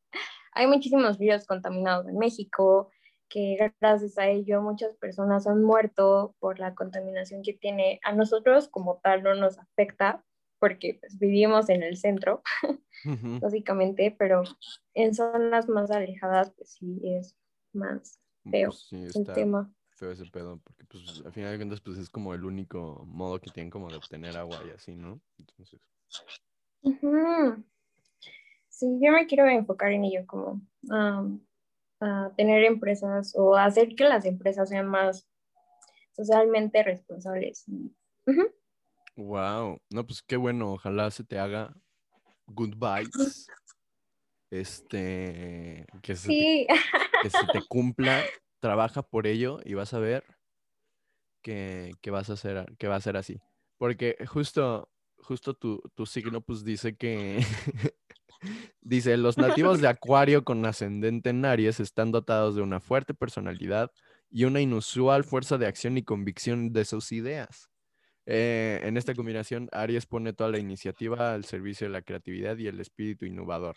hay 0.52 0.66
muchísimos 0.66 1.18
ríos 1.18 1.46
contaminados 1.46 2.08
en 2.08 2.18
México, 2.18 2.90
que 3.28 3.56
gracias 3.80 4.18
a 4.18 4.28
ello 4.28 4.60
muchas 4.60 4.94
personas 4.96 5.46
han 5.46 5.62
muerto 5.62 6.34
por 6.38 6.58
la 6.58 6.74
contaminación 6.74 7.42
que 7.42 7.54
tiene. 7.54 8.00
A 8.04 8.12
nosotros 8.12 8.68
como 8.68 8.98
tal 9.02 9.22
no 9.22 9.34
nos 9.34 9.58
afecta 9.58 10.24
porque 10.58 10.98
pues, 11.00 11.18
vivimos 11.18 11.68
en 11.70 11.82
el 11.82 11.96
centro, 11.96 12.42
básicamente, 13.40 14.14
pero 14.18 14.42
en 14.94 15.14
zonas 15.14 15.68
más 15.68 15.90
alejadas 15.90 16.52
pues 16.56 16.74
sí 16.74 17.00
es 17.04 17.36
más 17.72 18.20
feo 18.50 18.70
Pues 18.70 18.80
sí, 18.88 19.02
el 19.18 19.26
tema. 19.26 19.72
feo 19.90 20.12
ese 20.12 20.26
pedo, 20.26 20.60
porque 20.62 20.84
pues 20.84 21.22
al 21.24 21.32
final 21.32 21.52
de 21.52 21.56
cuentas 21.56 21.80
pues 21.80 21.98
es 21.98 22.10
como 22.10 22.34
el 22.34 22.44
único 22.44 23.04
modo 23.06 23.40
que 23.40 23.50
tienen 23.50 23.70
como 23.70 23.90
de 23.90 23.96
obtener 23.96 24.36
agua 24.36 24.60
y 24.64 24.70
así, 24.70 24.94
¿no? 24.94 25.20
Entonces, 25.38 25.80
Ujú. 26.82 27.64
Sí, 28.82 28.98
yo 29.00 29.12
me 29.12 29.28
quiero 29.28 29.48
enfocar 29.48 29.92
en 29.92 30.02
ello, 30.02 30.26
como 30.26 30.60
a 30.90 32.32
tener 32.36 32.64
empresas 32.64 33.32
o 33.36 33.54
hacer 33.54 33.94
que 33.94 34.02
las 34.02 34.24
empresas 34.24 34.68
sean 34.70 34.88
más 34.88 35.24
socialmente 36.10 36.82
responsables. 36.82 37.64
Wow, 39.14 39.80
no, 39.88 40.04
pues 40.04 40.20
qué 40.20 40.36
bueno, 40.36 40.72
ojalá 40.72 41.12
se 41.12 41.22
te 41.22 41.38
haga 41.38 41.72
good 42.48 42.74
vibes, 42.74 43.46
este, 44.50 45.86
que 46.02 46.16
se 46.16 46.28
te, 46.28 46.66
que 47.22 47.30
se 47.30 47.46
te 47.52 47.64
cumpla, 47.68 48.24
trabaja 48.58 49.02
por 49.02 49.28
ello 49.28 49.60
y 49.64 49.74
vas 49.74 49.94
a 49.94 50.00
ver 50.00 50.24
que, 51.40 51.92
que 52.00 52.10
vas 52.10 52.30
a 52.30 52.32
hacer, 52.32 52.66
que 52.78 52.88
va 52.88 52.96
a 52.96 53.00
ser 53.00 53.16
así, 53.16 53.40
porque 53.78 54.16
justo, 54.26 54.90
justo 55.18 55.54
tu, 55.54 55.80
tu 55.94 56.04
signo 56.04 56.40
pues 56.40 56.64
dice 56.64 56.96
que 56.96 57.38
Dice, 58.84 59.16
los 59.16 59.38
nativos 59.38 59.80
de 59.80 59.86
Acuario 59.86 60.44
con 60.44 60.64
ascendente 60.66 61.30
en 61.30 61.44
Aries 61.44 61.78
están 61.78 62.10
dotados 62.10 62.56
de 62.56 62.62
una 62.62 62.80
fuerte 62.80 63.14
personalidad 63.14 63.92
y 64.28 64.44
una 64.44 64.60
inusual 64.60 65.22
fuerza 65.22 65.56
de 65.56 65.66
acción 65.66 65.96
y 65.98 66.02
convicción 66.02 66.72
de 66.72 66.84
sus 66.84 67.12
ideas. 67.12 67.70
Eh, 68.26 68.80
en 68.82 68.96
esta 68.96 69.14
combinación, 69.14 69.68
Aries 69.70 70.06
pone 70.06 70.32
toda 70.32 70.50
la 70.50 70.58
iniciativa 70.58 71.32
al 71.32 71.44
servicio 71.44 71.86
de 71.86 71.92
la 71.92 72.02
creatividad 72.02 72.58
y 72.58 72.66
el 72.66 72.80
espíritu 72.80 73.24
innovador. 73.24 73.76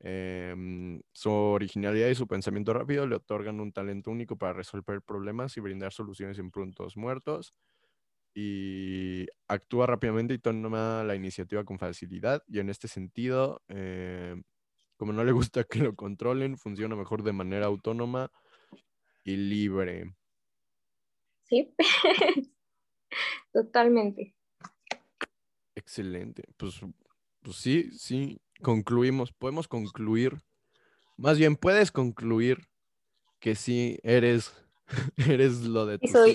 Em, 0.00 1.02
su 1.12 1.30
originalidad 1.30 2.08
y 2.08 2.14
su 2.14 2.26
pensamiento 2.26 2.72
rápido 2.72 3.06
le 3.06 3.16
otorgan 3.16 3.60
un 3.60 3.72
talento 3.72 4.10
único 4.10 4.36
para 4.38 4.54
resolver 4.54 5.02
problemas 5.02 5.56
y 5.56 5.60
brindar 5.60 5.92
soluciones 5.92 6.38
en 6.38 6.50
puntos 6.50 6.96
muertos 6.96 7.52
y 8.34 9.26
actúa 9.48 9.86
rápidamente 9.86 10.34
y 10.34 10.38
toma 10.38 11.02
la 11.04 11.14
iniciativa 11.14 11.64
con 11.64 11.78
facilidad. 11.78 12.42
Y 12.46 12.60
en 12.60 12.70
este 12.70 12.88
sentido, 12.88 13.62
eh, 13.68 14.36
como 14.96 15.12
no 15.12 15.24
le 15.24 15.32
gusta 15.32 15.64
que 15.64 15.80
lo 15.80 15.94
controlen, 15.94 16.56
funciona 16.56 16.96
mejor 16.96 17.22
de 17.22 17.32
manera 17.32 17.66
autónoma 17.66 18.30
y 19.24 19.36
libre. 19.36 20.14
sí, 21.48 21.74
totalmente. 23.52 24.34
Excelente. 25.74 26.42
Pues, 26.56 26.80
pues 27.42 27.56
sí, 27.56 27.90
sí, 27.92 28.40
concluimos. 28.62 29.32
Podemos 29.32 29.68
concluir. 29.68 30.36
Más 31.16 31.38
bien, 31.38 31.56
puedes 31.56 31.90
concluir 31.90 32.68
que 33.40 33.54
sí 33.54 33.98
eres, 34.02 34.52
eres 35.16 35.62
lo 35.62 35.86
de 35.86 35.98
tu 35.98 36.08
soy. 36.08 36.34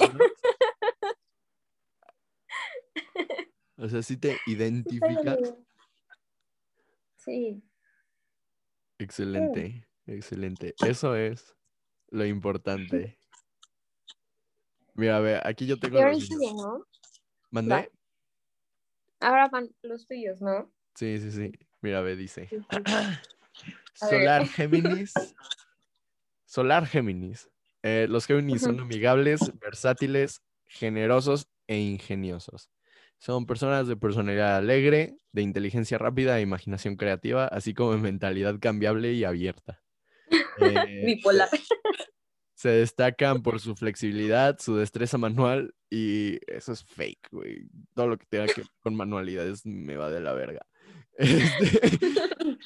O 3.84 3.89
sea, 3.89 4.02
sí 4.02 4.15
te 4.15 4.38
identificas. 4.48 5.38
Sí, 7.17 7.62
Excelente, 8.98 9.86
excelente. 10.06 10.74
Eso 10.80 11.17
es 11.17 11.58
lo 12.08 12.26
importante. 12.26 13.19
Mira, 14.93 15.17
a 15.17 15.19
ver, 15.19 15.41
aquí 15.46 15.65
yo 15.65 15.78
tengo 15.78 15.98
ahora 15.98 16.13
los 16.13 16.30
tuyo, 16.30 16.54
¿no? 16.54 16.88
¿Mandé? 17.52 17.76
Va. 17.76 17.89
Ahora 19.19 19.50
van 19.50 19.76
los 19.82 20.08
tuyos, 20.08 20.39
¿no? 20.39 20.72
Sí, 20.96 21.19
sí, 21.19 21.32
sí. 21.32 21.52
Mira, 21.82 22.00
ve, 22.00 22.15
dice. 22.15 22.48
Sí, 22.48 22.60
sí. 22.60 22.84
Solar 23.96 24.48
Géminis. 24.48 25.13
Solar 26.46 26.88
Géminis. 26.88 27.50
Eh, 27.82 28.08
los 28.10 28.26
Géminis 28.28 28.62
son 28.62 28.80
amigables, 28.80 29.52
versátiles, 29.60 30.41
generosos 30.67 31.50
e 31.67 31.78
ingeniosos. 31.78 32.69
Son 33.23 33.45
personas 33.45 33.88
de 33.88 33.95
personalidad 33.95 34.57
alegre, 34.57 35.15
de 35.31 35.41
inteligencia 35.43 35.97
rápida 35.97 36.38
e 36.38 36.41
imaginación 36.41 36.97
creativa, 36.97 37.47
así 37.47 37.73
como 37.73 37.93
de 37.93 37.99
mentalidad 37.99 38.59
cambiable 38.59 39.13
y 39.13 39.23
abierta. 39.23 39.81
Eh, 40.59 41.03
Bipolar. 41.05 41.47
Se 42.53 42.69
destacan 42.69 43.41
por 43.41 43.59
su 43.59 43.75
flexibilidad, 43.75 44.59
su 44.59 44.75
destreza 44.75 45.17
manual 45.17 45.73
y 45.89 46.39
eso 46.47 46.73
es 46.73 46.83
fake, 46.83 47.29
güey. 47.31 47.65
Todo 47.95 48.07
lo 48.07 48.17
que 48.17 48.25
tenga 48.25 48.47
que 48.47 48.62
ver 48.62 48.69
con 48.81 48.95
manualidades 48.95 49.65
me 49.65 49.95
va 49.95 50.12
de 50.12 50.19
la 50.19 50.33
verga. 50.33 50.65
Este, 51.17 52.57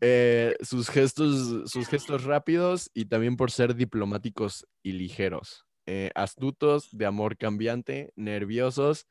eh, 0.00 0.56
sus 0.60 0.90
gestos, 0.90 1.70
sus 1.70 1.88
gestos 1.88 2.24
rápidos 2.24 2.90
y 2.92 3.06
también 3.06 3.36
por 3.36 3.50
ser 3.50 3.74
diplomáticos 3.74 4.66
y 4.82 4.92
ligeros. 4.92 5.64
Eh, 5.86 6.10
astutos, 6.14 6.88
de 6.92 7.06
amor 7.06 7.38
cambiante, 7.38 8.12
nerviosos 8.16 9.06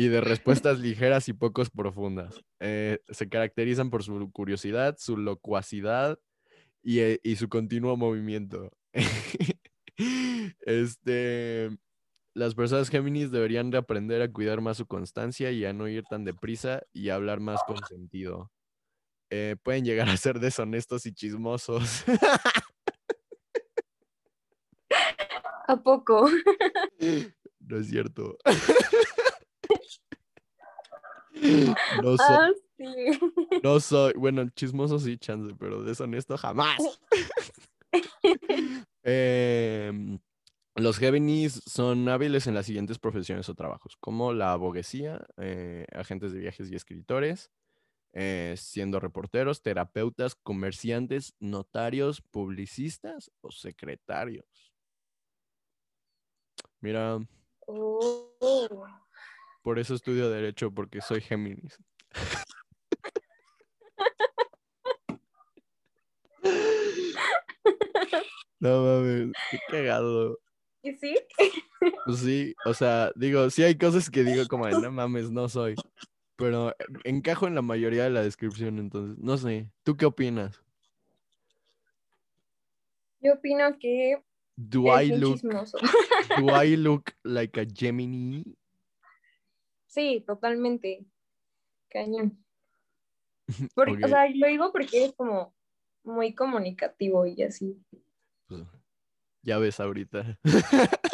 y 0.00 0.08
de 0.08 0.22
respuestas 0.22 0.78
ligeras 0.78 1.28
y 1.28 1.34
pocos 1.34 1.68
profundas. 1.68 2.42
Eh, 2.58 3.00
se 3.10 3.28
caracterizan 3.28 3.90
por 3.90 4.02
su 4.02 4.30
curiosidad, 4.32 4.96
su 4.98 5.18
locuacidad 5.18 6.18
y, 6.82 7.00
eh, 7.00 7.20
y 7.22 7.36
su 7.36 7.50
continuo 7.50 7.98
movimiento. 7.98 8.70
este, 10.60 11.68
las 12.32 12.54
personas 12.54 12.88
Géminis 12.88 13.30
deberían 13.30 13.70
de 13.70 13.76
aprender 13.76 14.22
a 14.22 14.32
cuidar 14.32 14.62
más 14.62 14.78
su 14.78 14.86
constancia 14.86 15.50
y 15.50 15.66
a 15.66 15.74
no 15.74 15.86
ir 15.86 16.04
tan 16.04 16.24
deprisa 16.24 16.80
y 16.94 17.10
a 17.10 17.16
hablar 17.16 17.40
más 17.40 17.62
con 17.64 17.76
sentido. 17.86 18.50
Eh, 19.28 19.56
pueden 19.62 19.84
llegar 19.84 20.08
a 20.08 20.16
ser 20.16 20.40
deshonestos 20.40 21.04
y 21.04 21.12
chismosos. 21.12 22.06
¿A 25.68 25.76
poco? 25.76 26.26
no 27.58 27.76
es 27.76 27.86
cierto. 27.86 28.38
no 32.02 32.16
soy. 32.16 32.36
Ah, 32.36 32.50
sí. 32.76 32.84
No 33.62 33.78
soy, 33.78 34.14
bueno, 34.14 34.48
chismoso 34.50 34.98
sí, 34.98 35.18
chance, 35.18 35.54
pero 35.58 35.82
deshonesto 35.82 36.36
jamás. 36.38 36.78
Em, 39.02 40.18
los 40.76 40.98
Géminis 40.98 41.62
son 41.66 42.08
hábiles 42.08 42.46
en 42.46 42.54
las 42.54 42.66
siguientes 42.66 42.98
profesiones 42.98 43.48
o 43.48 43.54
trabajos, 43.54 43.96
como 43.98 44.32
la 44.34 44.52
abogacía, 44.52 45.26
eh, 45.38 45.86
agentes 45.92 46.32
de 46.32 46.40
viajes 46.40 46.70
y 46.70 46.76
escritores, 46.76 47.50
eh, 48.12 48.54
siendo 48.58 49.00
reporteros, 49.00 49.62
terapeutas, 49.62 50.34
comerciantes, 50.34 51.34
notarios, 51.40 52.20
publicistas 52.30 53.30
o 53.40 53.50
secretarios. 53.50 54.74
Mira, 56.80 57.18
Oh. 57.66 58.86
Por 59.62 59.78
eso 59.78 59.94
estudio 59.94 60.30
derecho, 60.30 60.70
porque 60.72 61.00
soy 61.00 61.20
Géminis. 61.20 61.78
No 68.60 68.84
mames, 68.84 69.32
qué 69.50 69.58
cagado. 69.70 70.38
¿Y 70.82 70.92
sí? 70.92 71.14
Pues 72.04 72.18
sí, 72.18 72.54
o 72.66 72.74
sea, 72.74 73.10
digo, 73.16 73.48
sí 73.50 73.62
hay 73.62 73.76
cosas 73.76 74.10
que 74.10 74.22
digo 74.22 74.46
como, 74.48 74.68
no 74.68 74.90
mames, 74.90 75.30
no 75.30 75.48
soy. 75.48 75.74
Pero 76.36 76.74
encajo 77.04 77.46
en 77.46 77.54
la 77.54 77.62
mayoría 77.62 78.04
de 78.04 78.10
la 78.10 78.22
descripción, 78.22 78.78
entonces, 78.78 79.18
no 79.18 79.36
sé. 79.38 79.70
¿Tú 79.82 79.96
qué 79.96 80.06
opinas? 80.06 80.62
Yo 83.20 83.34
opino 83.34 83.78
que 83.78 84.22
Do 84.56 84.96
es 84.98 85.08
I 85.08 85.16
look, 85.16 85.34
chismoso. 85.34 85.78
do 86.38 86.64
I 86.64 86.76
look 86.76 87.12
like 87.22 87.60
a 87.60 87.66
Gemini? 87.66 88.44
Sí, 89.90 90.22
totalmente. 90.24 91.04
Cañón. 91.90 92.38
Porque, 93.74 94.04
O 94.04 94.08
sea, 94.08 94.28
lo 94.32 94.46
digo 94.46 94.70
porque 94.70 95.06
es 95.06 95.12
como 95.14 95.52
muy 96.04 96.32
comunicativo 96.32 97.26
y 97.26 97.42
así. 97.42 97.76
pues, 98.46 98.62
ya 99.42 99.58
ves 99.58 99.80
ahorita. 99.80 100.38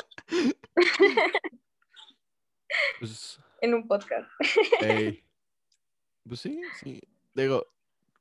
Pues, 2.98 3.38
En 3.60 3.74
un 3.74 3.86
podcast. 3.86 4.28
pues 6.28 6.40
sí, 6.40 6.60
sí. 6.80 7.00
Digo, 7.34 7.66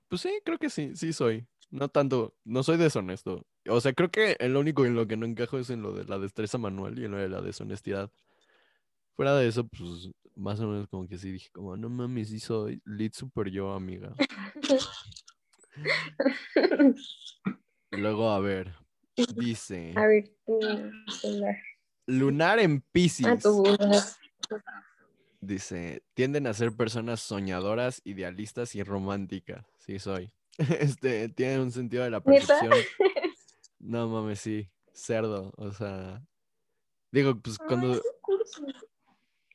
pues 0.09 0.21
sí, 0.21 0.39
creo 0.43 0.57
que 0.57 0.69
sí, 0.69 0.95
sí 0.95 1.13
soy. 1.13 1.45
No 1.71 1.87
tanto, 1.89 2.35
no 2.43 2.61
soy 2.63 2.77
deshonesto. 2.77 3.45
O 3.67 3.81
sea, 3.81 3.93
creo 3.93 4.11
que 4.11 4.37
lo 4.47 4.59
único 4.59 4.85
en 4.85 4.95
lo 4.95 5.07
que 5.07 5.17
no 5.17 5.25
encajo 5.25 5.57
es 5.59 5.69
en 5.69 5.81
lo 5.81 5.93
de 5.93 6.05
la 6.05 6.19
destreza 6.19 6.57
manual 6.57 6.99
y 6.99 7.05
en 7.05 7.11
lo 7.11 7.17
de 7.17 7.29
la 7.29 7.41
deshonestidad. 7.41 8.11
Fuera 9.15 9.35
de 9.37 9.47
eso, 9.47 9.65
pues 9.65 10.11
más 10.35 10.59
o 10.59 10.67
menos 10.67 10.87
como 10.87 11.07
que 11.07 11.17
sí 11.17 11.31
dije, 11.31 11.49
como, 11.51 11.77
no 11.77 11.89
mames, 11.89 12.29
sí 12.29 12.39
soy 12.39 12.81
lead 12.85 13.11
super 13.13 13.49
yo, 13.49 13.71
amiga. 13.73 14.13
Luego, 17.91 18.29
a 18.29 18.39
ver, 18.39 18.75
dice, 19.35 19.93
A 19.95 20.07
ver, 20.07 20.29
tu 20.45 20.59
celular. 21.21 21.55
lunar 22.07 22.59
en. 22.59 22.83
Ah, 23.25 23.37
tu 23.41 23.63
Dice, 25.39 26.03
tienden 26.13 26.47
a 26.47 26.53
ser 26.53 26.75
personas 26.75 27.21
soñadoras, 27.21 28.01
idealistas 28.03 28.75
y 28.75 28.83
románticas. 28.83 29.65
Sí, 29.79 29.99
soy. 29.99 30.31
Este, 30.57 31.27
tienen 31.29 31.59
un 31.61 31.71
sentido 31.71 32.03
de 32.03 32.09
la 32.09 32.19
¿Neta? 32.19 32.47
percepción. 32.59 32.73
No 33.77 34.07
mames, 34.07 34.39
sí. 34.39 34.71
Cerdo. 34.93 35.53
O 35.57 35.71
sea. 35.71 36.25
Digo, 37.11 37.39
pues 37.39 37.57
cuando, 37.59 37.93
Ay. 37.93 37.99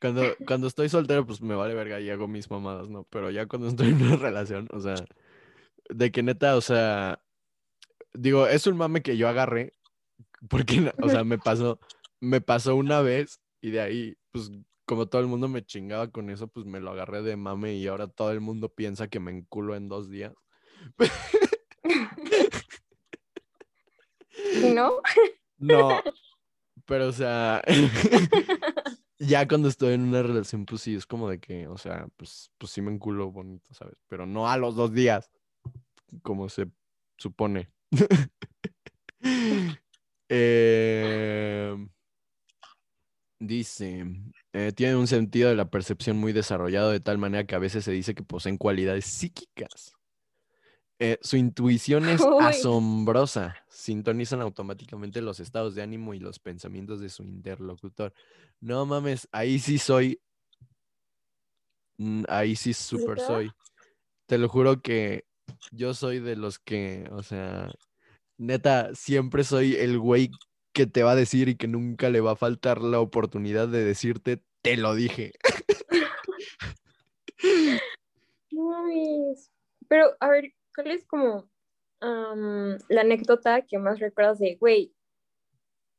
Cuando, 0.01 0.23
cuando 0.47 0.67
estoy 0.67 0.89
soltero, 0.89 1.27
pues 1.27 1.43
me 1.43 1.55
vale 1.55 1.75
verga 1.75 2.01
y 2.01 2.11
hago 2.11 2.27
mis 2.27 2.51
mamadas, 2.51 2.89
¿no? 2.89 3.05
Pero 3.11 3.31
ya 3.31 3.47
cuando 3.47 3.69
estoy 3.69 3.89
en 3.89 4.03
una 4.03 4.17
relación, 4.17 4.69
o 4.73 4.81
sea, 4.81 4.95
de 5.89 6.11
que 6.11 6.23
neta, 6.23 6.57
o 6.57 6.61
sea, 6.61 7.23
digo, 8.15 8.47
es 8.47 8.67
un 8.67 8.77
mame 8.77 9.03
que 9.03 9.17
yo 9.17 9.29
agarré, 9.29 9.73
porque, 10.49 10.93
o 11.03 11.09
sea, 11.09 11.25
me 11.25 11.39
pasó, 11.39 11.79
me 12.21 12.41
pasó 12.41 12.77
una 12.77 13.01
vez 13.03 13.41
y 13.61 13.71
de 13.71 13.81
ahí, 13.81 14.17
pues, 14.31 14.51
como 14.87 15.07
todo 15.07 15.21
el 15.21 15.29
mundo 15.29 15.49
me 15.49 15.65
chingaba 15.65 16.11
con 16.11 16.31
eso, 16.31 16.49
pues 16.49 16.67
me 16.67 16.81
lo 16.81 16.91
agarré 16.91 17.23
de 17.23 17.37
mame 17.37 17.75
y 17.75 17.87
ahora 17.87 18.09
todo 18.09 18.33
el 18.33 18.41
mundo 18.41 18.69
piensa 18.71 19.09
que 19.09 19.21
me 19.21 19.31
enculo 19.31 19.77
en 19.77 19.89
dos 19.89 20.11
días. 20.11 20.33
¿Y 24.63 24.73
no? 24.73 24.95
No, 25.63 26.03
pero 26.87 27.09
o 27.09 27.13
sea, 27.13 27.63
ya 29.21 29.47
cuando 29.47 29.69
estoy 29.69 29.95
en 29.95 30.03
una 30.03 30.23
relación, 30.23 30.67
pues 30.67 30.83
sí, 30.83 30.95
es 30.95 31.07
como 31.07 31.29
de 31.29 31.39
que, 31.39 31.69
o 31.69 31.77
sea, 31.79 32.09
pues, 32.17 32.51
pues 32.59 32.73
sí 32.73 32.81
me 32.83 32.91
enculo 32.93 33.31
bonito, 33.31 33.73
¿sabes? 33.75 33.97
Pero 34.09 34.27
no 34.27 34.49
a 34.49 34.57
los 34.57 34.75
dos 34.75 34.93
días, 34.93 35.31
como 36.23 36.49
se 36.49 36.69
supone. 37.19 37.71
Eh, 40.33 41.77
dice, 43.41 44.05
eh, 44.53 44.73
tiene 44.73 44.97
un 44.97 45.07
sentido 45.09 45.49
de 45.49 45.57
la 45.57 45.71
percepción 45.71 46.17
muy 46.17 46.33
desarrollado 46.33 46.91
de 46.91 47.01
tal 47.01 47.19
manera 47.19 47.45
que 47.45 47.55
a 47.57 47.59
veces 47.59 47.85
se 47.85 47.91
dice 47.93 48.15
que 48.15 48.23
poseen 48.23 48.57
cualidades 48.57 49.07
psíquicas. 49.07 49.93
Eh, 51.03 51.19
su 51.23 51.39
intuición 51.39 52.11
es 52.11 52.21
Uy. 52.21 52.29
asombrosa. 52.41 53.57
Sintonizan 53.69 54.43
automáticamente 54.43 55.23
los 55.23 55.41
estados 55.41 55.75
de 55.75 55.81
ánimo 55.81 56.13
y 56.13 56.21
los 56.21 56.39
pensamientos 56.39 57.01
de 57.01 57.09
su 57.09 57.23
interlocutor. 57.23 58.13
No 58.61 58.85
mames, 58.85 59.27
ahí 59.33 59.59
sí 59.59 59.79
soy. 59.79 60.21
mm, 61.97 62.25
Ahí 62.29 62.55
sí 62.55 62.75
súper 62.75 63.17
¿Neta? 63.17 63.27
soy. 63.27 63.51
Te 64.27 64.37
lo 64.37 64.51
juro 64.51 64.83
que 64.83 65.25
yo 65.73 65.95
soy 65.95 66.19
de 66.21 66.37
los 66.37 66.59
que, 66.59 67.09
o 67.13 67.23
sea, 67.23 67.73
neta, 68.37 68.95
siempre 68.95 69.43
soy 69.43 69.77
el 69.77 69.99
güey 69.99 70.31
que 70.75 70.87
te 70.87 71.03
va 71.03 71.13
a 71.13 71.17
decir 71.17 71.49
y 71.49 71.55
que 71.57 71.67
nunca 71.67 72.11
le 72.11 72.21
va 72.21 72.33
a 72.33 72.37
faltar 72.37 72.83
la 72.83 73.01
oportunidad 73.01 73.69
de 73.69 73.85
decirte, 73.85 74.43
te 74.61 74.77
lo 74.77 74.95
dije. 74.95 75.33
No 78.53 78.69
mames. 78.69 79.51
Pero, 79.89 80.11
a 80.21 80.29
ver, 80.29 80.53
¿cuál 80.75 80.91
es 80.91 81.05
como 81.05 81.51
am, 82.01 82.79
la 82.89 83.01
anécdota 83.03 83.63
que 83.63 83.79
más 83.79 83.99
recuerdas 83.99 84.39
de, 84.39 84.57
güey, 84.57 84.95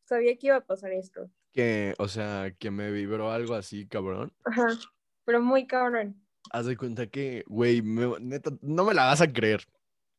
sabía 0.05 0.37
que 0.37 0.47
iba 0.47 0.57
a 0.57 0.65
pasar 0.65 0.91
esto? 0.93 1.29
Que, 1.51 1.93
o 1.97 2.07
sea, 2.07 2.53
que 2.57 2.71
me 2.71 2.91
vibró 2.91 3.31
algo 3.31 3.55
así, 3.55 3.87
cabrón. 3.87 4.33
Ajá, 4.45 4.67
pero 5.25 5.41
muy 5.41 5.67
cabrón. 5.67 6.21
Haz 6.51 6.65
de 6.65 6.77
cuenta 6.77 7.07
que, 7.07 7.43
güey, 7.47 7.81
neta, 7.81 8.51
no 8.61 8.85
me 8.85 8.93
la 8.93 9.05
vas 9.05 9.21
a 9.21 9.31
creer, 9.31 9.65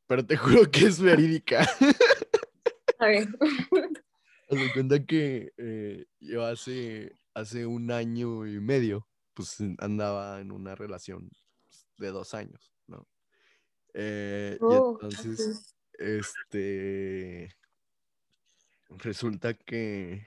pero 0.07 0.25
te 0.25 0.37
juro 0.37 0.71
que 0.71 0.87
es 0.87 1.01
verídica. 1.01 1.67
A 2.99 3.07
ver. 3.07 3.29
Haz 4.51 4.59
de 4.59 4.73
cuenta 4.73 5.05
que 5.05 5.53
eh, 5.57 6.05
yo 6.21 6.45
hace, 6.45 7.17
hace 7.33 7.65
un 7.65 7.91
año 7.91 8.47
y 8.47 8.61
medio, 8.61 9.09
pues 9.35 9.59
andaba 9.79 10.41
en 10.41 10.53
una 10.53 10.75
relación 10.75 11.31
pues, 11.65 11.87
de 11.97 12.09
dos 12.11 12.35
años, 12.35 12.72
Eh, 13.95 14.57
y 14.61 14.65
Oh, 14.65 14.99
entonces, 15.01 15.77
este, 15.99 17.55
resulta 18.89 19.55
que 19.55 20.27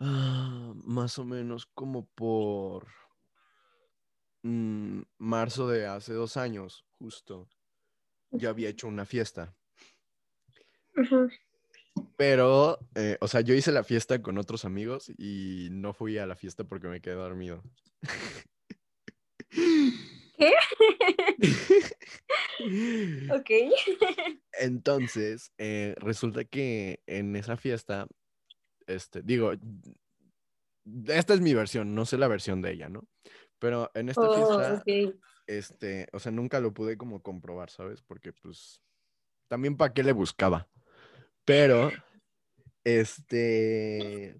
ah, 0.00 0.72
más 0.74 1.18
o 1.18 1.24
menos 1.24 1.66
como 1.66 2.06
por 2.06 2.88
mm, 4.42 5.02
marzo 5.18 5.68
de 5.68 5.86
hace 5.86 6.12
dos 6.12 6.36
años, 6.36 6.84
justo, 6.98 7.48
yo 8.32 8.50
había 8.50 8.68
hecho 8.68 8.88
una 8.88 9.04
fiesta. 9.04 9.54
Pero, 12.16 12.78
eh, 12.94 13.18
o 13.20 13.28
sea, 13.28 13.40
yo 13.40 13.54
hice 13.54 13.72
la 13.72 13.84
fiesta 13.84 14.22
con 14.22 14.38
otros 14.38 14.64
amigos 14.64 15.10
y 15.18 15.68
no 15.70 15.92
fui 15.92 16.18
a 16.18 16.26
la 16.26 16.36
fiesta 16.36 16.64
porque 16.64 16.88
me 16.88 17.00
quedé 17.00 17.14
dormido. 17.14 17.62
Ok. 23.30 23.50
Entonces, 24.60 25.52
eh, 25.58 25.94
resulta 25.98 26.44
que 26.44 27.02
en 27.06 27.34
esa 27.36 27.56
fiesta, 27.56 28.06
este, 28.86 29.22
digo, 29.22 29.52
esta 31.06 31.34
es 31.34 31.40
mi 31.40 31.54
versión, 31.54 31.94
no 31.94 32.06
sé 32.06 32.18
la 32.18 32.28
versión 32.28 32.62
de 32.62 32.72
ella, 32.72 32.88
¿no? 32.88 33.08
Pero 33.58 33.90
en 33.94 34.08
esta 34.08 34.22
Oh, 34.22 34.34
fiesta, 34.34 34.84
este, 35.46 36.08
o 36.12 36.18
sea, 36.18 36.32
nunca 36.32 36.60
lo 36.60 36.72
pude 36.72 36.96
como 36.96 37.22
comprobar, 37.22 37.70
¿sabes? 37.70 38.02
Porque 38.02 38.32
pues, 38.32 38.80
también 39.48 39.76
para 39.76 39.92
qué 39.92 40.02
le 40.02 40.12
buscaba. 40.12 40.68
Pero, 41.44 41.90
este, 42.84 44.36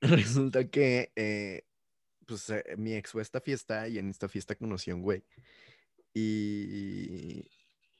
resulta 0.00 0.68
que 0.68 1.12
eh, 1.16 1.67
pues 2.28 2.50
eh, 2.50 2.62
mi 2.76 2.94
ex 2.94 3.10
fue 3.12 3.22
a 3.22 3.22
esta 3.22 3.40
fiesta 3.40 3.88
y 3.88 3.98
en 3.98 4.10
esta 4.10 4.28
fiesta 4.28 4.54
conocí 4.54 4.90
a 4.90 4.94
un 4.94 5.02
güey. 5.02 5.24
Y, 6.12 7.48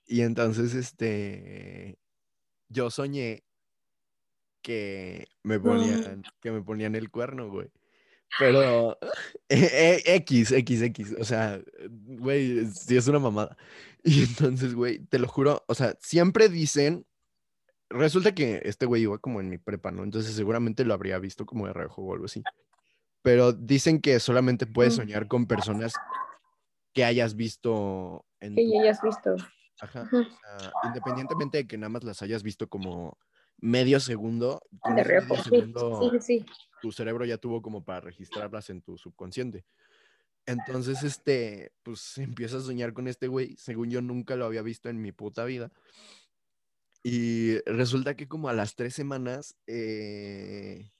y 0.06 0.20
entonces, 0.20 0.74
este, 0.74 1.98
yo 2.68 2.90
soñé 2.90 3.44
que 4.62 5.26
me 5.42 5.58
ponían, 5.58 6.22
que 6.40 6.50
me 6.50 6.62
ponían 6.62 6.94
el 6.94 7.10
cuerno, 7.10 7.50
güey. 7.50 7.70
Pero 8.38 8.98
eh, 9.48 10.02
X, 10.04 10.52
X, 10.52 10.82
X, 10.82 11.14
o 11.18 11.24
sea, 11.24 11.60
güey, 11.88 12.66
sí 12.66 12.96
es 12.96 13.08
una 13.08 13.18
mamada. 13.18 13.56
Y 14.04 14.22
entonces, 14.22 14.74
güey, 14.74 15.00
te 15.00 15.18
lo 15.18 15.26
juro, 15.26 15.64
o 15.66 15.74
sea, 15.74 15.96
siempre 16.00 16.48
dicen, 16.48 17.04
resulta 17.90 18.32
que 18.32 18.62
este 18.64 18.86
güey 18.86 19.02
iba 19.02 19.18
como 19.18 19.40
en 19.40 19.48
mi 19.48 19.58
prepa, 19.58 19.90
¿no? 19.90 20.04
Entonces 20.04 20.34
seguramente 20.34 20.84
lo 20.84 20.94
habría 20.94 21.18
visto 21.18 21.44
como 21.44 21.66
de 21.66 21.72
reojo 21.72 22.02
o 22.02 22.14
algo 22.14 22.26
así. 22.26 22.42
Pero 23.22 23.52
dicen 23.52 24.00
que 24.00 24.20
solamente 24.20 24.66
puedes 24.66 24.94
soñar 24.94 25.26
con 25.26 25.46
personas 25.46 25.92
que 26.94 27.04
hayas 27.04 27.34
visto 27.34 28.24
en 28.40 28.54
que 28.54 28.68
ya 28.68 28.80
hayas 28.82 29.02
visto. 29.02 29.36
Ajá. 29.80 30.08
O 30.12 30.60
sea, 30.60 30.72
independientemente 30.84 31.58
de 31.58 31.66
que 31.66 31.78
nada 31.78 31.90
más 31.90 32.04
las 32.04 32.22
hayas 32.22 32.42
visto 32.42 32.68
como 32.68 33.16
medio 33.58 34.00
segundo, 34.00 34.62
de. 34.94 35.22
Segundo, 35.42 36.10
sí, 36.12 36.18
sí, 36.20 36.46
tu 36.80 36.92
cerebro 36.92 37.24
ya 37.24 37.38
tuvo 37.38 37.60
como 37.62 37.84
para 37.84 38.00
registrarlas 38.00 38.70
en 38.70 38.82
tu 38.82 38.96
subconsciente. 38.96 39.64
Entonces, 40.46 41.02
este, 41.02 41.72
pues 41.82 42.16
empiezas 42.18 42.62
a 42.62 42.66
soñar 42.66 42.94
con 42.94 43.06
este 43.06 43.28
güey. 43.28 43.54
Según 43.56 43.90
yo, 43.90 44.00
nunca 44.00 44.34
lo 44.34 44.46
había 44.46 44.62
visto 44.62 44.88
en 44.88 45.00
mi 45.00 45.12
puta 45.12 45.44
vida. 45.44 45.70
Y 47.02 47.58
resulta 47.66 48.16
que 48.16 48.28
como 48.28 48.48
a 48.48 48.54
las 48.54 48.74
tres 48.74 48.94
semanas 48.94 49.56
eh, 49.66 50.90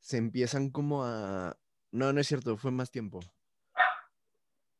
se 0.00 0.16
empiezan 0.16 0.70
como 0.70 1.04
a... 1.04 1.56
No, 1.90 2.12
no 2.12 2.20
es 2.20 2.26
cierto, 2.26 2.56
fue 2.56 2.70
más 2.70 2.90
tiempo. 2.90 3.20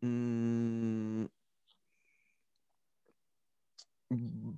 Mm, 0.01 1.25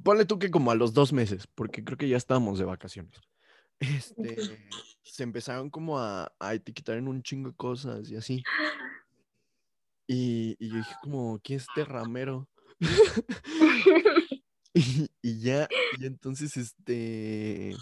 ponle 0.03 0.25
tú 0.25 0.39
que 0.39 0.51
como 0.51 0.71
a 0.71 0.75
los 0.75 0.93
dos 0.93 1.13
meses, 1.13 1.47
porque 1.55 1.85
creo 1.85 1.97
que 1.97 2.09
ya 2.09 2.17
estábamos 2.17 2.59
de 2.59 2.65
vacaciones. 2.65 3.21
Este, 3.79 4.37
se 5.03 5.23
empezaron 5.23 5.71
como 5.71 5.99
a, 5.99 6.33
a 6.39 6.55
etiquetar 6.55 6.99
en 6.99 7.09
un 7.09 7.23
chingo 7.23 7.51
de 7.51 7.57
cosas 7.57 8.11
y 8.11 8.17
así. 8.17 8.43
Y, 10.07 10.57
yo 10.59 10.77
dije 10.77 10.95
como, 11.03 11.39
¿quién 11.39 11.59
es 11.59 11.67
este 11.69 11.85
ramero? 11.85 12.49
y, 15.23 15.41
ya, 15.41 15.69
y 15.99 16.07
entonces, 16.07 16.57
este, 16.57 17.77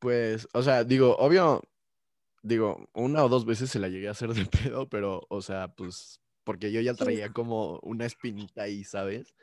pues, 0.00 0.48
o 0.52 0.62
sea, 0.62 0.82
digo, 0.82 1.16
obvio, 1.18 1.62
digo, 2.42 2.88
una 2.94 3.24
o 3.24 3.28
dos 3.28 3.44
veces 3.44 3.70
se 3.70 3.78
la 3.78 3.88
llegué 3.88 4.08
a 4.08 4.12
hacer 4.12 4.34
de 4.34 4.46
pedo, 4.74 4.88
pero, 4.88 5.26
o 5.28 5.42
sea, 5.42 5.68
pues, 5.68 6.20
porque 6.42 6.72
yo 6.72 6.80
ya 6.80 6.94
traía 6.94 7.32
como 7.32 7.78
una 7.82 8.06
espinita 8.06 8.62
ahí, 8.62 8.82
¿sabes? 8.82 9.34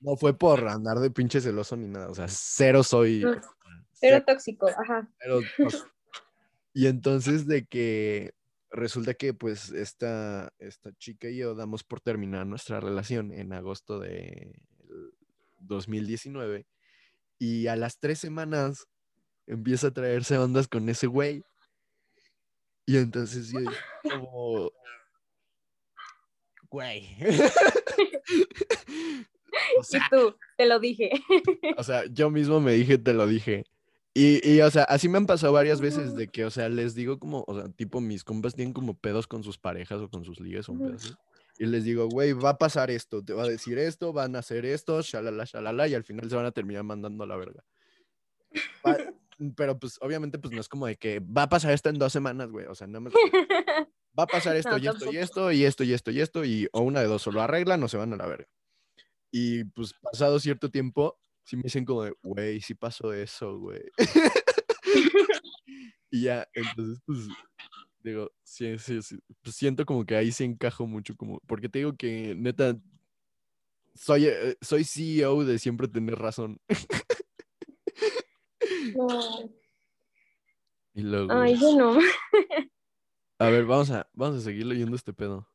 no 0.00 0.16
fue 0.16 0.36
por 0.36 0.66
andar 0.68 0.98
de 0.98 1.10
pinche 1.10 1.40
celoso 1.40 1.76
ni 1.76 1.86
nada, 1.86 2.08
o 2.08 2.14
sea, 2.14 2.26
cero 2.28 2.82
soy. 2.82 3.24
cero, 3.92 4.24
tóxico, 4.26 4.68
ajá. 4.68 5.08
Y 6.74 6.88
entonces 6.88 7.46
de 7.46 7.64
que 7.64 8.34
resulta 8.70 9.14
que 9.14 9.32
pues 9.32 9.70
esta, 9.70 10.52
esta 10.58 10.92
chica 10.98 11.30
y 11.30 11.38
yo 11.38 11.54
damos 11.54 11.84
por 11.84 12.02
terminar 12.02 12.46
nuestra 12.46 12.80
relación 12.80 13.32
en 13.32 13.54
agosto 13.54 13.98
de 13.98 14.60
2019 15.60 16.66
y 17.38 17.68
a 17.68 17.76
las 17.76 17.98
tres 17.98 18.18
semanas 18.18 18.88
empieza 19.46 19.88
a 19.88 19.92
traerse 19.92 20.38
ondas 20.38 20.68
con 20.68 20.88
ese 20.88 21.06
güey. 21.06 21.44
Y 22.86 22.96
entonces 22.98 23.52
yo 23.52 23.60
como, 24.02 24.70
güey. 26.70 27.16
y 29.90 29.98
tú, 30.10 30.36
te 30.56 30.66
lo 30.66 30.78
dije. 30.78 31.10
o 31.76 31.82
sea, 31.82 32.04
yo 32.06 32.30
mismo 32.30 32.60
me 32.60 32.72
dije, 32.72 32.98
te 32.98 33.12
lo 33.12 33.26
dije. 33.26 33.64
Y, 34.18 34.40
y, 34.48 34.62
o 34.62 34.70
sea, 34.70 34.84
así 34.84 35.10
me 35.10 35.18
han 35.18 35.26
pasado 35.26 35.52
varias 35.52 35.82
veces 35.82 36.14
de 36.14 36.28
que, 36.28 36.46
o 36.46 36.50
sea, 36.50 36.70
les 36.70 36.94
digo 36.94 37.18
como, 37.18 37.44
o 37.46 37.54
sea, 37.54 37.68
tipo, 37.68 38.00
mis 38.00 38.24
compas 38.24 38.54
tienen 38.54 38.72
como 38.72 38.94
pedos 38.94 39.26
con 39.26 39.42
sus 39.42 39.58
parejas 39.58 40.00
o 40.00 40.08
con 40.08 40.24
sus 40.24 40.40
ligas 40.40 40.70
o 40.70 40.72
un 40.72 40.96
Y 41.58 41.66
les 41.66 41.84
digo, 41.84 42.08
güey, 42.08 42.32
va 42.32 42.50
a 42.50 42.56
pasar 42.56 42.90
esto, 42.90 43.22
te 43.22 43.34
va 43.34 43.42
a 43.42 43.48
decir 43.48 43.76
esto, 43.76 44.14
van 44.14 44.34
a 44.34 44.38
hacer 44.38 44.64
esto, 44.64 45.02
shalala, 45.02 45.44
shalala, 45.44 45.86
y 45.86 45.94
al 45.94 46.02
final 46.02 46.30
se 46.30 46.36
van 46.36 46.46
a 46.46 46.52
terminar 46.52 46.82
mandando 46.82 47.24
a 47.24 47.26
la 47.26 47.36
verga. 47.36 47.62
Pero 49.56 49.78
pues, 49.78 49.98
obviamente, 50.00 50.38
pues 50.38 50.54
no 50.54 50.60
es 50.60 50.68
como 50.68 50.86
de 50.86 50.96
que 50.96 51.20
va 51.20 51.42
a 51.42 51.48
pasar 51.48 51.72
esto 51.72 51.90
en 51.90 51.98
dos 51.98 52.12
semanas, 52.12 52.50
güey. 52.50 52.66
O 52.66 52.74
sea, 52.74 52.86
no 52.86 53.00
me... 53.00 53.10
Va 54.18 54.22
a 54.22 54.26
pasar 54.26 54.56
esto 54.56 54.78
y 54.78 54.88
esto 54.88 55.12
y 55.12 55.16
esto 55.18 55.52
y 55.52 55.64
esto 55.64 55.84
y 55.84 55.92
esto 55.92 56.10
y 56.10 56.20
esto 56.20 56.44
y 56.44 56.68
o 56.72 56.80
una 56.80 57.00
de 57.00 57.06
dos, 57.06 57.26
o 57.26 57.32
lo 57.32 57.42
arreglan 57.42 57.82
o 57.82 57.88
se 57.88 57.98
van 57.98 58.14
a 58.14 58.16
la 58.16 58.26
verga. 58.26 58.48
Y 59.30 59.64
pues 59.64 59.92
pasado 60.00 60.40
cierto 60.40 60.70
tiempo, 60.70 61.18
sí 61.44 61.56
me 61.56 61.64
dicen 61.64 61.84
como 61.84 62.04
de, 62.04 62.14
güey, 62.22 62.60
sí 62.62 62.74
pasó 62.74 63.12
eso, 63.12 63.58
güey. 63.58 63.82
y 66.10 66.22
ya, 66.22 66.48
entonces, 66.54 67.02
pues, 67.04 67.28
digo, 68.02 68.30
sí, 68.42 68.78
sí, 68.78 69.02
sí, 69.02 69.18
pues 69.42 69.54
siento 69.56 69.84
como 69.84 70.06
que 70.06 70.16
ahí 70.16 70.32
se 70.32 70.44
encajo 70.44 70.86
mucho, 70.86 71.14
como, 71.16 71.40
porque 71.46 71.68
te 71.68 71.80
digo 71.80 71.94
que 71.96 72.34
neta, 72.36 72.78
soy, 73.94 74.26
eh, 74.26 74.56
soy 74.60 74.84
CEO 74.84 75.44
de 75.44 75.58
siempre 75.58 75.88
tener 75.88 76.18
razón. 76.18 76.58
Y 80.94 81.02
luego, 81.02 81.32
Ay, 81.32 81.58
yo 81.58 81.76
no. 81.76 81.98
a 83.38 83.48
ver, 83.50 83.64
vamos 83.66 83.90
a, 83.90 84.08
vamos 84.14 84.38
a 84.38 84.40
seguir 84.40 84.66
leyendo 84.66 84.96
este 84.96 85.12
pedo. 85.12 85.48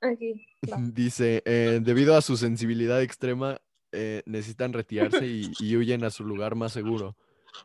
Aquí. 0.00 0.46
Dice, 0.94 1.42
eh, 1.44 1.80
debido 1.82 2.16
a 2.16 2.22
su 2.22 2.36
sensibilidad 2.36 3.02
extrema, 3.02 3.60
eh, 3.92 4.22
necesitan 4.26 4.72
retirarse 4.72 5.26
y, 5.60 5.76
huyen 5.76 6.04
a 6.04 6.10
su 6.10 6.24
lugar 6.24 6.54
más 6.54 6.72
seguro. 6.72 7.16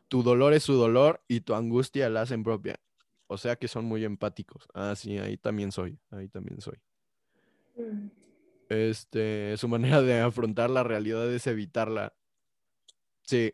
Tu 0.07 0.23
dolor 0.23 0.53
es 0.53 0.63
su 0.63 0.73
dolor 0.73 1.21
y 1.27 1.41
tu 1.41 1.53
angustia 1.53 2.09
la 2.09 2.21
hacen 2.21 2.43
propia. 2.43 2.79
O 3.27 3.37
sea 3.37 3.55
que 3.55 3.67
son 3.67 3.85
muy 3.85 4.03
empáticos. 4.03 4.67
Ah, 4.73 4.93
sí, 4.95 5.17
ahí 5.17 5.37
también 5.37 5.71
soy. 5.71 5.97
Ahí 6.09 6.27
también 6.27 6.61
soy. 6.61 6.77
Mm. 7.77 8.07
Este, 8.69 9.55
su 9.57 9.67
manera 9.67 10.01
de 10.01 10.19
afrontar 10.21 10.69
la 10.69 10.83
realidad 10.83 11.31
es 11.33 11.47
evitarla. 11.47 12.13
Sí. 13.23 13.53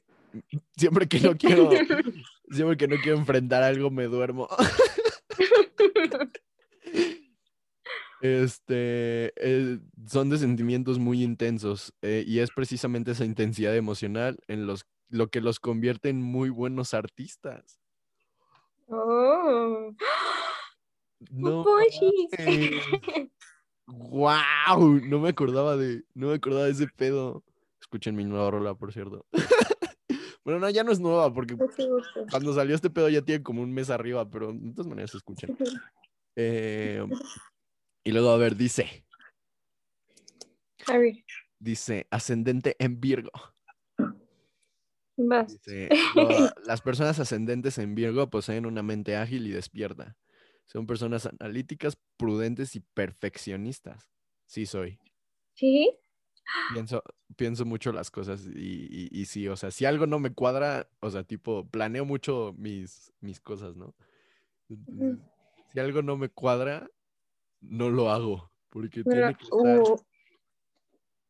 Siempre 0.75 1.07
que 1.07 1.19
no 1.19 1.37
quiero, 1.37 1.69
siempre 2.51 2.77
que 2.77 2.87
no 2.87 2.97
quiero 2.97 3.17
enfrentar 3.17 3.63
algo, 3.63 3.89
me 3.89 4.05
duermo. 4.05 4.47
Este, 8.21 9.31
eh, 9.35 9.79
son 10.07 10.29
de 10.29 10.39
sentimientos 10.39 10.97
muy 10.97 11.21
intensos 11.23 11.93
eh, 12.01 12.23
y 12.25 12.39
es 12.39 12.49
precisamente 12.49 13.11
esa 13.11 13.25
intensidad 13.25 13.75
emocional 13.75 14.39
en 14.47 14.65
los, 14.65 14.87
lo 15.09 15.27
que 15.27 15.39
los 15.39 15.59
convierte 15.59 16.09
en 16.09 16.21
muy 16.21 16.49
buenos 16.49 16.95
artistas. 16.95 17.79
Oh. 18.87 19.93
No. 21.31 21.65
wow, 23.87 24.99
no 25.03 25.19
me 25.19 25.29
acordaba 25.29 25.75
de, 25.77 26.03
no 26.13 26.27
me 26.27 26.35
acordaba 26.35 26.65
de 26.65 26.71
ese 26.71 26.87
pedo. 26.87 27.43
Escuchen 27.79 28.15
mi 28.15 28.23
nueva 28.23 28.49
rola, 28.51 28.73
por 28.75 28.93
cierto. 28.93 29.25
Bueno, 30.47 30.61
no, 30.61 30.69
ya 30.69 30.85
no 30.85 30.93
es 30.93 31.01
nueva 31.01 31.33
porque 31.33 31.57
cuando 32.31 32.53
salió 32.53 32.73
este 32.73 32.89
pedo 32.89 33.09
ya 33.09 33.21
tiene 33.21 33.43
como 33.43 33.61
un 33.61 33.73
mes 33.73 33.89
arriba, 33.89 34.29
pero 34.29 34.53
de 34.53 34.71
todas 34.71 34.87
maneras 34.87 35.11
se 35.11 35.17
escuchan. 35.17 35.57
Eh, 36.37 37.05
y 38.05 38.11
luego, 38.13 38.29
a 38.29 38.37
ver, 38.37 38.55
dice. 38.55 39.05
A 40.85 40.97
ver. 40.99 41.15
Dice, 41.59 42.07
ascendente 42.11 42.77
en 42.79 43.01
Virgo. 43.01 43.31
Dice, 45.17 45.89
las 46.65 46.79
personas 46.79 47.19
ascendentes 47.19 47.77
en 47.77 47.93
Virgo 47.93 48.29
poseen 48.29 48.65
una 48.65 48.83
mente 48.83 49.17
ágil 49.17 49.47
y 49.47 49.51
despierta. 49.51 50.15
Son 50.65 50.87
personas 50.87 51.25
analíticas, 51.25 51.97
prudentes 52.15 52.73
y 52.77 52.79
perfeccionistas. 52.79 54.07
Sí, 54.45 54.65
soy. 54.65 54.97
¿Sí? 55.55 55.99
Pienso, 56.73 57.03
pienso 57.35 57.65
mucho 57.65 57.91
las 57.91 58.09
cosas 58.11 58.45
y, 58.45 59.09
y, 59.11 59.25
sí, 59.25 59.47
o 59.47 59.55
sea, 59.55 59.71
si 59.71 59.85
algo 59.85 60.07
no 60.07 60.19
me 60.19 60.33
cuadra, 60.33 60.89
o 60.99 61.09
sea, 61.09 61.23
tipo, 61.23 61.67
planeo 61.67 62.05
mucho 62.05 62.53
mis, 62.57 63.11
mis 63.19 63.39
cosas, 63.39 63.75
¿no? 63.75 63.95
Si 64.67 65.79
algo 65.79 66.01
no 66.01 66.17
me 66.17 66.29
cuadra, 66.29 66.89
no 67.61 67.89
lo 67.89 68.11
hago, 68.11 68.51
porque 68.69 69.03
tiene 69.03 69.35
que 69.35 69.43
estar 69.43 69.79
uh. 69.79 69.97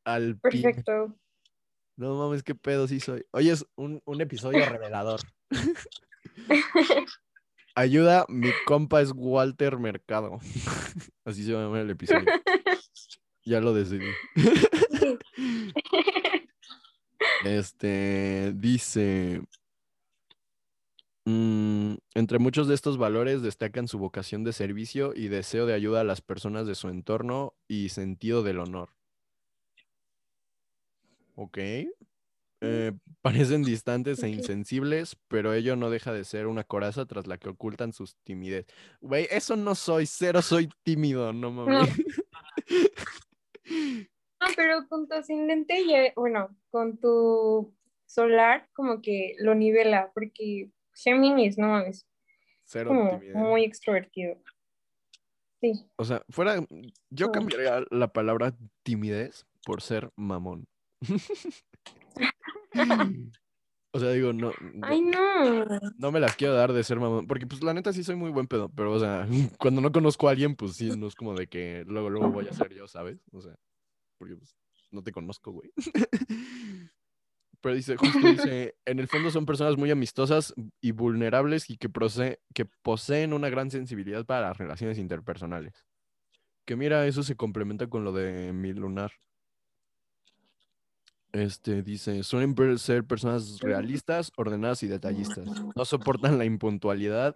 al 0.06 0.38
Perfecto. 0.40 1.16
No 1.96 2.16
mames, 2.16 2.44
qué 2.44 2.54
pedo 2.54 2.88
sí 2.88 3.00
soy. 3.00 3.26
Oye, 3.32 3.52
es 3.52 3.66
un, 3.76 4.02
un 4.06 4.22
episodio 4.22 4.64
revelador. 4.66 5.22
Ayuda, 7.76 8.26
mi 8.28 8.50
compa 8.66 9.02
es 9.02 9.12
Walter 9.16 9.78
Mercado. 9.78 10.40
Así 11.26 11.44
se 11.44 11.54
va 11.54 11.62
a 11.62 11.64
llamar 11.64 11.82
el 11.82 11.92
episodio. 11.92 12.26
Ya 13.46 13.62
lo 13.62 13.74
decidí. 13.74 14.06
Este 17.44 18.54
dice. 18.56 19.42
Mm, 21.26 21.96
entre 22.14 22.40
muchos 22.40 22.68
de 22.68 22.76
estos 22.76 22.98
valores 22.98 23.42
destacan 23.42 23.88
su 23.88 24.00
vocación 24.00 24.44
de 24.44 24.54
servicio 24.54 25.14
y 25.16 25.28
deseo 25.28 25.66
de 25.66 25.74
ayuda 25.74 26.02
a 26.02 26.06
las 26.06 26.22
personas 26.22 26.68
de 26.68 26.76
su 26.76 26.88
entorno 26.90 27.54
y 27.68 27.90
sentido 27.90 28.44
del 28.44 28.60
honor. 28.60 28.90
Ok. 31.36 31.58
Eh, 32.62 32.92
parecen 33.22 33.64
distantes 33.64 34.24
e 34.24 34.30
insensibles, 34.30 35.16
pero 35.28 35.54
ello 35.54 35.76
no 35.76 35.90
deja 35.90 36.12
de 36.12 36.24
ser 36.24 36.48
una 36.48 36.64
coraza 36.64 37.06
tras 37.06 37.28
la 37.28 37.38
que 37.38 37.50
ocultan 37.50 37.94
sus 37.94 38.16
timidez. 38.24 38.66
Güey, 39.02 39.28
eso 39.30 39.56
no 39.56 39.76
soy, 39.76 40.08
cero 40.08 40.42
soy 40.42 40.70
tímido, 40.84 41.34
no 41.34 41.52
mames. 41.52 41.90
No, 41.90 42.06
pero 44.56 44.88
con 44.88 45.08
tu 45.08 45.16
ascendente, 45.16 45.86
ya, 45.88 46.14
bueno, 46.16 46.56
con 46.70 46.98
tu 46.98 47.74
solar, 48.06 48.70
como 48.74 49.02
que 49.02 49.36
lo 49.40 49.56
nivela, 49.56 50.12
porque 50.14 50.72
Géminis, 50.94 51.58
no 51.58 51.68
mames, 51.68 52.08
Cero 52.64 52.90
como 52.90 53.20
timidez. 53.20 53.36
muy 53.36 53.64
extrovertido. 53.64 54.38
Sí. 55.62 55.74
O 55.96 56.06
sea, 56.06 56.24
fuera, 56.30 56.64
yo 57.10 57.32
cambiaría 57.32 57.84
la 57.90 58.14
palabra 58.14 58.56
timidez 58.84 59.46
por 59.66 59.82
ser 59.82 60.10
mamón. 60.16 60.68
O 63.94 64.00
sea, 64.00 64.12
digo, 64.12 64.32
no, 64.32 64.52
no, 64.74 64.88
Ay, 64.88 65.02
no. 65.02 65.66
no 65.98 66.12
me 66.12 66.20
las 66.20 66.36
quiero 66.36 66.54
dar 66.54 66.72
de 66.72 66.84
ser 66.84 67.00
mamón, 67.00 67.26
porque 67.26 67.48
pues 67.48 67.64
la 67.64 67.74
neta 67.74 67.92
sí 67.94 68.04
soy 68.04 68.16
muy 68.16 68.30
buen 68.30 68.46
pedo, 68.46 68.70
pero 68.70 68.92
o 68.92 69.00
sea, 69.00 69.28
cuando 69.60 69.82
no 69.82 69.92
conozco 69.92 70.28
a 70.28 70.32
alguien, 70.32 70.56
pues 70.56 70.76
sí, 70.76 70.92
no 70.96 71.08
es 71.08 71.16
como 71.16 71.34
de 71.34 71.48
que 71.48 71.84
luego, 71.88 72.10
luego 72.10 72.30
voy 72.30 72.48
a 72.48 72.54
ser 72.54 72.74
yo, 72.76 72.88
¿sabes? 72.88 73.18
O 73.32 73.42
sea, 73.42 73.56
porque 74.18 74.36
pues 74.36 74.56
no 74.92 75.04
te 75.04 75.12
conozco, 75.12 75.52
güey. 75.52 75.72
Pero 77.62 77.76
dice, 77.76 77.98
justo 77.98 78.20
dice, 78.20 78.76
en 78.86 79.00
el 79.00 79.08
fondo 79.08 79.32
son 79.32 79.46
personas 79.46 79.78
muy 79.78 79.90
amistosas 79.92 80.54
y 80.80 80.92
vulnerables 80.92 81.70
y 81.70 81.78
que, 81.78 81.90
que 82.54 82.66
poseen 82.84 83.34
una 83.34 83.50
gran 83.50 83.72
sensibilidad 83.72 84.26
para 84.26 84.50
las 84.50 84.58
relaciones 84.58 84.98
interpersonales. 84.98 85.86
Que 86.66 86.76
mira, 86.76 87.08
eso 87.08 87.24
se 87.24 87.36
complementa 87.36 87.88
con 87.88 88.04
lo 88.04 88.12
de 88.12 88.54
mi 88.54 88.74
lunar. 88.74 89.12
Este 91.32 91.82
dice, 91.84 92.24
suelen 92.24 92.56
ser 92.78 93.04
personas 93.06 93.60
realistas, 93.60 94.32
ordenadas 94.38 94.84
y 94.84 94.88
detallistas. 94.88 95.48
No 95.76 95.86
soportan 95.86 96.38
la 96.38 96.46
impuntualidad 96.46 97.36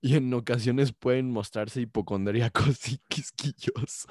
y 0.00 0.16
en 0.16 0.32
ocasiones 0.34 0.92
pueden 0.92 1.30
mostrarse 1.30 1.80
hipocondríacos 1.80 2.88
y 2.88 2.98
quisquillosos. 3.08 4.06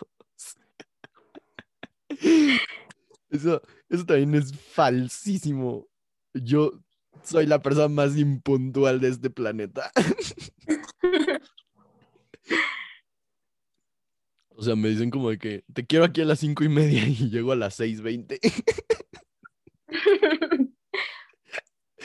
Eso, 3.29 3.61
eso 3.89 4.05
también 4.05 4.35
es 4.35 4.55
falsísimo. 4.55 5.87
Yo 6.33 6.79
soy 7.23 7.45
la 7.45 7.61
persona 7.61 7.87
más 7.87 8.17
impuntual 8.17 8.99
de 8.99 9.09
este 9.09 9.29
planeta. 9.29 9.91
O 14.59 14.61
sea, 14.61 14.75
me 14.75 14.89
dicen 14.89 15.09
como 15.09 15.29
de 15.29 15.37
que 15.37 15.63
te 15.73 15.85
quiero 15.85 16.03
aquí 16.03 16.19
a 16.19 16.25
las 16.25 16.39
cinco 16.39 16.65
y 16.65 16.67
media 16.67 17.07
y 17.07 17.29
llego 17.29 17.53
a 17.53 17.55
las 17.55 17.75
seis 17.75 18.01
veinte. 18.01 18.41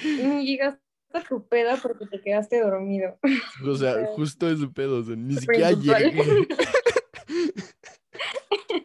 Ni 0.04 0.46
llegaste 0.46 0.80
a 1.14 1.24
tu 1.24 1.48
peda 1.48 1.76
porque 1.82 2.06
te 2.06 2.20
quedaste 2.20 2.60
dormido. 2.60 3.18
O 3.66 3.74
sea, 3.74 3.94
sea, 3.94 4.06
justo 4.14 4.48
ese 4.48 4.68
pedo, 4.68 4.98
o 4.98 5.02
sea, 5.02 5.16
ni 5.16 5.34
siquiera 5.34 5.72
llegué. 5.72 6.46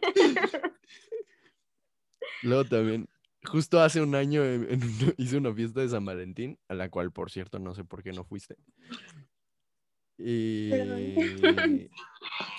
Luego 2.42 2.64
también, 2.66 3.08
justo 3.44 3.80
hace 3.80 4.00
un 4.00 4.14
año 4.14 4.44
en- 4.44 4.66
en 4.70 4.82
una- 4.82 5.14
hice 5.18 5.36
una 5.36 5.54
fiesta 5.54 5.80
de 5.80 5.88
San 5.88 6.04
Valentín, 6.04 6.58
a 6.68 6.74
la 6.74 6.88
cual, 6.88 7.12
por 7.12 7.30
cierto, 7.30 7.58
no 7.58 7.74
sé 7.74 7.84
por 7.84 8.02
qué 8.02 8.12
no 8.12 8.24
fuiste. 8.24 8.56
Y, 10.18 11.88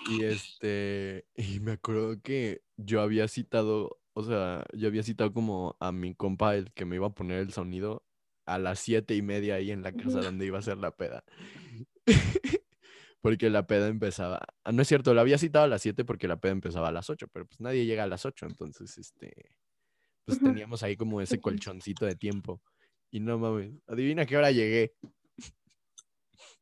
y 0.10 0.24
este, 0.24 1.26
y 1.36 1.60
me 1.60 1.74
acuerdo 1.74 2.20
que 2.22 2.62
yo 2.78 3.02
había 3.02 3.28
citado, 3.28 4.00
o 4.14 4.24
sea, 4.24 4.66
yo 4.74 4.88
había 4.88 5.04
citado 5.04 5.32
como 5.32 5.78
a 5.80 5.92
mi 5.92 6.16
compa, 6.16 6.56
el 6.56 6.72
que 6.74 6.86
me 6.86 6.96
iba 6.96 7.08
a 7.08 7.14
poner 7.14 7.40
el 7.40 7.54
sonido, 7.54 8.04
a 8.48 8.58
las 8.58 8.80
siete 8.80 9.16
y 9.16 9.22
media 9.22 9.56
ahí 9.56 9.70
en 9.72 9.84
la 9.84 9.92
casa 9.94 10.22
donde 10.22 10.46
iba 10.48 10.58
a 10.58 10.64
ser 10.64 10.78
la 10.78 10.92
peda. 10.96 11.24
Porque 13.22 13.52
la 13.52 13.68
peda 13.68 13.88
empezaba. 13.88 14.42
ah, 14.64 14.72
No 14.72 14.82
es 14.82 14.88
cierto, 14.88 15.14
la 15.14 15.22
había 15.22 15.38
citado 15.38 15.66
a 15.66 15.68
las 15.68 15.84
7 15.84 16.04
porque 16.04 16.28
la 16.28 16.40
peda 16.40 16.54
empezaba 16.54 16.88
a 16.88 16.92
las 16.92 17.08
8, 17.12 17.28
pero 17.32 17.46
pues 17.46 17.60
nadie 17.62 17.86
llega 17.86 18.04
a 18.04 18.08
las 18.08 18.26
8, 18.26 18.48
entonces 18.48 18.98
este. 18.98 19.52
Pues 20.26 20.39
teníamos 20.39 20.84
ahí 20.84 20.95
como 20.95 21.22
ese 21.22 21.39
colchoncito 21.39 22.05
de 22.05 22.15
tiempo. 22.15 22.61
Y 23.11 23.19
no 23.19 23.38
mames, 23.38 23.74
adivina 23.88 24.26
qué 24.26 24.38
hora 24.38 24.51
llegué. 24.51 24.93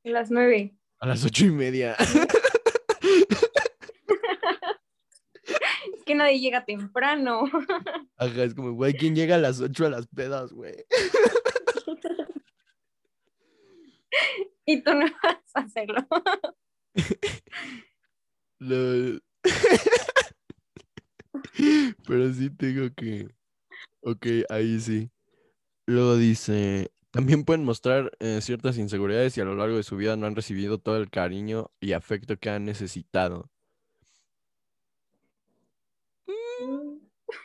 Las 0.03 0.31
nueve. 0.31 0.75
A 0.99 1.07
las 1.07 1.23
ocho 1.25 1.45
y 1.45 1.51
media. 1.51 1.95
Es 5.93 6.03
que 6.05 6.15
nadie 6.15 6.39
llega 6.39 6.65
temprano. 6.65 7.43
Ajá, 8.17 8.43
es 8.43 8.53
como, 8.55 8.71
güey, 8.73 8.93
¿quién 8.93 9.15
llega 9.15 9.35
a 9.35 9.39
las 9.39 9.61
8 9.61 9.85
a 9.85 9.89
las 9.89 10.07
pedas, 10.07 10.51
güey? 10.51 10.73
Y 14.65 14.81
tú 14.81 14.93
no 14.93 15.05
vas 15.23 15.37
a 15.53 15.59
hacerlo. 15.61 16.05
Lo- 18.59 19.19
Pero 22.07 22.33
sí 22.33 22.49
tengo 22.51 22.93
que. 22.95 23.27
Ok, 24.01 24.25
ahí 24.49 24.79
sí. 24.79 25.09
Luego 25.85 26.17
dice. 26.17 26.91
También 27.11 27.43
pueden 27.43 27.63
mostrar 27.65 28.11
eh, 28.19 28.39
ciertas 28.41 28.77
inseguridades 28.77 29.35
y 29.37 29.41
a 29.41 29.45
lo 29.45 29.55
largo 29.55 29.77
de 29.77 29.83
su 29.83 29.97
vida 29.97 30.15
no 30.15 30.27
han 30.27 30.35
recibido 30.35 30.77
todo 30.77 30.97
el 30.97 31.09
cariño 31.09 31.71
y 31.79 31.93
afecto 31.93 32.37
que 32.37 32.51
han 32.51 32.65
necesitado. 32.65 33.49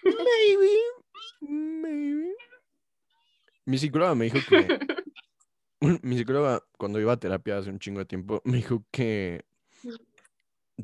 Maybe. 0.05 0.79
Maybe. 1.41 2.35
Mi 3.65 3.79
psicóloga 3.79 4.15
me 4.15 4.27
dijo 4.27 4.39
que. 4.49 4.79
Mi 6.03 6.17
psicóloga, 6.17 6.63
cuando 6.79 7.01
iba 7.01 7.13
a 7.13 7.19
terapia 7.19 7.59
hace 7.59 7.71
un 7.71 7.79
chingo 7.79 8.01
de 8.01 8.07
tiempo, 8.07 8.43
me 8.45 8.59
dijo 8.59 8.85
que 8.91 9.45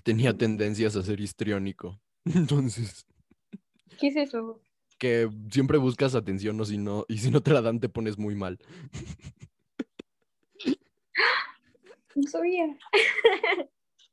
tenía 0.04 0.36
tendencias 0.36 0.96
a 0.96 1.02
ser 1.02 1.20
histriónico. 1.20 2.00
Entonces, 2.24 3.06
¿Qué 3.98 4.08
es 4.08 4.16
eso? 4.16 4.60
Que 5.00 5.28
siempre 5.50 5.78
buscas 5.78 6.14
atención 6.14 6.60
o 6.60 6.64
si 6.64 6.78
no, 6.78 7.04
y 7.08 7.18
si 7.18 7.30
no 7.30 7.42
te 7.42 7.52
la 7.52 7.62
dan, 7.62 7.80
te 7.80 7.88
pones 7.88 8.18
muy 8.18 8.36
mal. 8.36 8.58
No 12.14 12.28
sabía. 12.28 12.76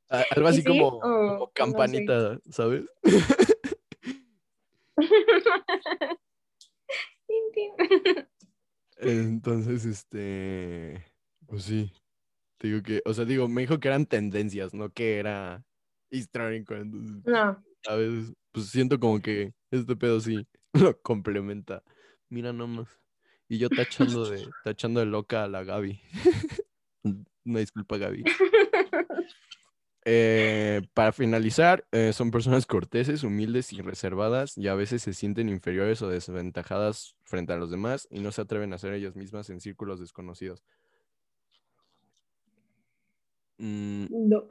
Algo 0.09 0.47
así 0.47 0.63
como, 0.63 0.87
o 0.87 1.39
no 1.39 1.45
sé? 1.47 1.51
campanita, 1.53 2.39
¿sabes? 2.49 2.85
Entonces, 8.99 9.85
este, 9.85 11.03
pues 11.47 11.63
sí, 11.63 11.91
te 12.57 12.69
digo 12.69 12.81
que, 12.81 13.01
o 13.05 13.13
sea, 13.13 13.25
digo, 13.25 13.47
me 13.47 13.61
dijo 13.61 13.79
que 13.79 13.89
eran 13.89 14.05
tendencias, 14.05 14.73
no 14.73 14.91
que 14.91 15.17
era 15.17 15.63
histriónico. 16.09 16.75
Entonces, 16.75 17.23
No. 17.25 17.61
a 17.87 17.95
veces, 17.95 18.33
pues 18.51 18.67
siento 18.67 18.99
como 18.99 19.19
que 19.19 19.53
este 19.71 19.95
pedo 19.95 20.19
sí 20.21 20.47
lo 20.73 20.99
complementa. 21.01 21.83
Mira 22.29 22.53
nomás. 22.53 22.87
Y 23.49 23.57
yo 23.59 23.69
tachando 23.69 24.29
de, 24.29 24.45
tachando 24.63 24.99
de 24.99 25.05
loca 25.05 25.43
a 25.43 25.47
la 25.47 25.63
Gaby. 25.63 26.01
Una 27.45 27.59
disculpa, 27.59 27.97
Gaby. 27.97 28.25
Eh, 30.09 30.81
para 30.93 31.11
finalizar, 31.11 31.85
eh, 31.91 32.13
son 32.13 32.31
personas 32.31 32.65
corteses, 32.65 33.23
humildes 33.23 33.73
y 33.73 33.81
reservadas 33.81 34.57
y 34.57 34.67
a 34.69 34.75
veces 34.75 35.01
se 35.01 35.13
sienten 35.13 35.49
inferiores 35.49 36.01
o 36.01 36.07
desventajadas 36.09 37.15
frente 37.23 37.51
a 37.51 37.57
los 37.57 37.71
demás 37.71 38.07
y 38.09 38.19
no 38.19 38.31
se 38.31 38.41
atreven 38.41 38.71
a 38.71 38.77
ser 38.77 38.93
ellas 38.93 39.17
mismas 39.17 39.49
en 39.49 39.59
círculos 39.59 39.99
desconocidos. 39.99 40.63
Mm, 43.57 44.05
No. 44.29 44.45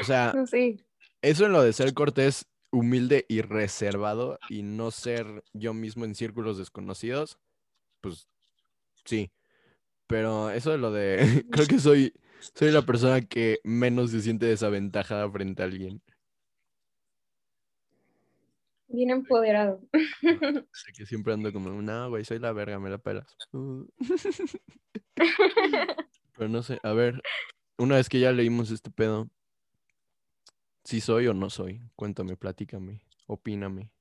o 0.00 0.04
sea, 0.04 0.32
sé. 0.46 0.84
eso 1.22 1.46
en 1.46 1.52
lo 1.52 1.62
de 1.62 1.72
ser 1.72 1.92
cortés, 1.94 2.46
humilde 2.72 3.26
y 3.28 3.42
reservado 3.42 4.38
y 4.48 4.62
no 4.62 4.90
ser 4.90 5.44
yo 5.52 5.74
mismo 5.74 6.04
en 6.04 6.14
círculos 6.14 6.58
desconocidos, 6.58 7.38
pues 8.00 8.28
sí. 9.04 9.30
Pero 10.06 10.50
eso 10.50 10.72
de 10.72 10.78
lo 10.78 10.90
de, 10.90 11.18
creo 11.50 11.66
que 11.66 11.78
soy, 11.78 12.14
soy 12.54 12.70
la 12.70 12.82
persona 12.82 13.20
que 13.20 13.60
menos 13.64 14.10
se 14.10 14.22
siente 14.22 14.46
desaventajada 14.46 15.30
frente 15.30 15.62
a 15.62 15.66
alguien. 15.66 16.02
Bien 18.92 19.10
empoderado. 19.10 19.80
De 19.92 19.92
que 20.96 21.06
siempre 21.06 21.32
ando 21.32 21.52
como, 21.52 21.70
no, 21.70 22.08
güey, 22.08 22.24
soy 22.24 22.40
la 22.40 22.52
verga, 22.52 22.80
me 22.80 22.90
la 22.90 22.98
pelas. 22.98 23.36
Uh. 23.52 23.86
Pero 26.36 26.48
no 26.48 26.62
sé, 26.62 26.80
a 26.82 26.92
ver, 26.92 27.22
una 27.78 27.94
vez 27.96 28.08
que 28.08 28.18
ya 28.18 28.32
leímos 28.32 28.72
este 28.72 28.90
pedo, 28.90 29.30
si 30.90 31.00
soy 31.00 31.28
o 31.28 31.34
no 31.34 31.50
soy, 31.50 31.80
cuéntame, 31.94 32.36
platícame, 32.36 33.00
opíname. 33.28 33.92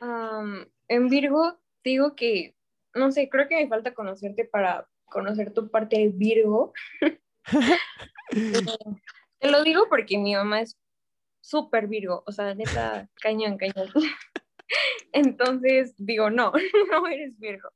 Am, 0.00 0.66
en 0.88 1.08
Virgo, 1.10 1.60
digo 1.84 2.16
que, 2.16 2.56
no 2.94 3.12
sé, 3.12 3.28
creo 3.28 3.46
que 3.46 3.56
me 3.56 3.68
falta 3.68 3.92
conocerte 3.92 4.46
para 4.46 4.88
conocer 5.04 5.52
tu 5.52 5.70
parte 5.70 5.98
de 5.98 6.08
Virgo. 6.08 6.72
Te 9.38 9.50
lo 9.50 9.62
digo 9.64 9.86
porque 9.90 10.16
mi 10.16 10.34
mamá 10.34 10.62
es 10.62 10.78
súper 11.42 11.88
Virgo, 11.88 12.24
o 12.26 12.32
sea, 12.32 12.54
neta, 12.54 13.10
cañón, 13.20 13.58
cañón. 13.58 13.90
Entonces 15.12 15.94
digo, 15.98 16.30
no, 16.30 16.52
no 16.90 17.06
eres 17.06 17.38
Virgo. 17.38 17.68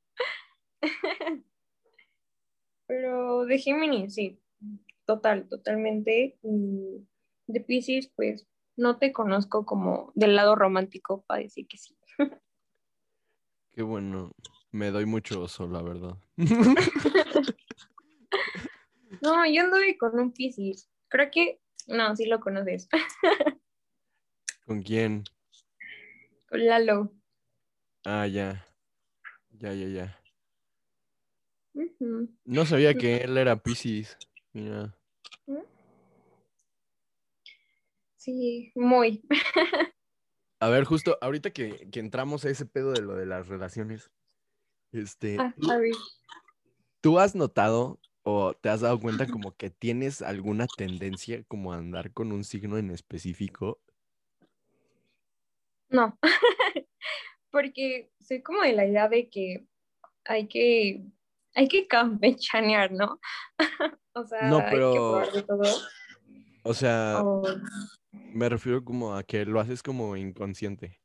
Pero 2.87 3.45
de 3.45 3.59
Géminis, 3.59 4.15
sí, 4.15 4.41
total, 5.05 5.47
totalmente. 5.47 6.39
Y 6.41 7.05
de 7.47 7.61
Pisces, 7.61 8.11
pues 8.15 8.47
no 8.75 8.97
te 8.99 9.11
conozco 9.11 9.65
como 9.65 10.11
del 10.15 10.35
lado 10.35 10.55
romántico 10.55 11.23
para 11.27 11.41
decir 11.41 11.67
que 11.67 11.77
sí. 11.77 11.97
Qué 13.71 13.83
bueno, 13.83 14.31
me 14.71 14.91
doy 14.91 15.05
mucho 15.05 15.41
oso, 15.41 15.67
la 15.67 15.81
verdad. 15.81 16.17
no, 19.21 19.45
yo 19.45 19.63
anduve 19.63 19.97
con 19.97 20.19
un 20.19 20.31
Pisces. 20.31 20.89
Creo 21.09 21.29
que, 21.31 21.61
no, 21.87 22.15
sí 22.15 22.25
lo 22.25 22.39
conoces. 22.39 22.87
¿Con 24.65 24.81
quién? 24.81 25.23
Con 26.49 26.65
Lalo. 26.65 27.13
Ah, 28.03 28.27
ya. 28.27 28.65
Ya, 29.51 29.73
ya, 29.73 29.87
ya. 29.87 30.21
No 32.45 32.65
sabía 32.65 32.93
que 32.95 33.17
él 33.17 33.37
era 33.37 33.61
Pisces. 33.61 34.17
Mira. 34.53 34.95
Sí, 38.27 38.73
muy. 38.75 39.23
A 40.59 40.67
ver, 40.67 40.83
justo 40.83 41.17
ahorita 41.21 41.51
que, 41.51 41.87
entramos 41.93 42.43
a 42.43 42.49
ese 42.49 42.65
pedo 42.65 42.91
de 42.91 43.01
lo 43.01 43.15
de 43.15 43.25
las 43.25 43.47
relaciones, 43.47 44.11
este, 44.91 45.37
ah, 45.39 45.55
¿tú 46.99 47.19
has 47.19 47.35
notado 47.35 48.01
o 48.23 48.53
te 48.53 48.67
has 48.67 48.81
dado 48.81 48.99
cuenta 48.99 49.27
como 49.27 49.55
que 49.55 49.69
tienes 49.69 50.21
alguna 50.21 50.67
tendencia 50.75 51.41
como 51.47 51.71
a 51.71 51.77
andar 51.77 52.11
con 52.11 52.33
un 52.33 52.43
signo 52.43 52.77
en 52.77 52.91
específico? 52.91 53.79
No, 55.87 56.19
porque 57.49 58.11
soy 58.19 58.41
como 58.41 58.61
de 58.63 58.73
la 58.73 58.85
idea 58.85 59.07
de 59.07 59.29
que 59.29 59.65
hay 60.25 60.49
que 60.49 61.05
hay 61.53 61.69
que 61.69 61.87
campechanear, 61.87 62.91
¿no? 62.91 63.21
o 64.11 64.25
sea, 64.25 64.49
no, 64.49 64.65
pero... 64.69 64.87
hay 64.87 64.93
que 64.93 64.99
probar 64.99 65.31
de 65.31 65.43
todo. 65.43 65.87
O 66.63 66.73
sea, 66.73 67.23
me 68.11 68.49
refiero 68.49 68.83
como 68.83 69.15
a 69.15 69.23
que 69.23 69.45
lo 69.45 69.59
haces 69.59 69.83
como 69.83 70.15
inconsciente. 70.15 70.99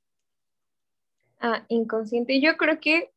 Ah, 1.38 1.64
inconsciente. 1.68 2.40
Yo 2.40 2.57
creo 2.57 2.80
que 2.80 3.12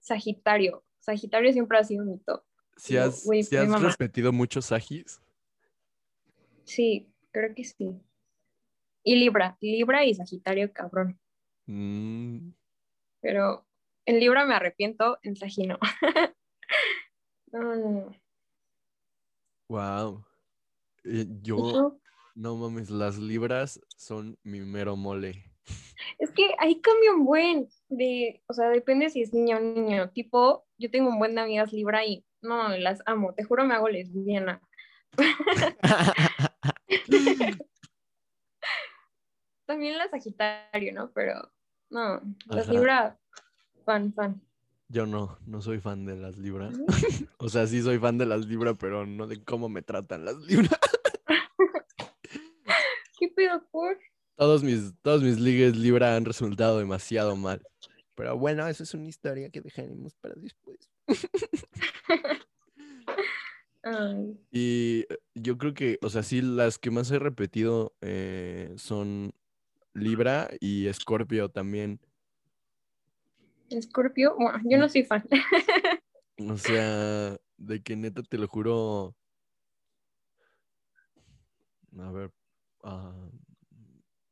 Sagitario. 0.00 0.84
Sagitario 0.98 1.52
siempre 1.52 1.78
ha 1.78 1.84
sido 1.84 2.04
mi 2.04 2.18
top. 2.18 2.42
¿Si 2.76 2.96
has, 2.96 3.28
has 3.28 3.82
repetido 3.82 4.32
muchos 4.32 4.66
Sagis? 4.66 5.20
Sí, 6.64 7.12
creo 7.30 7.54
que 7.54 7.64
sí. 7.64 8.00
Y 9.04 9.16
Libra, 9.16 9.56
Libra 9.60 10.04
y 10.04 10.14
Sagitario, 10.14 10.72
cabrón. 10.72 11.18
Mm. 11.66 12.50
Pero 13.20 13.66
en 14.06 14.20
Libra 14.20 14.46
me 14.46 14.54
arrepiento, 14.54 15.18
en 15.22 15.36
Sagino. 15.36 15.78
no, 17.52 17.76
no, 17.76 18.16
Wow. 19.68 20.24
Eh, 21.04 21.26
yo, 21.40 21.98
no 22.34 22.56
mames, 22.56 22.90
las 22.90 23.18
libras 23.18 23.80
son 23.96 24.38
mi 24.42 24.60
mero 24.60 24.96
mole. 24.96 25.44
Es 26.18 26.32
que 26.32 26.54
ahí 26.58 26.80
cambia 26.80 27.12
un 27.12 27.24
buen 27.24 27.68
de, 27.88 28.42
o 28.46 28.54
sea, 28.54 28.68
depende 28.70 29.10
si 29.10 29.22
es 29.22 29.32
niño 29.32 29.58
o 29.58 29.60
niño. 29.60 30.10
Tipo, 30.10 30.66
yo 30.78 30.90
tengo 30.90 31.08
un 31.08 31.18
buen 31.18 31.34
de 31.34 31.42
amigas 31.42 31.72
libra 31.72 32.04
y 32.04 32.24
no, 32.40 32.76
las 32.76 33.02
amo, 33.06 33.34
te 33.34 33.44
juro 33.44 33.64
me 33.64 33.74
hago 33.74 33.88
lesbiana. 33.88 34.60
También 39.66 39.98
la 39.98 40.08
Sagitario, 40.08 40.92
¿no? 40.92 41.12
Pero 41.12 41.52
no, 41.90 42.20
las 42.46 42.68
libra 42.68 43.18
Fan, 43.84 44.12
fan. 44.12 44.40
Yo 44.88 45.06
no, 45.06 45.38
no 45.46 45.62
soy 45.62 45.80
fan 45.80 46.04
de 46.04 46.16
las 46.16 46.36
libras. 46.36 46.74
o 47.38 47.48
sea, 47.48 47.66
sí 47.66 47.82
soy 47.82 47.98
fan 47.98 48.18
de 48.18 48.26
las 48.26 48.46
libras, 48.46 48.76
pero 48.78 49.06
no 49.06 49.26
de 49.26 49.42
cómo 49.42 49.68
me 49.68 49.82
tratan 49.82 50.24
las 50.24 50.36
libras. 50.36 50.78
Todos 54.36 54.62
mis, 54.62 54.94
todos 55.02 55.22
mis 55.22 55.38
ligues 55.38 55.76
libra 55.76 56.16
han 56.16 56.24
resultado 56.24 56.78
demasiado 56.78 57.36
mal. 57.36 57.62
Pero 58.14 58.36
bueno, 58.36 58.66
eso 58.68 58.82
es 58.82 58.94
una 58.94 59.08
historia 59.08 59.50
que 59.50 59.60
dejaremos 59.60 60.14
para 60.16 60.34
después. 60.36 60.90
Y 64.50 65.00
eh, 65.08 65.18
yo 65.34 65.58
creo 65.58 65.74
que, 65.74 65.98
o 66.02 66.08
sea, 66.08 66.22
sí, 66.22 66.40
las 66.40 66.78
que 66.78 66.90
más 66.90 67.10
he 67.10 67.18
repetido 67.18 67.94
eh, 68.00 68.72
son 68.76 69.34
Libra 69.94 70.50
y 70.60 70.86
Escorpio 70.86 71.48
también. 71.48 71.98
Escorpio, 73.70 74.36
bueno, 74.36 74.60
yo 74.64 74.78
no 74.78 74.88
soy 74.88 75.04
fan. 75.04 75.24
O 76.38 76.56
sea, 76.56 77.36
de 77.56 77.82
que 77.82 77.94
neta 77.94 78.22
te 78.22 78.38
lo 78.38 78.48
juro. 78.48 79.14
A 81.98 82.10
ver. 82.10 82.32
Ah, 82.82 83.28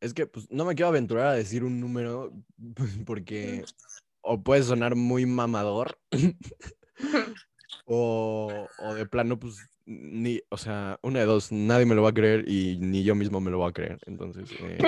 es 0.01 0.15
que 0.15 0.27
pues 0.27 0.51
no 0.51 0.65
me 0.65 0.75
quiero 0.75 0.89
aventurar 0.89 1.29
a 1.29 1.35
decir 1.35 1.65
un 1.65 1.81
número 1.81 2.33
porque 3.07 3.65
o 4.23 4.43
puede 4.43 4.63
sonar 4.63 4.97
muy 4.97 5.27
mamador 5.27 5.99
o, 7.85 8.67
o, 8.79 8.95
de 8.95 9.07
plano 9.07 9.39
pues 9.39 9.71
ni, 9.87 10.41
o 10.51 10.57
sea, 10.57 11.01
una 11.03 11.21
de 11.21 11.27
dos, 11.27 11.51
nadie 11.51 11.85
me 11.85 11.97
lo 11.97 12.03
va 12.03 12.11
a 12.11 12.15
creer 12.15 12.49
y 12.49 12.79
ni 12.79 13.03
yo 13.03 13.17
mismo 13.17 13.41
me 13.41 13.51
lo 13.51 13.59
voy 13.59 13.71
a 13.71 13.73
creer. 13.73 13.99
Entonces, 14.07 14.49
eh, 14.61 14.79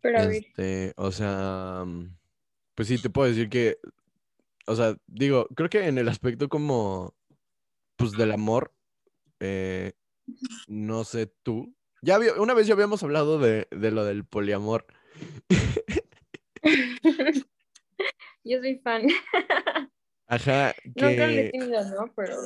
Pero. 0.00 0.30
Este, 0.30 0.94
o 0.96 1.12
sea, 1.12 1.84
pues 2.74 2.88
sí, 2.88 2.96
te 2.96 3.10
puedo 3.10 3.28
decir 3.28 3.50
que, 3.50 3.78
o 4.66 4.74
sea, 4.74 4.96
digo, 5.06 5.48
creo 5.54 5.68
que 5.68 5.86
en 5.86 5.98
el 5.98 6.08
aspecto 6.08 6.48
como, 6.48 7.14
pues 7.96 8.12
del 8.12 8.32
amor, 8.32 8.72
eh, 9.40 9.92
no 10.66 11.04
sé 11.04 11.26
tú. 11.42 11.73
Ya 12.04 12.18
una 12.38 12.52
vez 12.52 12.66
ya 12.66 12.74
habíamos 12.74 13.02
hablado 13.02 13.38
de, 13.38 13.66
lo 13.70 14.04
del 14.04 14.26
poliamor. 14.26 14.84
Yo 18.44 18.60
soy 18.60 18.78
fan. 18.80 19.06
Ajá. 20.26 20.74
Que... 20.82 21.02
Nunca 21.02 21.26
lo 21.26 21.32
he 21.32 21.50
tenido, 21.50 21.82
¿no? 21.94 22.12
Pero. 22.14 22.36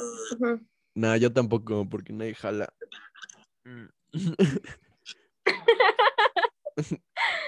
No, 0.95 1.17
yo 1.17 1.33
tampoco, 1.33 1.89
porque 1.89 2.13
nadie 2.13 2.37
jala. 2.37 2.73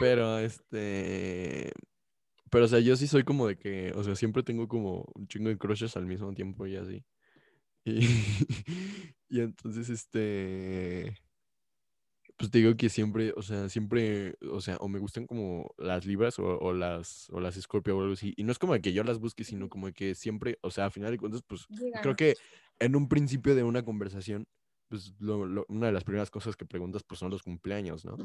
Pero 0.01 0.41
este. 0.41 1.71
Pero, 2.51 2.65
o 2.65 2.69
sea, 2.69 2.81
yo 2.81 2.97
sí 2.97 3.07
soy 3.07 3.23
como 3.23 3.47
de 3.47 3.57
que, 3.57 3.93
o 3.95 4.03
sea, 4.03 4.17
siempre 4.17 4.43
tengo 4.43 4.67
como 4.67 5.05
un 5.15 5.29
chingo 5.29 5.49
de 5.49 5.59
crushes 5.59 5.97
al 5.97 6.07
mismo 6.07 6.35
tiempo 6.35 6.67
y 6.67 6.75
así. 6.75 7.05
Y, 7.85 8.01
y 9.29 9.41
entonces, 9.41 9.89
este, 9.89 11.15
pues 12.41 12.51
te 12.51 12.57
digo 12.57 12.75
que 12.75 12.89
siempre, 12.89 13.35
o 13.37 13.43
sea, 13.43 13.69
siempre, 13.69 14.35
o 14.51 14.63
sea, 14.63 14.79
o 14.79 14.89
me 14.89 14.99
gustan 14.99 15.27
como 15.27 15.75
las 15.77 16.07
libras 16.07 16.39
o, 16.39 16.73
las, 16.73 17.29
o 17.29 17.39
las 17.39 17.55
Scorpio 17.57 17.99
o 17.99 18.01
algo 18.01 18.15
así. 18.15 18.33
Y 18.35 18.45
no 18.45 18.53
es 18.53 18.59
como 18.59 18.73
de 18.73 18.81
que 18.81 18.95
yo 18.95 19.05
las 19.05 19.19
busque, 19.19 19.45
sino 19.45 19.69
como 19.69 19.89
de 19.89 19.93
que 19.93 20.15
siempre, 20.15 20.59
o 20.63 20.71
sea, 20.71 20.87
a 20.87 20.91
final 20.91 21.11
de 21.11 21.19
cuentas, 21.19 21.43
pues 21.47 21.67
creo 22.01 22.17
que 22.17 22.37
en 22.79 22.97
un 22.97 23.11
principio 23.11 23.55
de 23.55 23.63
una 23.63 23.85
conversación, 23.85 24.49
pues 24.89 25.13
una 25.21 25.89
de 25.89 25.93
las 25.93 26.03
primeras 26.03 26.31
cosas 26.31 26.57
que 26.57 26.65
preguntas, 26.65 27.03
pues 27.03 27.19
son 27.19 27.31
los 27.31 27.43
cumpleaños, 27.43 28.07
¿no? 28.07 28.17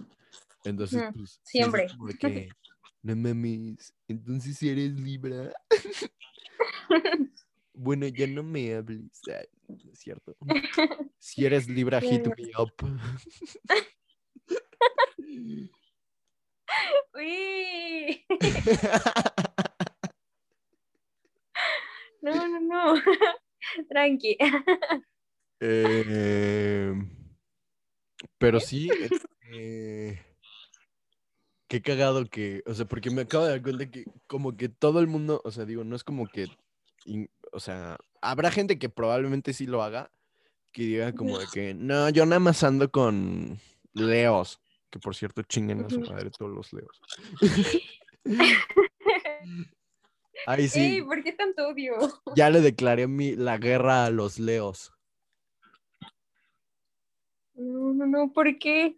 Entonces, 0.63 1.03
pues... 1.13 1.41
Siempre. 1.43 1.87
No 3.01 3.15
mames, 3.15 3.93
entonces 4.07 4.57
si 4.57 4.67
eres 4.67 4.99
Libra. 4.99 5.53
bueno, 7.73 8.07
ya 8.07 8.25
no 8.25 8.41
me 8.41 8.73
hables. 8.73 9.21
es 9.91 9.99
cierto. 9.99 10.35
Si 11.19 11.45
eres 11.45 11.69
Libra, 11.69 12.01
hit 12.01 12.25
me 12.25 12.51
up. 12.57 12.73
Uy. 17.13 18.25
No, 22.21 22.33
no, 22.47 22.59
no. 22.59 22.95
Tranqui. 23.89 24.35
Eh, 25.59 26.91
pero 28.39 28.59
sí, 28.59 28.89
eh, 29.51 30.19
qué 31.67 31.81
cagado 31.83 32.25
que, 32.25 32.63
o 32.65 32.73
sea, 32.73 32.85
porque 32.85 33.11
me 33.11 33.21
acabo 33.21 33.45
de 33.45 33.51
dar 33.51 33.61
cuenta 33.61 33.89
que 33.91 34.05
como 34.25 34.57
que 34.57 34.69
todo 34.69 34.99
el 34.99 35.07
mundo, 35.07 35.39
o 35.43 35.51
sea, 35.51 35.65
digo, 35.65 35.83
no 35.83 35.95
es 35.95 36.03
como 36.03 36.27
que, 36.27 36.47
o 37.51 37.59
sea, 37.59 37.97
habrá 38.21 38.49
gente 38.49 38.79
que 38.79 38.89
probablemente 38.89 39.53
sí 39.53 39.67
lo 39.67 39.83
haga, 39.83 40.11
que 40.71 40.83
diga 40.83 41.13
como 41.13 41.37
de 41.37 41.45
que, 41.53 41.73
no, 41.75 42.09
yo 42.09 42.25
nada 42.25 42.39
más 42.39 42.63
ando 42.63 42.89
con 42.89 43.59
leos, 43.95 44.59
que 44.89 44.99
por 44.99 45.15
cierto 45.15 45.41
chinguen 45.43 45.85
a 45.85 45.89
su 45.89 46.01
madre 46.01 46.29
todos 46.29 46.51
los 46.51 46.71
leos. 46.73 47.01
Ahí 50.47 50.67
sí. 50.67 50.79
Ey, 50.79 51.01
¿por 51.01 51.23
qué 51.23 51.33
tanto 51.33 51.69
odio? 51.69 51.95
Ya 52.35 52.49
le 52.49 52.61
declaré 52.61 53.07
mi, 53.07 53.35
la 53.35 53.57
guerra 53.57 54.05
a 54.05 54.09
los 54.09 54.37
leos. 54.37 54.93
No, 57.55 57.93
no, 57.93 58.05
no, 58.05 58.33
¿por 58.33 58.57
qué? 58.59 58.97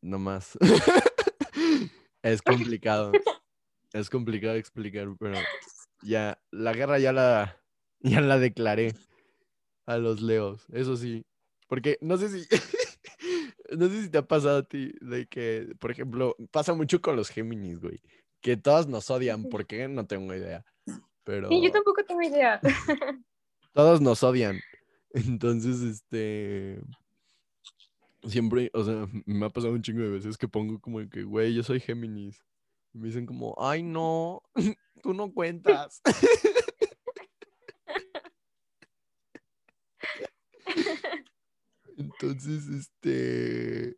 No 0.00 0.18
más. 0.18 0.56
es 2.22 2.40
complicado. 2.42 3.12
Es 3.92 4.08
complicado 4.08 4.54
explicar, 4.54 5.08
pero 5.18 5.36
ya, 6.02 6.40
la 6.50 6.72
guerra 6.72 6.98
ya 6.98 7.12
la, 7.12 7.60
ya 7.98 8.20
la 8.20 8.38
declaré 8.38 8.94
a 9.86 9.98
los 9.98 10.22
leos, 10.22 10.66
eso 10.72 10.96
sí. 10.96 11.24
Porque 11.66 11.98
no 12.00 12.16
sé 12.16 12.28
si, 12.28 12.48
no 13.76 13.88
sé 13.88 14.02
si 14.02 14.10
te 14.10 14.18
ha 14.18 14.26
pasado 14.26 14.58
a 14.58 14.62
ti 14.62 14.92
de 15.00 15.26
que, 15.26 15.74
por 15.78 15.90
ejemplo, 15.90 16.36
pasa 16.50 16.74
mucho 16.74 17.00
con 17.00 17.16
los 17.16 17.28
Géminis, 17.28 17.80
güey, 17.80 18.00
que 18.40 18.56
todos 18.56 18.86
nos 18.86 19.10
odian, 19.10 19.44
¿por 19.44 19.66
qué? 19.66 19.88
No 19.88 20.06
tengo 20.06 20.34
idea. 20.34 20.64
Pero 21.24 21.48
Sí, 21.48 21.62
yo 21.62 21.70
tampoco 21.70 22.04
tengo 22.04 22.22
idea. 22.22 22.60
todos 23.72 24.00
nos 24.00 24.22
odian. 24.22 24.60
Entonces, 25.10 25.80
este. 25.82 26.80
Siempre, 28.24 28.70
o 28.74 28.84
sea, 28.84 29.08
me 29.24 29.46
ha 29.46 29.50
pasado 29.50 29.72
un 29.72 29.82
chingo 29.82 30.02
de 30.02 30.10
veces 30.10 30.36
que 30.36 30.46
pongo 30.46 30.78
como 30.78 31.08
que, 31.08 31.22
güey, 31.22 31.54
yo 31.54 31.62
soy 31.62 31.80
Géminis. 31.80 32.44
Y 32.92 32.98
me 32.98 33.06
dicen 33.06 33.24
como, 33.24 33.54
ay, 33.58 33.82
no, 33.82 34.42
tú 35.02 35.14
no 35.14 35.32
cuentas. 35.32 36.02
Entonces, 42.00 42.66
este. 42.68 43.96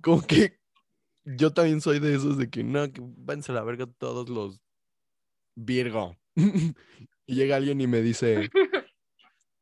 Como 0.00 0.22
que 0.22 0.58
yo 1.24 1.52
también 1.52 1.80
soy 1.80 1.98
de 1.98 2.14
esos 2.14 2.38
de 2.38 2.48
que 2.48 2.62
no, 2.62 2.90
que 2.92 3.00
váyanse 3.02 3.52
a 3.52 3.56
la 3.56 3.64
verga 3.64 3.86
todos 3.98 4.28
los 4.28 4.60
Virgo. 5.56 6.16
y 7.26 7.34
llega 7.34 7.56
alguien 7.56 7.80
y 7.80 7.86
me 7.86 8.00
dice, 8.00 8.48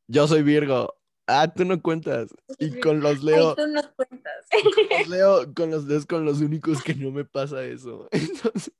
yo 0.07 0.27
soy 0.27 0.43
Virgo. 0.43 0.95
Ah, 1.25 1.51
tú 1.51 1.65
no 1.65 1.81
cuentas. 1.81 2.29
Y 2.59 2.79
con 2.79 2.99
los 2.99 3.23
Leo, 3.23 3.49
Ay, 3.49 3.55
tú 3.55 3.67
no 3.71 3.81
cuentas. 3.95 4.47
con 4.75 4.99
los 4.99 5.07
Leo, 5.07 5.53
con 5.53 5.71
los 5.71 6.05
con 6.05 6.25
los 6.25 6.41
únicos 6.41 6.83
que 6.83 6.93
no 6.93 7.11
me 7.11 7.25
pasa 7.25 7.63
eso. 7.63 8.09
Entonces, 8.11 8.73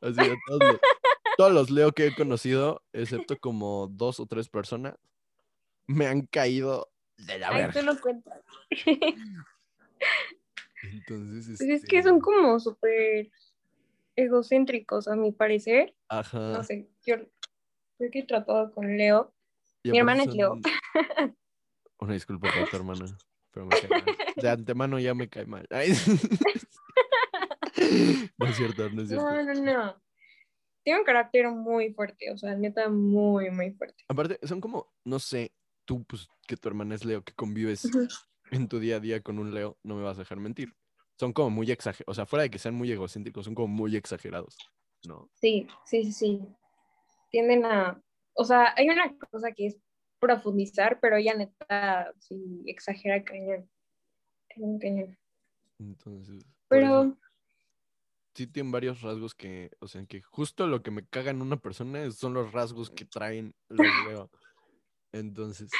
así 0.00 0.28
de 0.28 0.36
todos 0.46 0.60
los, 0.60 0.80
todos 1.36 1.52
los 1.52 1.70
Leo 1.70 1.92
que 1.92 2.06
he 2.06 2.14
conocido, 2.14 2.82
excepto 2.92 3.36
como 3.38 3.88
dos 3.88 4.20
o 4.20 4.26
tres 4.26 4.48
personas, 4.48 4.94
me 5.88 6.06
han 6.06 6.22
caído 6.22 6.88
de 7.18 7.38
la 7.38 7.48
Ay, 7.48 7.56
verga. 7.62 7.80
tú 7.80 7.86
no 7.86 8.00
cuentas. 8.00 8.42
Entonces, 10.82 11.56
Pues 11.58 11.70
es 11.70 11.84
que 11.84 11.98
este, 11.98 12.08
son 12.08 12.20
como 12.20 12.60
súper 12.60 13.30
egocéntricos, 14.14 15.08
a 15.08 15.16
mi 15.16 15.32
parecer. 15.32 15.94
Ajá. 16.08 16.38
No 16.38 16.62
sé, 16.62 16.88
yo 17.04 17.16
creo 17.98 18.10
que 18.10 18.18
he 18.20 18.26
tratado 18.26 18.72
con 18.72 18.96
Leo. 18.96 19.34
Y 19.82 19.90
mi 19.90 19.98
hermana 19.98 20.24
es 20.24 20.34
Leo. 20.34 20.58
Una 21.98 22.12
disculpa 22.12 22.48
para 22.50 22.66
tu 22.66 22.76
hermana, 22.76 23.06
pero 23.52 23.66
me 23.66 23.80
cae 23.80 23.88
mal. 23.88 24.04
De 24.36 24.48
antemano 24.48 24.98
ya 24.98 25.14
me 25.14 25.28
cae 25.28 25.46
mal. 25.46 25.66
Ay. 25.70 25.92
No 28.38 28.46
es 28.46 28.56
cierto, 28.56 28.88
no 28.90 29.02
es 29.02 29.08
cierto. 29.08 29.30
No, 29.30 29.42
no, 29.42 29.54
no. 29.54 30.02
Tiene 30.82 31.00
un 31.00 31.04
carácter 31.04 31.48
muy 31.50 31.92
fuerte, 31.92 32.30
o 32.32 32.38
sea, 32.38 32.54
neta, 32.54 32.88
muy, 32.88 33.50
muy 33.50 33.72
fuerte. 33.72 34.04
Aparte, 34.08 34.38
son 34.46 34.60
como, 34.60 34.92
no 35.04 35.18
sé, 35.18 35.52
tú, 35.86 36.04
pues, 36.04 36.28
que 36.46 36.56
tu 36.56 36.68
hermana 36.68 36.94
es 36.94 37.04
Leo, 37.04 37.22
que 37.22 37.32
convives 37.32 37.88
en 38.50 38.68
tu 38.68 38.78
día 38.78 38.96
a 38.96 39.00
día 39.00 39.22
con 39.22 39.38
un 39.38 39.54
Leo, 39.54 39.78
no 39.82 39.96
me 39.96 40.02
vas 40.02 40.18
a 40.18 40.20
dejar 40.20 40.38
mentir. 40.38 40.74
Son 41.18 41.32
como 41.32 41.48
muy 41.48 41.70
exagerados, 41.70 42.12
o 42.12 42.14
sea, 42.14 42.26
fuera 42.26 42.42
de 42.42 42.50
que 42.50 42.58
sean 42.58 42.74
muy 42.74 42.92
egocéntricos, 42.92 43.46
son 43.46 43.54
como 43.54 43.68
muy 43.68 43.96
exagerados, 43.96 44.58
¿no? 45.06 45.30
Sí, 45.34 45.66
sí, 45.86 46.04
sí, 46.04 46.12
sí. 46.12 46.42
Tienden 47.30 47.64
a, 47.64 48.02
o 48.34 48.44
sea, 48.44 48.74
hay 48.76 48.88
una 48.90 49.16
cosa 49.30 49.52
que 49.52 49.68
es 49.68 49.78
profundizar, 50.18 50.98
pero 51.00 51.16
ella 51.16 51.34
neta, 51.34 52.12
sí, 52.18 52.62
exagera 52.66 53.22
cañón. 53.24 53.68
Cañón. 54.48 55.18
Entonces, 55.78 56.44
Pero, 56.68 57.16
sí 58.34 58.46
tienen 58.46 58.72
varios 58.72 59.02
rasgos 59.02 59.34
que, 59.34 59.70
o 59.80 59.88
sea, 59.88 60.04
que 60.06 60.22
justo 60.22 60.66
lo 60.66 60.82
que 60.82 60.90
me 60.90 61.06
caga 61.06 61.30
en 61.30 61.42
una 61.42 61.56
persona 61.56 62.10
son 62.10 62.34
los 62.34 62.52
rasgos 62.52 62.90
que 62.90 63.04
traen 63.04 63.54
los 63.68 63.78
Leo. 64.20 64.30
Entonces, 65.12 65.70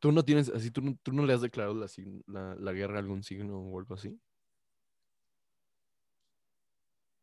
tú 0.00 0.12
no 0.12 0.24
tienes, 0.24 0.48
así, 0.48 0.70
tú 0.70 0.82
tú 1.02 1.12
no 1.12 1.24
le 1.24 1.32
has 1.32 1.40
declarado 1.42 1.74
la, 1.74 1.86
la, 2.26 2.54
la 2.56 2.72
guerra 2.72 2.96
a 2.96 3.00
algún 3.00 3.22
signo 3.22 3.58
o 3.58 3.78
algo 3.78 3.94
así. 3.94 4.18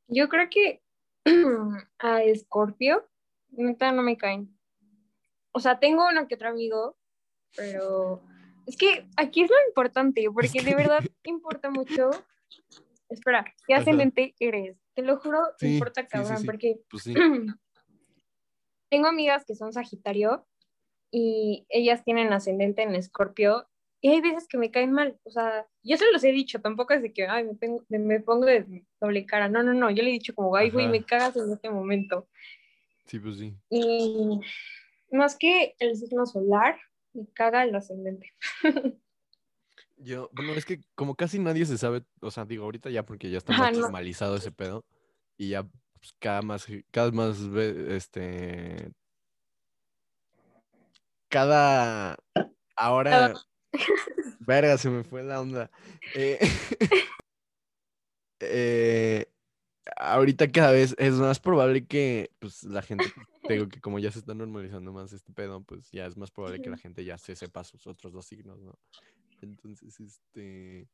Yo 0.08 0.30
creo 0.30 0.49
que 0.49 0.84
a 1.99 2.20
Scorpio, 2.36 3.10
neta, 3.51 3.91
no 3.91 4.03
me 4.03 4.18
caen. 4.18 4.58
O 5.51 5.60
sea, 5.60 5.80
tengo 5.80 6.08
uno 6.08 6.28
que 6.28 6.36
otro 6.36 6.49
amigo, 6.49 6.97
pero 7.55 8.22
es 8.66 8.78
que 8.78 9.08
aquí 9.18 9.43
es 9.43 9.49
lo 9.49 9.55
importante, 9.68 10.26
porque 10.34 10.60
que- 10.60 10.64
de 10.64 10.76
verdad 10.76 11.03
importa 11.24 11.70
mucho. 11.70 12.10
Espera, 13.10 13.45
¿qué 13.68 13.74
Ajá. 13.74 13.82
ascendente 13.82 14.36
eres? 14.39 14.78
Te 14.93 15.01
lo 15.01 15.18
juro, 15.18 15.39
Sí, 15.58 15.68
importa 15.74 16.01
sí, 16.03 16.08
cabrón, 16.10 16.38
sí. 16.38 16.45
porque 16.45 16.82
Pues. 16.89 17.03
tengo 18.90 19.08
amigas 19.08 19.46
que 19.46 19.56
son 19.56 19.74
Sagitario 19.74 20.48
y 21.12 21.66
ellas 21.70 22.04
tienen 22.04 22.34
ascendente 22.34 22.82
en 22.84 22.96
Escorpio 22.96 23.68
y 24.02 24.10
hay 24.10 24.22
veces 24.22 24.48
que 24.48 24.58
me 24.58 24.70
caen 24.72 24.92
mal. 24.92 25.20
O 25.24 25.32
sea, 25.32 25.66
yo 25.84 25.98
se 25.98 26.12
los 26.12 26.24
he 26.24 26.32
dicho, 26.32 26.62
tampoco 26.62 26.94
es 26.94 27.02
de 27.02 27.12
que 27.14 27.28
ay, 27.28 27.44
me, 27.46 27.56
tengo- 27.56 27.84
me 27.90 28.20
pongo 28.20 28.46
de 28.46 28.86
doble 29.02 29.26
cara. 29.26 29.50
No, 29.50 29.64
no, 29.64 29.74
no. 29.74 29.90
Yo 29.90 30.04
le 30.04 30.10
he 30.10 30.14
dicho 30.14 30.36
como, 30.36 30.56
ay, 30.56 30.70
güey, 30.70 30.88
me 30.88 31.04
cagas 31.04 31.36
en 31.38 31.52
este 31.52 31.70
momento. 31.70 32.28
Sí, 33.06 33.20
pues 33.20 33.38
sí. 33.38 33.56
Y 33.70 34.40
más 35.12 35.36
que 35.38 35.76
el 35.80 35.96
signo 35.96 36.26
solar, 36.26 36.78
me 37.14 37.26
caga 37.34 37.64
el 37.64 37.74
ascendente. 37.76 38.34
Yo, 40.00 40.30
bueno, 40.34 40.54
es 40.54 40.66
que 40.66 40.82
como 40.94 41.16
casi 41.16 41.40
nadie 41.40 41.66
se 41.66 41.78
sabe, 41.78 42.04
o 42.22 42.30
sea, 42.30 42.46
digo, 42.46 42.66
ahorita 42.66 42.92
ya 42.92 43.04
porque 43.04 43.32
ya 43.32 43.40
está 43.40 43.54
Ajá, 43.54 43.64
más 43.64 43.74
no. 43.74 43.80
normalizado 43.82 44.36
ese 44.36 44.52
pedo 44.52 44.86
y 45.38 45.50
ya 45.50 45.68
pues, 45.98 46.14
cada 46.20 46.41
más, 46.41 46.68
cada 46.91 47.12
más, 47.12 47.39
este, 47.39 48.91
cada, 51.30 52.18
ahora, 52.76 53.34
verga, 54.39 54.78
se 54.78 54.89
me 54.89 55.04
fue 55.04 55.24
la 55.24 55.41
onda. 55.41 55.72
Eh, 56.16 56.39
eh, 58.39 59.26
ahorita 59.98 60.52
cada 60.52 60.72
vez 60.72 60.95
es 60.98 61.14
más 61.16 61.39
probable 61.39 61.86
que, 61.86 62.32
pues, 62.39 62.64
la 62.64 62.82
gente, 62.82 63.06
te 63.43 63.54
digo 63.54 63.68
que 63.68 63.82
como 63.82 64.00
ya 64.00 64.12
se 64.12 64.20
está 64.20 64.34
normalizando 64.34 64.91
más 64.91 65.14
este 65.14 65.34
pedo, 65.34 65.62
pues 65.62 65.91
ya 65.91 66.06
es 66.06 66.18
más 66.18 66.32
probable 66.32 66.62
que 66.62 66.70
la 66.70 66.78
gente 66.78 67.04
ya 67.04 67.18
se 67.18 67.36
sepa 67.36 67.64
sus 67.64 67.88
otros 67.88 68.14
dos 68.14 68.26
signos, 68.26 68.60
¿no? 68.60 68.78
Entonces, 69.41 70.00
este. 70.00 70.88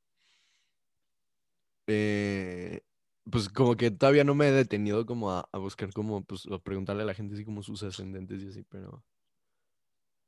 eh, 1.87 2.81
pues 3.29 3.49
como 3.49 3.75
que 3.75 3.91
todavía 3.91 4.23
no 4.23 4.35
me 4.35 4.47
he 4.47 4.51
detenido 4.51 5.05
como 5.05 5.31
a, 5.31 5.47
a 5.51 5.57
buscar 5.57 5.93
como, 5.93 6.23
pues, 6.23 6.45
a 6.51 6.59
preguntarle 6.59 7.03
a 7.03 7.05
la 7.05 7.13
gente 7.13 7.35
así 7.35 7.45
como 7.45 7.63
sus 7.63 7.83
ascendentes 7.83 8.41
y 8.41 8.49
así, 8.49 8.63
pero. 8.63 9.03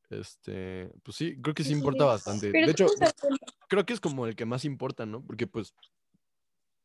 Este, 0.10 0.92
pues 1.04 1.18
sí, 1.18 1.36
creo 1.42 1.56
que 1.56 1.64
sí 1.64 1.74
importa 1.74 2.04
sí. 2.04 2.08
bastante. 2.08 2.52
Pero 2.52 2.66
De 2.68 2.72
hecho, 2.72 2.86
creo 3.70 3.86
que 3.86 3.94
es 3.94 4.00
como 4.00 4.28
el 4.28 4.36
que 4.36 4.46
más 4.46 4.64
importa, 4.64 5.06
¿no? 5.06 5.22
Porque 5.24 5.48
pues, 5.48 5.74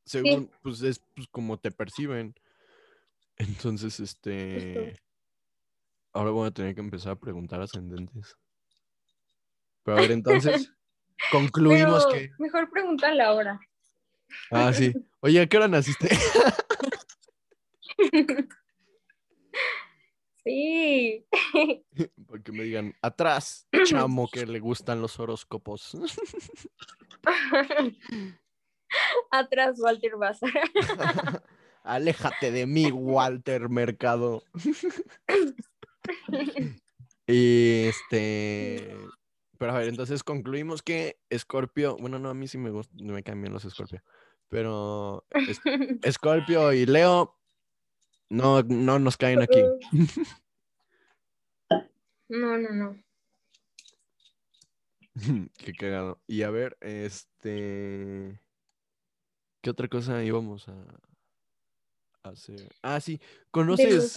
según, 0.04 0.50
pues 0.62 0.82
es 0.82 1.00
pues, 1.14 1.28
como 1.28 1.58
te 1.58 1.70
perciben. 1.70 2.34
Entonces, 3.36 4.00
este. 4.00 5.00
Ahora 6.12 6.30
voy 6.30 6.48
a 6.48 6.50
tener 6.50 6.74
que 6.74 6.80
empezar 6.80 7.12
a 7.12 7.20
preguntar 7.20 7.61
ascendentes. 7.61 8.36
Pero 9.84 9.96
a 9.96 10.00
ver, 10.00 10.11
entonces, 10.11 10.72
concluimos 11.30 12.04
Pero 12.06 12.18
que. 12.18 12.30
mejor 12.38 12.68
pregúntale 12.68 13.22
ahora. 13.22 13.61
Ah, 14.51 14.72
sí. 14.72 14.93
Oye, 15.20 15.41
¿a 15.41 15.47
qué 15.47 15.57
hora 15.57 15.68
naciste? 15.68 16.09
Sí. 20.45 21.26
Porque 22.26 22.53
me 22.53 22.64
digan, 22.64 22.95
atrás, 23.03 23.68
chamo, 23.85 24.28
que 24.28 24.47
le 24.47 24.59
gustan 24.59 25.03
los 25.03 25.20
horóscopos. 25.20 25.97
Atrás, 29.31 29.78
Walter 29.78 30.16
Bazar. 30.16 30.51
Aléjate 31.85 32.51
de 32.51 32.66
mí, 32.66 32.91
Walter 32.91 33.68
Mercado. 33.68 34.43
Y 37.26 37.85
este. 37.87 38.97
Pero 39.59 39.72
a 39.72 39.78
ver, 39.78 39.89
entonces 39.89 40.24
concluimos 40.24 40.83
que 40.83 41.20
Scorpio. 41.37 41.97
Bueno, 41.99 42.18
no, 42.18 42.31
a 42.31 42.35
mí 42.35 42.49
sí 42.49 42.59
me 42.59 42.70
gustan, 42.70 43.07
me 43.07 43.22
caen 43.22 43.43
bien 43.43 43.53
los 43.53 43.62
Scorpio. 43.62 44.03
Pero 44.51 45.24
Scorpio 46.11 46.72
y 46.72 46.84
Leo 46.84 47.38
no, 48.28 48.62
no 48.62 48.98
nos 48.98 49.16
caen 49.16 49.40
aquí. 49.42 49.62
No, 52.28 52.59
no, 52.59 52.70
no. 52.70 53.03
Qué 55.59 55.72
cagado. 55.72 56.20
Y 56.26 56.42
a 56.42 56.51
ver, 56.51 56.76
este. 56.80 58.40
¿Qué 59.62 59.70
otra 59.70 59.88
cosa 59.88 60.22
íbamos 60.22 60.68
a, 60.68 60.74
hacer. 62.22 62.70
Ah, 62.82 63.01
sí. 63.01 63.20
¿Conoces? 63.51 64.16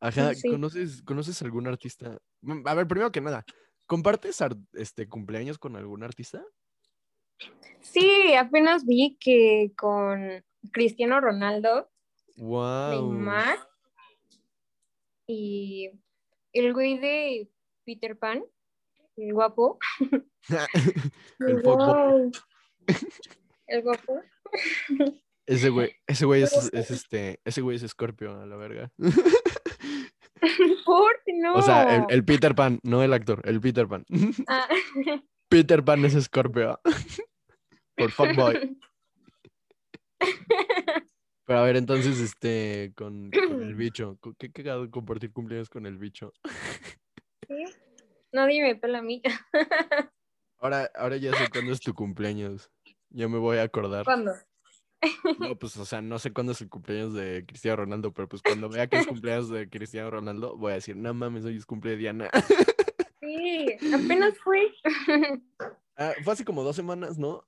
Ajá, 0.00 0.34
sí. 0.34 0.48
¿conoces, 0.48 1.02
¿conoces 1.02 1.40
algún 1.42 1.66
artista? 1.66 2.18
Mm, 2.42 2.66
A 2.66 2.74
ver, 2.74 2.86
primero 2.86 3.10
que 3.10 3.22
nada, 3.22 3.44
¿compartes 3.86 4.40
ar- 4.42 4.56
este 4.74 5.08
cumpleaños 5.08 5.58
con 5.58 5.76
algún 5.76 6.02
artista? 6.02 6.44
Sí, 7.80 8.34
apenas 8.34 8.84
vi 8.84 9.16
que 9.20 9.72
con 9.76 10.44
Cristiano 10.72 11.20
Ronaldo, 11.20 11.90
Wow. 12.36 13.12
Neymar 13.12 13.58
y 15.28 15.90
el 16.52 16.72
güey 16.72 16.98
de 16.98 17.48
Peter 17.84 18.18
Pan, 18.18 18.44
el 19.16 19.32
guapo. 19.32 19.78
El 23.66 23.82
guapo. 23.82 24.20
Ese 25.46 25.70
güey, 25.70 25.92
ese 26.06 26.26
güey 26.26 26.42
es, 26.42 26.70
es 26.72 26.90
este, 26.90 27.40
ese 27.44 27.60
güey 27.62 27.76
es 27.76 27.82
Scorpio 27.90 28.38
a 28.38 28.44
la 28.46 28.56
verga. 28.56 28.92
¿Por 30.84 31.22
qué 31.24 31.32
no? 31.34 31.54
O 31.54 31.62
sea, 31.62 31.96
el, 31.96 32.04
el 32.10 32.24
Peter 32.24 32.54
Pan, 32.54 32.78
no 32.82 33.02
el 33.02 33.14
actor, 33.14 33.40
el 33.44 33.60
Peter 33.60 33.88
Pan. 33.88 34.04
Ah, 34.48 34.68
Peter 35.48 35.82
Pan 35.82 36.04
es 36.04 36.12
Scorpio. 36.24 36.78
Por 37.96 38.10
fuckboy. 38.10 38.78
Pero 41.46 41.58
a 41.58 41.62
ver, 41.62 41.76
entonces, 41.76 42.20
este, 42.20 42.92
con, 42.96 43.30
con 43.30 43.62
el 43.62 43.74
bicho. 43.76 44.18
Qué 44.38 44.50
cagado 44.50 44.90
compartir 44.90 45.32
cumpleaños 45.32 45.68
con 45.68 45.86
el 45.86 45.98
bicho. 45.98 46.32
¿sí? 47.46 47.64
Nadie 48.32 48.62
me 48.62 48.76
pela 48.76 49.02
mí. 49.02 49.22
Ahora, 50.58 50.90
ahora 50.94 51.18
ya 51.18 51.30
sé 51.34 51.50
cuándo 51.50 51.72
es 51.72 51.80
tu 51.80 51.92
cumpleaños. 51.92 52.70
Ya 53.10 53.28
me 53.28 53.36
voy 53.36 53.58
a 53.58 53.64
acordar. 53.64 54.06
¿Cuándo? 54.06 54.32
No, 55.38 55.58
pues, 55.58 55.76
o 55.76 55.84
sea, 55.84 56.00
no 56.00 56.18
sé 56.18 56.32
cuándo 56.32 56.52
es 56.52 56.60
el 56.62 56.70
cumpleaños 56.70 57.12
de 57.12 57.44
Cristiano 57.46 57.76
Ronaldo, 57.76 58.14
pero 58.14 58.28
pues 58.30 58.40
cuando 58.40 58.70
vea 58.70 58.86
que 58.86 58.96
es 58.96 59.06
cumpleaños 59.06 59.50
de 59.50 59.68
Cristiano 59.68 60.10
Ronaldo, 60.10 60.56
voy 60.56 60.72
a 60.72 60.76
decir, 60.76 60.96
no 60.96 61.12
mames, 61.12 61.44
hoy 61.44 61.58
es 61.58 61.66
cumple 61.66 61.90
de 61.90 61.96
Diana. 61.98 62.30
Sí, 63.20 63.66
apenas 63.92 64.38
fue. 64.38 64.72
Ah, 65.96 66.12
fue 66.24 66.32
hace 66.32 66.44
como 66.44 66.64
dos 66.64 66.74
semanas, 66.74 67.18
¿no? 67.18 67.46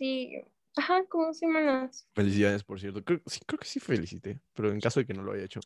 Sí, 0.00 0.42
ajá, 0.76 1.04
como 1.08 1.34
semanas. 1.34 2.08
Felicidades, 2.14 2.64
por 2.64 2.80
cierto. 2.80 3.04
Creo, 3.04 3.20
sí, 3.26 3.40
creo 3.46 3.58
que 3.58 3.66
sí 3.66 3.80
felicité, 3.80 4.40
pero 4.54 4.70
en 4.70 4.80
caso 4.80 5.00
de 5.00 5.06
que 5.06 5.12
no 5.12 5.22
lo 5.22 5.32
haya 5.32 5.44
hecho. 5.44 5.60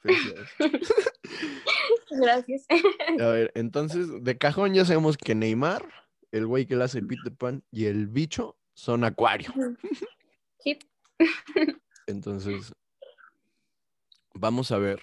Felicidades. 0.00 0.48
Gracias. 2.10 2.66
A 3.20 3.26
ver, 3.26 3.52
entonces, 3.54 4.22
de 4.22 4.38
cajón 4.38 4.74
ya 4.74 4.84
sabemos 4.84 5.16
que 5.16 5.34
Neymar, 5.34 5.86
el 6.32 6.46
güey 6.46 6.66
que 6.66 6.76
le 6.76 6.84
hace 6.84 7.02
Peter 7.02 7.34
Pan 7.34 7.62
y 7.70 7.86
el 7.86 8.06
bicho 8.06 8.56
son 8.72 9.04
Acuario. 9.04 9.52
Sí, 10.60 10.78
Entonces, 12.06 12.72
vamos 14.34 14.72
a 14.72 14.78
ver 14.78 15.00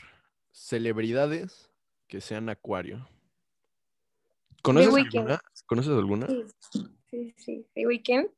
celebridades 0.51 1.71
que 2.07 2.21
sean 2.21 2.49
Acuario. 2.49 3.07
¿Conoces 4.61 4.93
alguna? 4.93 5.39
¿Conoces 5.65 5.91
alguna? 5.91 6.27
sí, 6.71 6.87
sí, 7.11 7.33
sí. 7.37 7.67
The 7.75 7.85
Weeknd. 7.85 8.29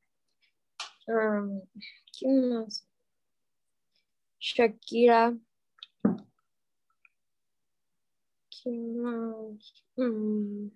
Um, 1.07 1.61
¿Quién 2.17 2.49
más? 2.49 2.85
Shakira. 4.39 5.37
¿Quién 8.49 9.01
más? 9.01 9.83
Mm, 9.95 10.69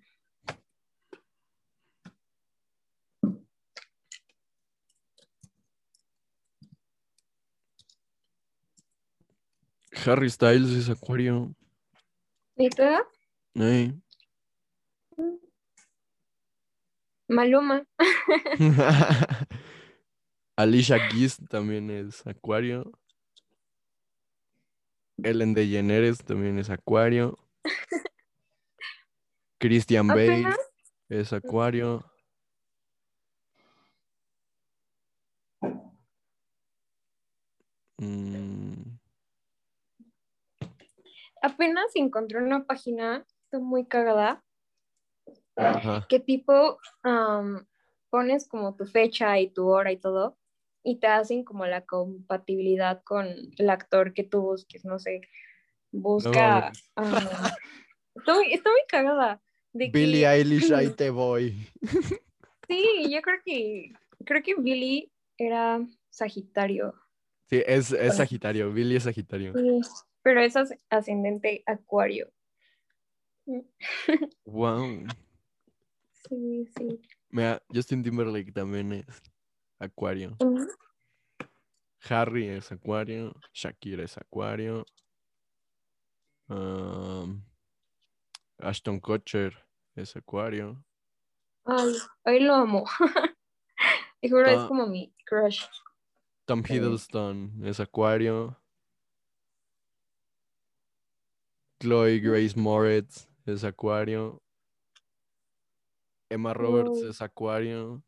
Harry 10.06 10.30
Styles 10.30 10.70
es 10.70 10.88
Acuario. 10.88 11.54
¿Neta? 12.56 13.04
Ey. 13.54 13.94
Maluma. 17.28 17.84
Alicia 20.56 20.98
Keys 21.08 21.38
también 21.48 21.90
es 21.90 22.26
Acuario. 22.26 22.90
Ellen 25.22 25.54
DeGeneres 25.54 26.18
también 26.24 26.58
es 26.58 26.70
Acuario. 26.70 27.38
Christian 29.58 30.06
Bale 30.08 30.46
Apenas. 30.46 30.58
es 31.08 31.32
Acuario. 31.32 32.04
Mm, 38.00 38.98
Apenas 41.42 41.94
encontré 41.94 42.42
una 42.42 42.64
página, 42.64 43.24
está 43.44 43.58
muy 43.58 43.86
cagada, 43.86 44.42
ajá. 45.58 46.06
que 46.08 46.20
tipo 46.20 46.78
pones 48.10 48.48
como 48.48 48.74
tu 48.74 48.86
fecha 48.86 49.38
y 49.38 49.50
tu 49.50 49.68
hora 49.68 49.92
y 49.92 49.96
todo, 49.98 50.38
y 50.82 50.98
te 51.00 51.06
hacen 51.08 51.44
como 51.44 51.66
la 51.66 51.84
compatibilidad 51.84 53.02
con 53.04 53.26
el 53.58 53.70
actor 53.70 54.14
que 54.14 54.24
tú 54.24 54.40
busques, 54.40 54.84
no 54.84 54.98
sé, 54.98 55.20
busca... 55.90 56.72
está, 58.14 58.34
muy, 58.34 58.54
cagada. 58.88 59.40
De 59.72 59.86
que- 59.92 59.98
Billie 59.98 60.26
Eilish, 60.26 60.72
ahí 60.72 60.90
te 60.96 61.10
voy. 61.10 61.54
Sí, 62.66 63.10
yo 63.10 63.20
creo 63.22 63.40
que, 63.44 63.92
creo 64.24 64.42
que 64.42 64.54
Billy 64.56 65.12
era 65.36 65.80
Sagitario, 66.10 66.94
Sí, 67.50 67.62
es, 67.66 67.92
es 67.92 68.16
Sagitario. 68.16 68.70
Billie 68.72 68.98
es 68.98 69.04
Sagitario. 69.04 69.52
sí, 69.54 69.80
pero 70.22 70.40
es 70.42 70.54
as- 70.56 70.74
ascendente 70.90 71.62
Acuario. 71.66 72.30
Wow. 74.44 75.06
Sí, 76.28 76.66
sí. 76.76 77.00
Mira, 77.30 77.62
Justin 77.72 78.02
Timberlake 78.02 78.52
también 78.52 78.92
es 78.92 79.22
Acuario. 79.78 80.36
Harry 82.08 82.48
es 82.48 82.70
Acuario. 82.72 83.34
Shakira 83.52 84.04
es 84.04 84.16
Acuario. 84.16 84.84
um, 86.48 87.42
Ashton 88.58 88.98
Kutcher 89.00 89.54
es 89.94 90.16
Acuario. 90.16 90.84
Ay, 92.24 92.40
lo 92.40 92.54
amo. 92.54 92.84
Es 94.20 94.32
como 94.66 94.86
mi 94.88 95.14
crush. 95.26 95.64
Tom. 96.44 96.64
Hiddleston 96.68 97.64
es 97.64 97.78
Acuario. 97.78 98.60
Chloe 101.80 102.18
Grace 102.18 102.58
Moretz 102.58 103.28
es 103.46 103.62
Acuario. 103.62 104.42
Emma 106.30 106.52
Roberts 106.52 107.02
es 107.02 107.22
Acuario. 107.22 108.02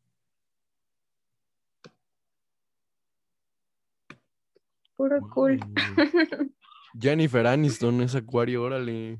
Puro 4.95 5.19
cool. 5.33 5.59
Jennifer 6.99 7.47
Aniston 7.47 8.01
es 8.01 8.13
Acuario, 8.15 8.63
órale. 8.63 9.19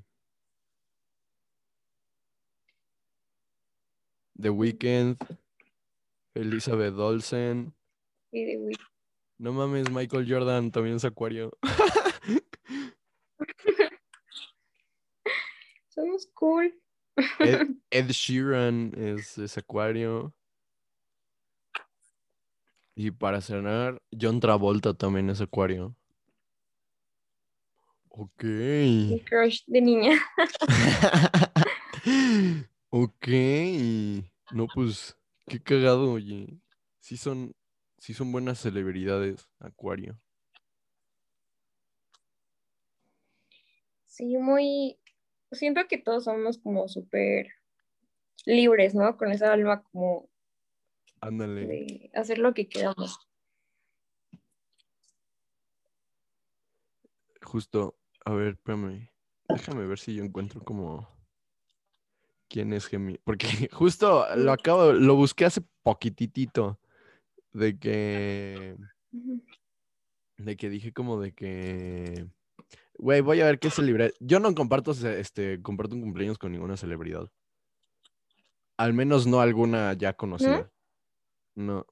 The 4.40 4.50
Weeknd. 4.50 5.18
Elizabeth 6.36 6.96
Olsen. 6.98 7.74
Y. 8.32 8.72
No 9.38 9.52
mames, 9.52 9.90
Michael 9.90 10.26
Jordan 10.30 10.72
también 10.72 10.98
es 10.98 11.06
Acuario. 11.06 11.52
Somos 15.90 16.28
cool. 16.40 16.81
Ed, 17.16 17.18
Ed 17.92 18.10
Sheeran 18.10 18.94
es, 18.98 19.38
es 19.38 19.58
Acuario. 19.58 20.34
Y 22.96 23.12
para 23.12 23.42
cerrar, 23.42 24.02
John 24.20 24.40
Travolta 24.40 24.94
también 24.94 25.30
es 25.30 25.42
Acuario. 25.42 25.96
Ok. 28.10 28.44
Mi 28.44 29.22
crush 29.22 29.62
de 29.68 29.82
niña. 29.82 30.20
ok. 32.90 33.28
No, 34.52 34.68
pues, 34.68 35.18
qué 35.48 35.62
cagado, 35.62 36.12
oye. 36.12 36.60
Sí 37.00 37.16
son, 37.16 37.54
sí 37.98 38.14
son 38.14 38.32
buenas 38.32 38.60
celebridades, 38.60 39.50
Acuario. 39.60 40.20
Sí, 44.06 44.38
muy. 44.38 44.98
Siento 45.52 45.82
que 45.88 45.98
todos 45.98 46.24
somos 46.26 46.58
como 46.58 46.88
súper 46.88 47.48
libres, 48.46 48.96
¿no? 48.96 49.18
Con 49.18 49.32
esa 49.32 49.52
alma 49.52 49.84
como 49.84 50.30
Ándale. 51.20 51.68
de 51.68 52.12
hacer 52.14 52.38
lo 52.38 52.54
que 52.54 52.70
queramos. 52.70 53.20
Justo, 57.42 57.98
a 58.24 58.34
ver, 58.34 58.54
espérame. 58.54 59.10
Déjame 59.50 59.86
ver 59.86 60.00
si 60.00 60.16
yo 60.16 60.24
encuentro 60.24 60.64
como 60.64 61.10
quién 62.48 62.72
es 62.74 62.86
Gemini. 62.88 63.20
Porque 63.24 63.48
justo 63.72 64.26
lo 64.36 64.52
acabo, 64.52 64.94
lo 64.94 65.16
busqué 65.16 65.46
hace 65.46 65.62
poquitito. 65.84 66.80
De 67.54 67.78
que 67.78 68.78
de 70.38 70.58
que 70.58 70.70
dije 70.70 70.94
como 70.94 71.20
de 71.20 71.34
que, 71.34 72.28
güey, 72.96 73.22
voy 73.22 73.42
a 73.42 73.46
ver 73.46 73.60
qué 73.60 73.70
celebridad. 73.70 74.12
Yo 74.20 74.40
no 74.40 74.54
comparto, 74.56 74.92
este, 74.92 75.62
comparto 75.62 75.96
un 75.96 76.02
cumpleaños 76.02 76.38
con 76.38 76.52
ninguna 76.52 76.78
celebridad. 76.78 77.30
Al 78.78 78.94
menos 78.94 79.28
no 79.28 79.42
alguna 79.42 79.94
ya 79.94 80.14
conocida. 80.14 80.72
No, 81.56 81.86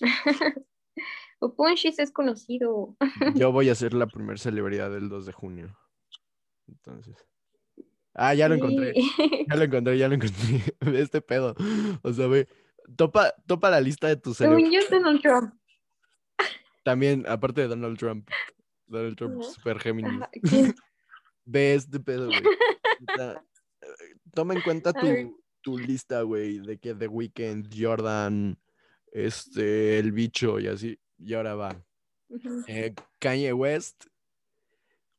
Upunchis 1.40 1.98
es 1.98 2.10
conocido. 2.10 2.96
yo 3.34 3.52
voy 3.52 3.68
a 3.70 3.74
ser 3.74 3.94
la 3.94 4.06
primera 4.06 4.38
celebridad 4.38 4.90
del 4.90 5.08
2 5.08 5.26
de 5.26 5.32
junio. 5.32 5.76
Entonces. 6.68 7.16
Ah, 8.14 8.34
ya 8.34 8.48
lo 8.48 8.56
encontré. 8.56 8.92
Ya 9.48 9.56
lo 9.56 9.64
encontré, 9.64 9.98
ya 9.98 10.08
lo 10.08 10.14
encontré. 10.14 10.62
Este 11.00 11.20
pedo. 11.20 11.54
O 12.02 12.12
sea, 12.12 12.26
ve, 12.26 12.48
topa, 12.96 13.32
topa 13.46 13.70
la 13.70 13.80
lista 13.80 14.08
de 14.08 14.16
tus 14.16 14.36
celebridades. 14.36 14.88
También, 16.82 17.24
aparte 17.28 17.62
de 17.62 17.68
Donald 17.68 17.98
Trump. 17.98 18.28
Donald 18.90 19.16
Trump, 19.16 19.42
super 19.42 19.78
Géminis. 19.78 20.20
¿quién? 20.42 20.74
Ve 21.44 21.74
este 21.74 22.00
pedo, 22.00 22.26
güey. 22.26 22.42
Eh, 23.82 24.14
Toma 24.34 24.52
en 24.52 24.60
cuenta 24.60 24.92
tu, 24.92 25.40
tu 25.62 25.78
lista, 25.78 26.20
güey, 26.20 26.58
de 26.58 26.78
que 26.78 26.94
The 26.94 27.08
Weeknd, 27.08 27.66
Jordan, 27.74 28.58
este, 29.10 29.98
el 29.98 30.12
bicho 30.12 30.60
y 30.60 30.66
así. 30.68 31.00
Y 31.18 31.32
ahora 31.32 31.54
va. 31.54 31.82
Eh, 32.66 32.94
Kanye 33.18 33.54
West, 33.54 34.04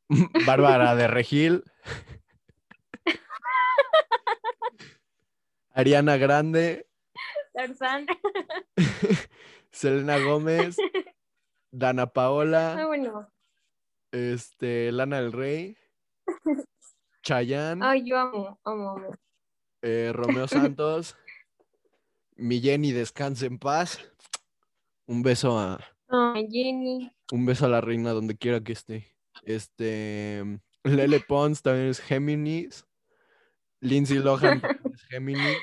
Bárbara 0.46 0.96
de 0.96 1.08
Regil, 1.08 1.64
Ariana 5.72 6.18
Grande, 6.18 6.88
Tarzán. 7.54 8.06
Selena 9.72 10.20
Gómez, 10.20 10.78
Dana 11.72 12.04
Ah, 12.04 12.14
Paola, 12.14 12.86
bueno. 12.86 13.28
Este, 14.12 14.92
Lana 14.92 15.22
del 15.22 15.32
Rey, 15.32 15.78
Chayanne, 17.24 17.84
Ay, 17.86 18.04
yo 18.10 18.18
amo, 18.18 18.60
amo, 18.64 18.90
amo. 18.92 19.16
eh, 19.82 20.12
Romeo 20.14 20.48
Santos, 20.76 21.16
mi 22.36 22.60
Jenny 22.62 22.92
descanse 22.92 23.46
en 23.46 23.60
paz. 23.60 24.00
Un 25.08 25.22
beso 25.24 25.58
a 25.60 25.80
Ay, 26.08 26.48
Jenny. 26.50 27.12
un 27.32 27.46
beso 27.46 27.66
a 27.66 27.70
la 27.70 27.82
reina 27.82 28.12
donde 28.12 28.38
quiera 28.38 28.62
que 28.62 28.74
esté. 28.74 29.16
Este 29.44 30.44
Lele 30.84 31.20
Pons 31.20 31.62
también 31.62 31.88
es 31.90 32.00
Géminis. 32.00 32.86
Lindsay 33.82 34.20
Lohan 34.20 34.62
es 34.94 35.02
Géminis. 35.10 35.58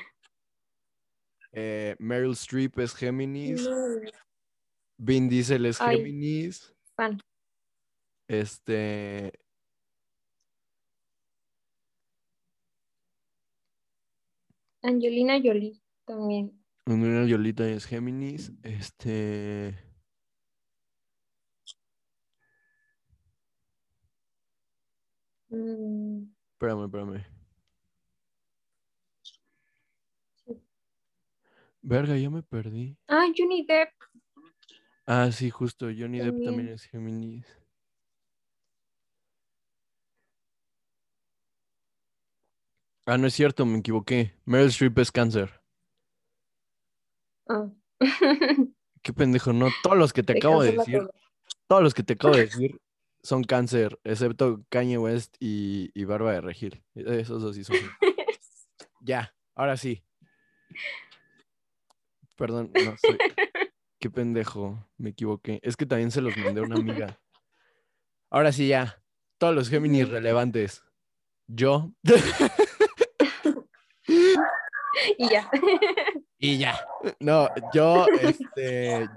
eh, 1.53 1.95
Meryl 1.99 2.33
Streep 2.33 2.77
es 2.79 2.93
Géminis. 2.93 3.67
Vin 4.97 5.29
Diesel 5.29 5.65
es 5.65 5.79
Ay. 5.81 5.97
Géminis. 5.97 6.73
fan. 6.95 7.19
Este. 8.29 9.33
Angelina 14.83 15.39
Jolie 15.43 15.81
también. 16.05 16.63
Angelina 16.85 17.25
Jolie 17.29 17.53
también 17.53 17.77
es 17.77 17.85
Géminis. 17.85 18.51
Este. 18.63 19.75
Mm, 25.49 26.23
Espérame, 26.53 26.85
espérame. 26.85 27.25
Verga, 31.81 32.17
ya 32.17 32.29
me 32.29 32.43
perdí. 32.43 32.97
Ah, 33.07 33.25
Johnny 33.35 33.65
Depp. 33.65 33.89
Ah, 35.05 35.31
sí, 35.31 35.49
justo. 35.49 35.87
Johnny 35.87 36.19
Depp 36.19 36.43
También. 36.43 36.67
es 36.69 36.83
Géminis. 36.83 37.58
Ah, 43.09 43.17
no 43.17 43.25
es 43.25 43.33
cierto, 43.33 43.65
me 43.65 43.79
equivoqué. 43.79 44.35
Meryl 44.45 44.67
Streep 44.67 44.99
es 44.99 45.11
cáncer. 45.11 45.61
Ah. 47.47 47.67
Qué 49.01 49.13
pendejo, 49.13 49.51
no. 49.51 49.69
Todos 49.81 49.97
los 49.97 50.13
que 50.13 50.21
te 50.21 50.33
Te 50.33 50.39
acabo 50.39 50.61
de 50.61 50.73
decir, 50.73 50.99
todo. 50.99 51.11
todos 51.67 51.81
los 51.81 51.93
que 51.95 52.03
te 52.03 52.13
acabo 52.13 52.35
de 52.35 52.41
decir 52.45 52.79
son 53.23 53.43
cáncer, 53.43 53.99
excepto 54.03 54.63
Kanye 54.69 54.99
West 54.99 55.35
y, 55.39 55.89
y 55.99 56.05
Barba 56.05 56.33
de 56.33 56.41
Regil. 56.41 56.83
Esos 56.93 57.41
dos 57.41 57.55
sí 57.55 57.63
son. 57.63 57.77
Ya, 59.01 59.33
ahora 59.55 59.75
sí. 59.77 60.03
Perdón, 62.35 62.69
no 62.75 62.95
soy. 62.97 63.17
Qué 63.99 64.09
pendejo, 64.11 64.87
me 64.97 65.11
equivoqué. 65.11 65.59
Es 65.63 65.77
que 65.77 65.85
también 65.85 66.11
se 66.11 66.21
los 66.21 66.35
mandé 66.37 66.59
a 66.59 66.63
una 66.65 66.75
amiga. 66.75 67.19
Ahora 68.29 68.51
sí, 68.51 68.67
ya. 68.67 69.01
Todos 69.37 69.55
los 69.55 69.69
Géminis 69.69 70.09
relevantes. 70.09 70.83
Yo. 71.47 71.93
Y 75.19 75.29
ya. 75.29 75.51
y 76.39 76.57
ya. 76.57 76.79
No, 77.19 77.49
yo, 77.73 78.07
este. 78.21 79.09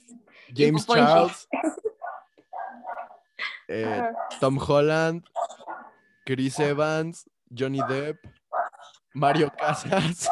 James. 0.56 0.86
Charles. 0.86 1.46
eh. 3.68 4.10
Tom 4.40 4.58
Holland. 4.58 5.22
Chris 6.24 6.58
Evans. 6.58 7.28
Johnny 7.54 7.80
Depp. 7.82 8.16
Mario 9.12 9.50
Casas. 9.50 10.30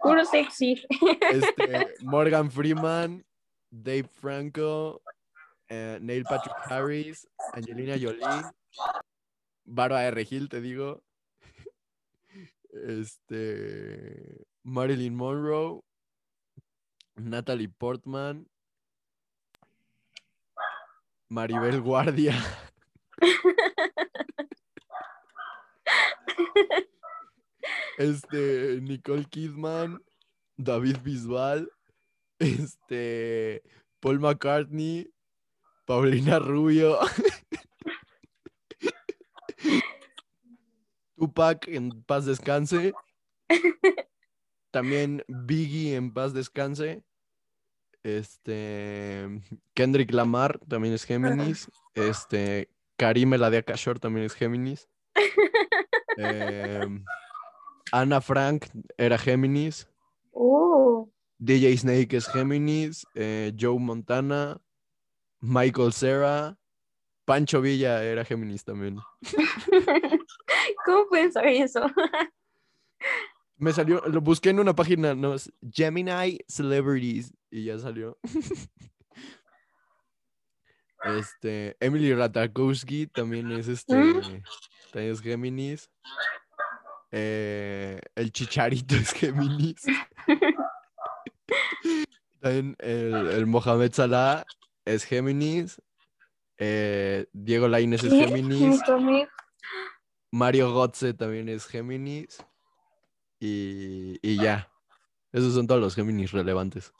Puro 0.00 0.24
sexy. 0.24 0.82
este, 1.30 1.94
Morgan 2.00 2.50
Freeman, 2.50 3.22
Dave 3.70 4.08
Franco, 4.08 5.02
eh, 5.68 5.98
Neil 6.00 6.24
Patrick 6.24 6.56
Harris, 6.70 7.28
Angelina 7.52 7.98
Jolie, 8.00 8.24
Bárbara 9.66 10.04
de 10.04 10.10
Regil, 10.12 10.48
te 10.48 10.62
digo. 10.62 11.02
Este, 12.86 14.46
Marilyn 14.64 15.14
Monroe, 15.14 15.80
Natalie 17.16 17.68
Portman, 17.68 18.46
Maribel 21.28 21.80
Guardia. 21.80 22.34
Este, 27.98 28.80
Nicole 28.80 29.24
Kidman, 29.24 30.00
David 30.56 30.98
Bisbal, 31.02 31.68
este, 32.38 33.60
Paul 33.98 34.20
McCartney, 34.20 35.12
Paulina 35.84 36.38
Rubio, 36.38 37.00
Tupac 41.18 41.66
en 41.68 42.02
paz 42.04 42.24
descanse, 42.26 42.92
también 44.70 45.24
Biggie 45.26 45.96
en 45.96 46.12
paz 46.12 46.32
descanse, 46.32 47.02
este, 48.02 49.40
Kendrick 49.74 50.12
Lamar 50.12 50.60
también 50.68 50.94
es 50.94 51.04
Géminis, 51.04 51.70
este, 51.94 52.70
Karim 52.96 53.34
Eladia 53.34 53.64
Shore 53.74 53.98
también 54.00 54.26
es 54.26 54.34
Géminis. 54.34 54.88
em, 56.16 57.04
Ana 57.92 58.20
Frank 58.20 58.66
era 58.96 59.16
Géminis. 59.18 59.88
Uh, 60.32 61.08
DJ 61.38 61.76
Snake 61.76 62.16
es 62.16 62.28
Géminis. 62.28 63.06
eh, 63.14 63.52
Joe 63.58 63.78
Montana. 63.78 64.60
Michael 65.40 65.92
Cera. 65.92 66.57
Pancho 67.28 67.60
Villa 67.60 68.02
era 68.02 68.24
Géminis 68.24 68.64
también. 68.64 69.00
¿Cómo 70.86 71.08
pueden 71.10 71.30
saber 71.30 71.62
eso? 71.62 71.82
Me 73.58 73.70
salió, 73.74 74.00
lo 74.06 74.22
busqué 74.22 74.48
en 74.48 74.60
una 74.60 74.74
página, 74.74 75.14
no, 75.14 75.34
es 75.34 75.52
Gemini 75.70 76.38
Celebrities 76.48 77.34
y 77.50 77.64
ya 77.64 77.78
salió. 77.78 78.18
Este, 81.04 81.76
Emily 81.78 82.12
Ratajkowski 82.12 83.06
también 83.06 83.52
es 83.52 83.68
este, 83.68 83.94
¿Mm? 83.94 84.42
también 84.90 85.12
es 85.12 85.20
Géminis. 85.20 85.90
Eh, 87.12 88.00
el 88.16 88.32
Chicharito 88.32 88.96
es 88.96 89.12
Géminis. 89.12 89.86
También 92.40 92.74
el, 92.80 93.14
el 93.30 93.46
Mohamed 93.46 93.92
Salah 93.92 94.44
es 94.84 95.04
Géminis. 95.04 95.80
Eh, 96.58 97.26
Diego 97.32 97.68
Lainez 97.68 98.02
es. 98.04 98.12
Géminis. 98.12 98.80
Mario 100.30 100.72
Götze 100.74 101.14
también 101.14 101.48
es 101.48 101.66
Géminis. 101.66 102.44
Y, 103.40 104.18
y 104.22 104.36
ya. 104.36 104.68
Esos 105.32 105.54
son 105.54 105.66
todos 105.66 105.80
los 105.80 105.94
Géminis 105.94 106.32
relevantes. 106.32 106.92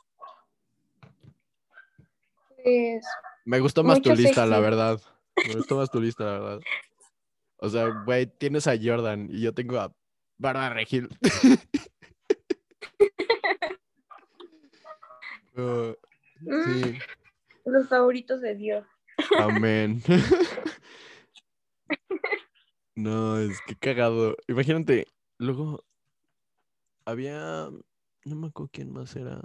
Pues, 2.62 3.04
Me 3.44 3.60
gustó 3.60 3.82
más 3.82 4.00
tu 4.00 4.14
lista, 4.14 4.46
la 4.46 4.60
verdad. 4.60 5.00
Me 5.46 5.54
gustó 5.54 5.76
más 5.76 5.90
tu 5.90 6.00
lista, 6.00 6.24
la 6.24 6.38
verdad. 6.38 6.60
O 7.56 7.68
sea, 7.68 7.86
güey, 8.04 8.26
tienes 8.26 8.66
a 8.66 8.76
Jordan 8.80 9.28
y 9.30 9.40
yo 9.40 9.52
tengo 9.52 9.78
a 9.78 9.92
Bárbara 10.38 10.74
Regil. 10.74 11.08
Uh, 15.56 15.92
Mm, 16.40 16.82
Sí, 16.84 16.98
Los 17.64 17.88
favoritos 17.88 18.40
de 18.40 18.54
Dios. 18.54 18.86
Amén. 19.36 20.02
No, 22.94 23.38
es 23.38 23.60
que 23.60 23.76
cagado. 23.76 24.36
Imagínate, 24.48 25.06
luego 25.38 25.84
había, 27.04 27.70
no 28.24 28.34
me 28.34 28.48
acuerdo 28.48 28.70
quién 28.72 28.92
más 28.92 29.14
era. 29.14 29.40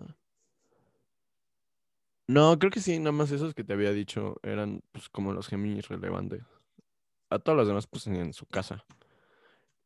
No, 2.28 2.58
creo 2.58 2.72
que 2.72 2.80
sí, 2.80 2.98
nada 3.00 3.12
más 3.12 3.32
esos 3.32 3.54
que 3.54 3.64
te 3.64 3.74
había 3.74 3.92
dicho 3.92 4.38
eran 4.44 4.82
pues 4.92 5.08
como 5.10 5.34
los 5.34 5.48
Géminis 5.48 5.88
relevantes. 5.88 6.42
A 7.30 7.38
todos 7.40 7.58
los 7.58 7.68
demás 7.68 7.86
pues 7.86 8.08
en 8.08 8.34
su 8.34 8.48
casa. 8.48 8.86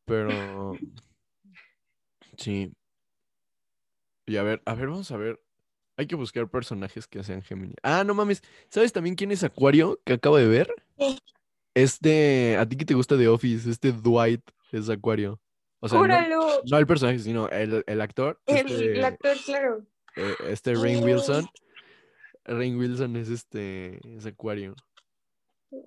Pero 0.05 0.77
sí. 2.37 2.73
Y 4.25 4.37
a 4.37 4.43
ver, 4.43 4.61
a 4.65 4.75
ver, 4.75 4.87
vamos 4.87 5.11
a 5.11 5.17
ver. 5.17 5.41
Hay 5.97 6.07
que 6.07 6.15
buscar 6.15 6.47
personajes 6.47 7.07
que 7.07 7.23
sean 7.23 7.41
Géminis. 7.41 7.75
Ah, 7.81 8.03
no 8.05 8.13
mames. 8.13 8.43
¿Sabes 8.69 8.93
también 8.93 9.15
quién 9.15 9.31
es 9.31 9.43
Acuario 9.43 9.99
que 10.05 10.13
acabo 10.13 10.37
de 10.37 10.47
ver? 10.47 10.73
Sí. 10.97 11.17
Este, 11.73 12.55
a 12.57 12.67
ti 12.67 12.77
que 12.77 12.85
te 12.85 12.93
gusta 12.93 13.15
de 13.15 13.27
Office, 13.27 13.69
este 13.69 13.91
Dwight 13.91 14.41
es 14.71 14.89
Acuario. 14.89 15.39
O 15.79 15.87
sea, 15.87 15.97
no, 15.97 16.03
¡Júralo! 16.05 16.61
no 16.69 16.77
el 16.77 16.87
personaje, 16.87 17.19
sino 17.19 17.49
el, 17.49 17.83
el 17.85 18.01
actor. 18.01 18.39
El, 18.45 18.57
este, 18.67 18.97
el 18.97 19.05
actor, 19.05 19.37
claro. 19.45 19.85
eh, 20.15 20.33
este 20.47 20.73
Rain. 20.73 21.03
Wilson. 21.03 21.47
Rain 22.45 22.77
Wilson 22.77 23.15
es 23.17 23.29
este, 23.29 23.99
es 24.17 24.25
Acuario. 24.25 24.75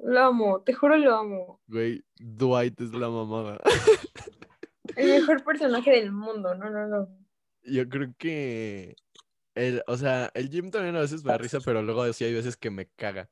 Lo 0.05 0.21
amo, 0.21 0.61
te 0.63 0.75
juro 0.75 0.97
lo 0.97 1.17
amo. 1.17 1.61
Güey, 1.67 2.05
Dwight 2.19 2.81
es 2.81 2.93
la 2.93 3.09
mamada. 3.09 3.59
El 4.97 5.21
mejor 5.21 5.43
personaje 5.45 5.91
del 5.91 6.13
mundo, 6.13 6.55
no, 6.55 6.69
no, 6.69 6.87
no. 6.87 7.09
Yo 7.63 7.89
creo 7.89 8.13
que. 8.19 8.95
El, 9.61 9.83
o 9.87 9.97
sea, 9.97 10.31
el 10.35 10.49
Jim 10.49 10.71
también 10.71 10.97
a 10.97 11.01
veces 11.01 11.23
me 11.23 11.33
da 11.33 11.39
risa, 11.39 11.59
pero 11.63 11.83
luego 11.83 12.11
sí 12.15 12.25
hay 12.25 12.33
veces 12.33 12.57
que 12.57 12.71
me 12.71 12.87
caga. 12.97 13.29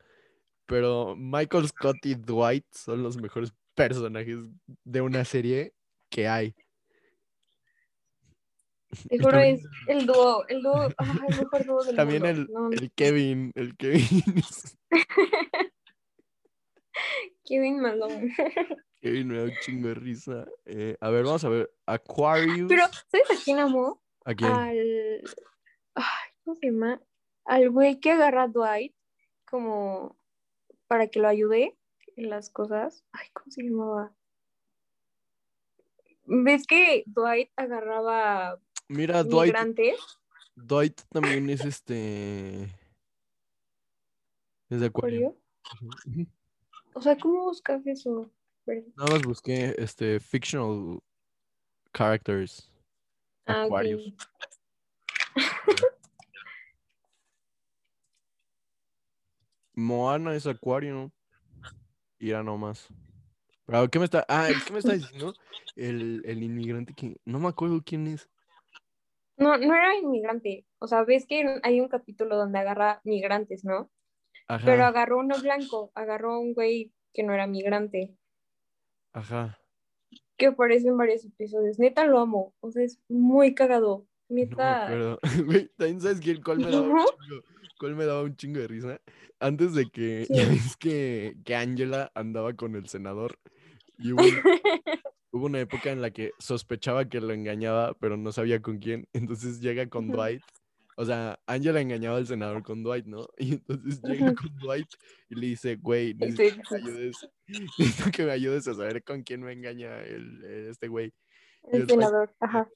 Pero 0.66 1.14
Michael 1.16 1.66
Scott 1.68 2.04
y 2.04 2.14
Dwight 2.16 2.66
son 2.70 3.02
los 3.02 3.16
mejores 3.16 3.52
personajes 3.74 4.38
de 4.84 5.00
una 5.00 5.24
serie 5.24 5.72
que 6.10 6.28
hay. 6.28 6.52
Te 9.08 9.16
Y 9.16 9.18
juro 9.18 9.30
también- 9.30 9.56
es 9.56 9.64
el 9.86 10.06
dúo, 10.06 10.46
el 10.48 10.62
dúo, 10.62 10.88
ah, 10.98 11.18
el 11.28 11.36
mejor 11.38 11.64
dúo 11.66 11.84
del 11.84 11.96
También 11.96 12.22
mundo. 12.22 12.40
el, 12.42 12.48
No, 12.52 12.70
el 12.72 12.90
Kevin, 12.92 13.52
el 13.54 13.76
Kevin, 13.76 14.22
Kevin 17.44 17.80
Malone. 17.80 18.34
Kevin 19.00 19.28
me 19.28 19.38
da 19.38 19.44
un 19.44 19.52
chingo 19.62 19.88
de 19.88 19.94
risa. 19.94 20.46
Eh, 20.66 20.96
a 21.00 21.08
ver, 21.10 21.24
vamos 21.24 21.44
a 21.44 21.48
ver. 21.48 21.70
Aquarius. 21.86 22.68
Pero, 22.68 22.82
¿sabes 23.10 23.30
a 23.30 23.44
quién 23.44 23.58
amó? 23.60 24.02
¿A 24.24 24.34
quién? 24.34 24.50
Al. 24.50 25.22
Ay, 25.98 26.30
¿cómo 26.44 26.54
se 26.56 26.66
llama? 26.70 27.02
Al 27.44 27.70
güey 27.70 27.98
que 27.98 28.12
agarra 28.12 28.44
a 28.44 28.48
Dwight 28.48 28.94
como 29.44 30.16
para 30.86 31.08
que 31.08 31.18
lo 31.18 31.26
ayude 31.26 31.76
en 32.16 32.30
las 32.30 32.50
cosas. 32.50 33.04
Ay, 33.10 33.26
¿cómo 33.32 33.50
se 33.50 33.62
llamaba? 33.64 34.14
¿Ves 36.24 36.66
que 36.66 37.02
Dwight 37.06 37.50
agarraba 37.56 38.60
Mira, 38.88 39.24
Dwight, 39.24 39.52
migrantes? 39.52 39.98
Dwight 40.54 41.00
también 41.10 41.50
es 41.50 41.64
este. 41.64 42.64
Es 44.68 44.80
de 44.80 44.86
Acuario. 44.86 45.36
O 46.94 47.00
sea, 47.00 47.16
¿cómo 47.16 47.44
buscas 47.44 47.84
eso? 47.86 48.30
Nada 48.66 49.12
más 49.12 49.22
busqué 49.22 49.74
este 49.78 50.20
fictional 50.20 51.00
characters. 51.92 52.70
Ah. 53.46 53.66
Moana 59.74 60.34
es 60.34 60.46
acuario. 60.46 61.12
Irá 62.18 62.42
nomás. 62.42 62.88
Pero, 63.64 63.88
¿qué 63.88 63.98
me 63.98 64.06
está? 64.06 64.24
Ah, 64.28 64.48
¿qué 64.66 64.72
me 64.72 64.80
está 64.80 64.94
diciendo? 64.94 65.34
El, 65.76 66.22
el 66.24 66.42
inmigrante 66.42 66.94
que. 66.94 67.16
No 67.24 67.38
me 67.38 67.48
acuerdo 67.48 67.80
quién 67.84 68.08
es. 68.08 68.28
No, 69.36 69.56
no 69.56 69.74
era 69.74 69.96
inmigrante. 69.96 70.66
O 70.80 70.88
sea, 70.88 71.04
ves 71.04 71.26
que 71.26 71.60
hay 71.62 71.80
un 71.80 71.88
capítulo 71.88 72.36
donde 72.36 72.58
agarra 72.58 73.00
migrantes, 73.04 73.64
¿no? 73.64 73.90
Ajá. 74.48 74.64
Pero 74.64 74.84
agarró 74.84 75.18
uno 75.18 75.40
blanco, 75.40 75.92
agarró 75.94 76.32
a 76.32 76.38
un 76.40 76.54
güey 76.54 76.92
que 77.12 77.22
no 77.22 77.34
era 77.34 77.46
migrante, 77.46 78.16
Ajá. 79.12 79.58
que 80.36 80.46
aparece 80.46 80.88
en 80.88 80.96
varios 80.96 81.24
episodios. 81.24 81.78
Neta 81.78 82.04
lo 82.06 82.18
amo, 82.18 82.54
o 82.60 82.70
sea, 82.70 82.82
es 82.82 83.00
muy 83.08 83.54
cagado. 83.54 84.06
Neta. 84.28 85.18
Güey, 85.46 85.68
¿también 85.76 86.00
sabes 86.00 86.20
quién? 86.20 86.42
¿Cuál 86.42 86.58
me 86.58 86.70
daba 86.70 86.82
un 86.88 86.96
chingo? 86.98 87.42
¿Cuál 87.78 87.94
me 87.96 88.04
daba 88.06 88.22
un 88.22 88.36
chingo 88.36 88.60
de 88.60 88.68
risa? 88.68 89.00
Antes 89.40 89.74
de 89.74 89.88
que. 89.90 90.24
Sí. 90.26 90.34
Ya 90.34 90.48
ves 90.48 90.76
que, 90.76 91.36
que 91.44 91.54
Angela 91.56 92.10
andaba 92.14 92.52
con 92.54 92.74
el 92.76 92.88
senador. 92.88 93.38
Y 93.98 94.12
hubo, 94.12 94.22
un- 94.22 94.28
hubo 95.32 95.46
una 95.46 95.60
época 95.60 95.90
en 95.90 96.02
la 96.02 96.10
que 96.10 96.32
sospechaba 96.38 97.08
que 97.08 97.20
lo 97.20 97.32
engañaba, 97.32 97.94
pero 97.94 98.16
no 98.16 98.32
sabía 98.32 98.60
con 98.60 98.78
quién. 98.78 99.06
Entonces 99.12 99.60
llega 99.60 99.86
con. 99.88 100.08
Dwight. 100.08 100.42
O 101.00 101.04
sea, 101.04 101.38
Angela 101.46 101.80
engañaba 101.80 102.16
al 102.16 102.26
senador 102.26 102.64
con 102.64 102.82
Dwight, 102.82 103.06
¿no? 103.06 103.28
Y 103.38 103.52
entonces 103.52 104.02
llega 104.02 104.34
con 104.34 104.52
Dwight 104.56 104.88
y 105.28 105.36
le 105.36 105.46
dice, 105.46 105.76
güey, 105.76 106.12
necesito 106.14 106.60
que 106.68 106.74
me 106.74 106.80
ayudes. 106.90 107.28
Necesito 107.46 108.10
que 108.10 108.24
me 108.24 108.32
ayudes 108.32 108.66
a 108.66 108.74
saber 108.74 109.04
con 109.04 109.22
quién 109.22 109.42
me 109.42 109.52
engaña 109.52 110.00
el, 110.02 110.42
este 110.68 110.88
güey. 110.88 111.12
el 111.70 111.88
senador, 111.88 112.34
ajá. 112.40 112.68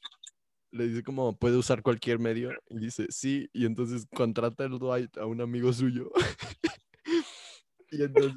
Le 0.73 0.89
dice 0.89 1.03
como, 1.03 1.37
¿puede 1.37 1.57
usar 1.59 1.83
cualquier 1.83 2.19
medio? 2.19 2.51
Y 2.71 2.79
dice, 2.79 3.07
sí. 3.11 3.49
Y 3.53 3.67
entonces 3.67 4.07
contrata 4.15 4.65
el 4.65 4.79
Dwight 4.79 5.19
a 5.19 5.27
un 5.27 5.41
amigo 5.43 5.73
suyo. 5.73 6.11
y 7.91 8.03
entonces 8.03 8.33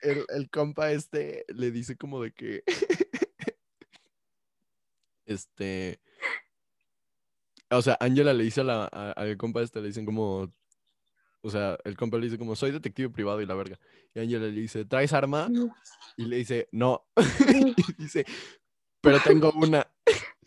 el, 0.00 0.24
el 0.28 0.50
compa 0.50 0.92
este 0.92 1.44
le 1.48 1.70
dice 1.72 1.96
como 1.96 2.22
de 2.22 2.32
que... 2.32 2.62
este... 5.26 6.00
O 7.70 7.82
sea, 7.82 7.96
Angela 7.98 8.32
le 8.32 8.44
dice 8.44 8.60
a 8.60 8.64
la, 8.64 8.84
a- 8.84 9.12
al 9.12 9.36
compa 9.36 9.62
este, 9.62 9.80
le 9.80 9.88
dicen 9.88 10.04
como... 10.06 10.52
O 11.40 11.50
sea, 11.50 11.76
el 11.84 11.96
compa 11.96 12.16
le 12.18 12.26
dice 12.26 12.38
como, 12.38 12.56
soy 12.56 12.70
detective 12.70 13.10
privado 13.10 13.42
y 13.42 13.46
la 13.46 13.54
verga. 13.54 13.78
Y 14.14 14.20
Angela 14.20 14.46
le 14.46 14.52
dice, 14.52 14.84
¿traes 14.84 15.12
arma? 15.12 15.50
Y 16.16 16.24
le 16.26 16.36
dice, 16.36 16.68
no. 16.72 17.04
y 17.16 18.02
dice, 18.02 18.24
pero 19.02 19.18
tengo 19.20 19.52
una. 19.52 19.83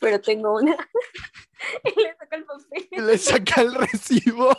Pero 0.07 0.21
tengo 0.21 0.55
una. 0.55 0.71
y 1.83 2.01
le 2.01 2.15
saca 2.15 2.37
el 2.37 2.45
papel. 2.45 2.87
Y 2.91 3.01
le 3.01 3.17
saca 3.17 3.61
el 3.61 3.75
recibo. 3.75 4.57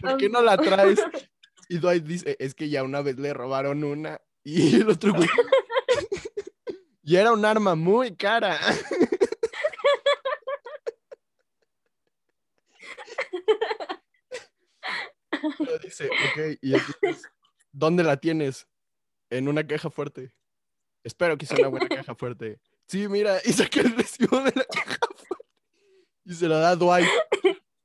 ¿Por 0.00 0.16
qué 0.18 0.28
no 0.28 0.40
la 0.40 0.56
traes? 0.56 1.00
Y 1.68 1.78
Dwight 1.78 2.04
dice, 2.04 2.36
es 2.38 2.54
que 2.54 2.68
ya 2.68 2.84
una 2.84 3.02
vez 3.02 3.18
le 3.18 3.34
robaron 3.34 3.82
una. 3.82 4.20
Y 4.44 4.76
el 4.76 4.88
otro 4.88 5.14
güey. 5.14 5.28
y 7.02 7.16
era 7.16 7.32
un 7.32 7.44
arma 7.44 7.74
muy 7.74 8.14
cara. 8.14 8.56
Pero 15.58 15.76
dice, 15.80 16.06
ok, 16.06 16.58
y 16.60 16.74
entonces, 16.74 17.28
¿dónde 17.72 18.02
la 18.02 18.18
tienes? 18.18 18.68
En 19.30 19.48
una 19.48 19.66
caja 19.66 19.90
fuerte. 19.90 20.34
Espero 21.02 21.36
que 21.36 21.46
sea 21.46 21.58
una 21.58 21.68
buena 21.68 21.88
caja 21.88 22.14
fuerte. 22.14 22.60
Sí, 22.86 23.08
mira, 23.08 23.38
y 23.44 23.52
saca 23.52 23.80
el 23.80 23.96
recibo 23.96 24.40
de 24.42 24.52
la 24.54 24.64
caja 24.64 24.98
fuerte. 25.16 25.46
Y 26.24 26.34
se 26.34 26.46
lo 26.46 26.58
da 26.58 26.70
a 26.70 26.76
Dwight. 26.76 27.08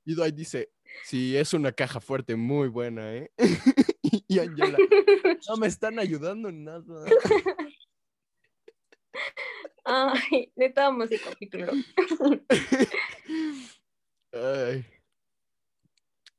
Y 0.05 0.14
Dwight 0.14 0.35
dice, 0.35 0.72
sí, 1.03 1.35
es 1.35 1.53
una 1.53 1.72
caja 1.72 1.99
fuerte 1.99 2.35
muy 2.35 2.68
buena, 2.68 3.15
¿eh? 3.15 3.31
y 4.27 4.39
Angela, 4.39 4.77
no 5.47 5.57
me 5.57 5.68
están 5.68 5.99
ayudando 5.99 6.49
en 6.49 6.64
nada. 6.64 7.05
Ay, 9.84 10.51
neta 10.55 10.91
ese 11.03 11.19
capítulo. 11.19 11.72
Ay. 14.34 14.85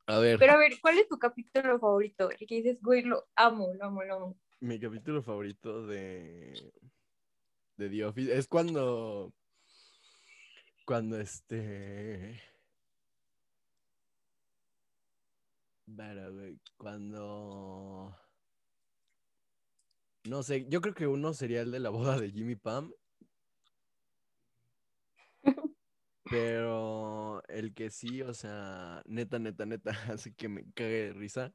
A 0.08 0.18
ver, 0.20 0.38
Pero 0.38 0.54
a 0.54 0.56
ver, 0.56 0.72
¿cuál 0.80 0.98
es 0.98 1.06
tu 1.06 1.18
capítulo 1.18 1.78
favorito? 1.78 2.30
El 2.30 2.46
que 2.46 2.54
dices, 2.54 2.80
güey, 2.80 3.02
lo 3.02 3.28
amo, 3.36 3.74
lo 3.74 3.84
amo, 3.84 4.02
lo 4.02 4.14
amo. 4.14 4.36
mi 4.60 4.80
capítulo 4.80 5.22
favorito 5.22 5.86
de, 5.86 6.72
de 7.76 7.90
The 7.90 8.04
Office 8.06 8.34
es 8.34 8.48
cuando, 8.48 9.34
cuando 10.86 11.20
este... 11.20 12.40
Cuando... 16.78 18.16
No 20.24 20.42
sé, 20.42 20.66
yo 20.70 20.80
creo 20.80 20.94
que 20.94 21.06
uno 21.06 21.34
sería 21.34 21.60
el 21.60 21.70
de 21.70 21.80
la 21.80 21.90
boda 21.90 22.18
de 22.18 22.30
Jimmy 22.30 22.56
Pam. 22.56 22.90
Pero 26.30 27.42
el 27.48 27.72
que 27.74 27.90
sí, 27.90 28.22
o 28.22 28.34
sea, 28.34 29.02
neta, 29.06 29.38
neta, 29.38 29.66
neta, 29.66 29.90
hace 30.12 30.34
que 30.34 30.48
me 30.48 30.64
cague 30.74 31.06
de 31.06 31.12
risa. 31.12 31.52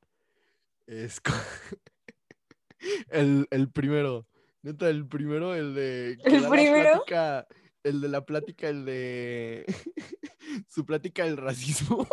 Es 0.88 1.22
el, 3.10 3.48
el 3.52 3.72
primero. 3.72 4.28
Neta, 4.62 4.90
el 4.90 5.08
primero, 5.08 5.54
el 5.56 5.76
de 5.76 6.18
¿El 6.24 6.48
primero? 6.48 6.92
plática, 7.04 7.48
el 7.84 8.02
de 8.02 8.08
la 8.08 8.26
plática, 8.26 8.70
el 8.70 8.86
de 8.86 9.66
su 10.70 10.86
plática 10.86 11.26
del 11.26 11.38
racismo. 11.38 12.08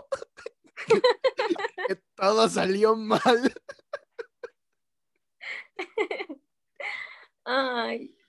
que 1.87 1.97
todo 2.17 2.49
salió 2.49 2.97
mal. 2.97 3.53
Ay. 7.45 8.20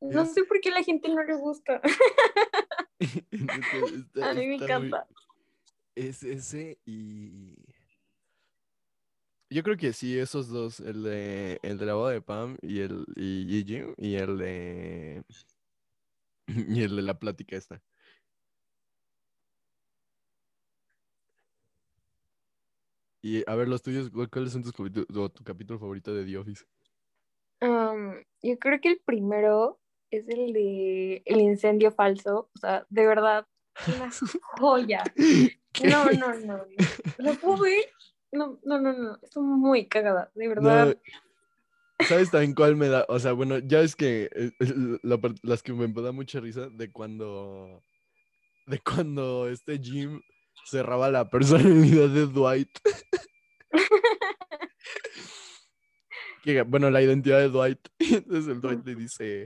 No 0.00 0.24
sé 0.26 0.44
por 0.44 0.60
qué 0.60 0.70
a 0.70 0.74
la 0.74 0.82
gente 0.82 1.08
no 1.08 1.22
le 1.22 1.34
gusta. 1.36 1.80
Está- 3.00 4.30
A 4.30 4.34
mí 4.34 4.46
me 4.46 4.54
está 4.56 4.78
muy- 4.78 4.88
encanta. 4.88 5.06
Es 5.94 6.22
ese 6.22 6.78
y. 6.86 7.54
Yo 9.50 9.62
creo 9.64 9.76
que 9.76 9.92
sí, 9.92 10.16
esos 10.18 10.48
dos, 10.48 10.78
el 10.80 11.02
de, 11.02 11.58
el 11.62 11.76
de 11.76 11.84
la 11.86 11.94
boda 11.94 12.12
de 12.12 12.22
Pam 12.22 12.56
y 12.62 12.80
el 12.80 13.04
y 13.16 13.46
Gigi, 13.48 13.82
y 13.96 14.14
el 14.14 14.38
de 14.38 15.24
y 16.46 16.82
el 16.84 16.94
de 16.96 17.02
la 17.02 17.18
plática 17.18 17.56
esta. 17.56 17.82
Y 23.22 23.42
a 23.50 23.54
ver, 23.54 23.68
los 23.68 23.82
tuyos, 23.82 24.08
¿cu- 24.10 24.28
¿cuáles 24.30 24.52
son 24.52 24.62
tus 24.62 24.72
o 24.78 25.28
tu 25.30 25.44
capítulo 25.44 25.78
favorito 25.78 26.14
de 26.14 26.24
The 26.24 26.38
Office? 26.38 26.64
Um, 27.60 28.14
yo 28.42 28.58
creo 28.58 28.80
que 28.80 28.88
el 28.90 29.00
primero 29.04 29.79
es 30.10 30.28
el 30.28 30.52
de 30.52 31.22
el 31.24 31.40
incendio 31.40 31.90
falso. 31.90 32.50
O 32.54 32.58
sea, 32.58 32.86
de 32.88 33.06
verdad, 33.06 33.46
una 33.86 34.10
joya. 34.58 35.04
No, 35.84 36.04
no, 36.10 36.34
no. 36.34 36.56
no. 36.56 36.64
¿Lo 37.18 37.34
puedo 37.34 37.62
ver? 37.62 37.84
No, 38.32 38.58
no, 38.64 38.80
no, 38.80 38.92
no. 38.92 39.18
Estoy 39.22 39.42
muy 39.42 39.86
cagada, 39.86 40.30
de 40.34 40.48
verdad. 40.48 40.86
No, 40.88 42.06
¿Sabes 42.06 42.30
también 42.30 42.54
cuál 42.54 42.76
me 42.76 42.88
da? 42.88 43.04
O 43.08 43.18
sea, 43.18 43.32
bueno, 43.32 43.58
ya 43.58 43.80
es 43.80 43.94
que 43.94 44.30
eh, 44.34 44.52
la 45.02 45.18
las 45.42 45.62
que 45.62 45.72
me 45.72 45.88
da 45.88 46.12
mucha 46.12 46.40
risa 46.40 46.68
de 46.68 46.90
cuando 46.90 47.82
de 48.66 48.78
cuando 48.78 49.48
este 49.48 49.78
Jim 49.78 50.20
cerraba 50.64 51.10
la 51.10 51.28
personalidad 51.28 52.08
de 52.08 52.26
Dwight. 52.26 52.70
Que, 56.42 56.62
bueno, 56.62 56.88
la 56.90 57.02
identidad 57.02 57.38
de 57.38 57.50
Dwight. 57.50 57.78
Entonces 57.98 58.48
el 58.48 58.62
Dwight 58.62 58.86
le 58.86 58.94
dice 58.94 59.44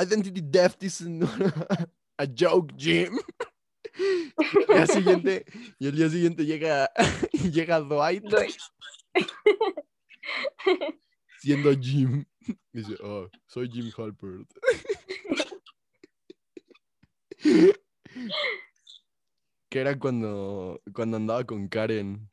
Identity 0.00 0.40
theft 0.40 0.82
is 0.82 1.00
a 2.18 2.26
joke, 2.26 2.72
Jim. 2.76 3.18
Y 3.96 4.32
el 4.58 4.66
día 4.66 4.86
siguiente, 4.86 5.44
y 5.78 5.86
el 5.86 5.96
día 5.96 6.08
siguiente 6.08 6.44
llega, 6.44 6.90
llega 7.52 7.80
Dwight 7.80 8.24
siendo 11.38 11.70
Jim. 11.80 12.24
Dice, 12.72 12.96
oh, 13.02 13.28
soy 13.46 13.70
Jim 13.70 13.90
Halpert. 13.96 14.48
que 19.68 19.80
era 19.80 19.98
cuando, 19.98 20.82
cuando 20.92 21.16
andaba 21.16 21.44
con 21.44 21.68
Karen. 21.68 22.28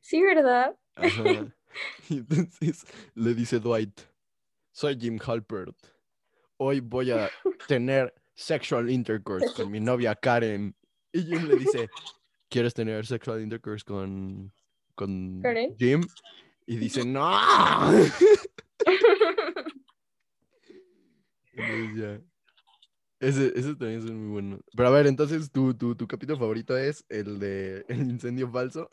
Sí, 0.00 0.22
¿verdad? 0.22 0.76
Ajá. 0.94 1.54
Y 2.08 2.18
entonces 2.18 2.86
le 3.14 3.34
dice 3.34 3.58
Dwight, 3.58 4.00
soy 4.72 4.96
Jim 4.98 5.18
Halpert. 5.18 5.76
Hoy 6.56 6.80
voy 6.80 7.10
a 7.10 7.30
tener 7.66 8.14
sexual 8.34 8.90
intercourse 8.90 9.46
con 9.54 9.70
mi 9.70 9.80
novia 9.80 10.14
Karen. 10.14 10.74
Y 11.12 11.22
Jim 11.22 11.48
le 11.48 11.56
dice, 11.56 11.88
¿quieres 12.48 12.74
tener 12.74 13.06
sexual 13.06 13.40
intercourse 13.42 13.84
con, 13.84 14.52
con 14.94 15.40
¿Karen? 15.42 15.76
Jim? 15.78 16.02
Y 16.66 16.76
dice, 16.76 17.04
no. 17.04 17.30
Entonces 21.52 21.96
ya. 21.96 22.20
Ese, 23.20 23.52
ese 23.58 23.74
también 23.76 24.00
es 24.00 24.10
muy 24.10 24.32
bueno. 24.32 24.60
Pero 24.76 24.88
a 24.88 24.92
ver, 24.92 25.06
entonces 25.06 25.50
tu, 25.50 25.74
tu, 25.74 25.94
tu 25.94 26.06
capítulo 26.06 26.38
favorito 26.38 26.76
es 26.76 27.04
el 27.08 27.38
de 27.38 27.84
el 27.88 28.00
incendio 28.10 28.50
falso. 28.50 28.90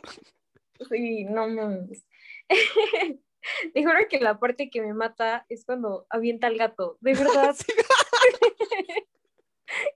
Sí, 0.89 1.25
no 1.25 1.49
mames. 1.49 2.05
Te 3.73 3.83
juro 3.83 3.99
que 4.09 4.19
la 4.19 4.39
parte 4.39 4.69
que 4.69 4.81
me 4.81 4.93
mata 4.93 5.45
es 5.49 5.65
cuando 5.65 6.05
avienta 6.09 6.47
al 6.47 6.57
gato. 6.57 6.97
De 7.01 7.13
verdad. 7.15 7.55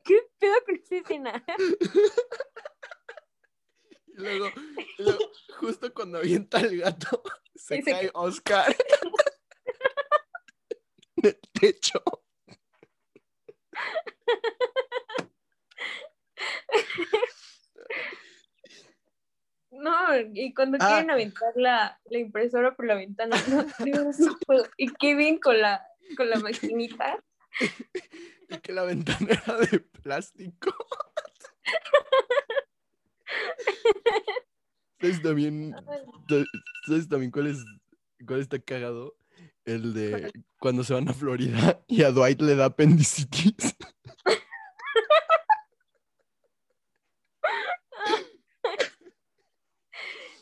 ¿Qué 0.04 0.22
pedo 0.40 0.54
con 0.66 0.76
esa 0.76 0.96
escena? 0.96 1.46
Y 4.08 4.14
luego, 4.22 4.50
justo 5.60 5.94
cuando 5.94 6.20
avienta 6.20 6.62
el 6.62 6.80
gato, 6.80 7.22
se 7.56 7.84
cae 7.84 8.10
Oscar 8.14 8.74
del 11.18 11.38
techo. 11.60 12.02
No, 19.78 19.92
y 20.34 20.54
cuando 20.54 20.78
Ah. 20.82 20.88
quieren 20.88 21.12
aventar 21.12 21.52
la, 21.56 22.00
la 22.10 22.20
impresora 22.20 22.76
por 22.76 22.86
la 22.86 22.96
ventana, 22.96 23.36
no, 23.50 23.66
verdad 23.80 24.14
no 24.20 24.38
puedo. 24.46 24.68
Y 24.78 24.90
Kevin 24.94 25.40
con 25.40 25.60
la, 25.60 25.86
con 26.18 26.30
la 26.30 26.40
maquinita. 26.40 27.18
Y 28.48 28.60
que 28.60 28.74
la 28.74 28.84
ventana 28.84 29.28
era 29.32 29.58
de 29.58 29.80
plástico. 29.80 30.72
¿Sabes 35.02 35.22
también, 35.22 35.76
sa- 36.30 36.44
¿sabes 36.88 37.10
también 37.10 37.32
cuál 37.32 37.48
es 37.48 37.58
cuál 38.28 38.42
está 38.42 38.60
cagado? 38.60 39.16
El 39.66 39.94
de 39.96 40.32
cuando 40.60 40.84
se 40.84 40.94
van 40.94 41.10
a 41.10 41.14
Florida 41.14 41.82
y 41.88 42.04
a 42.04 42.12
Dwight 42.12 42.40
le 42.42 42.56
da 42.56 42.66
apendicitis. 42.66 43.76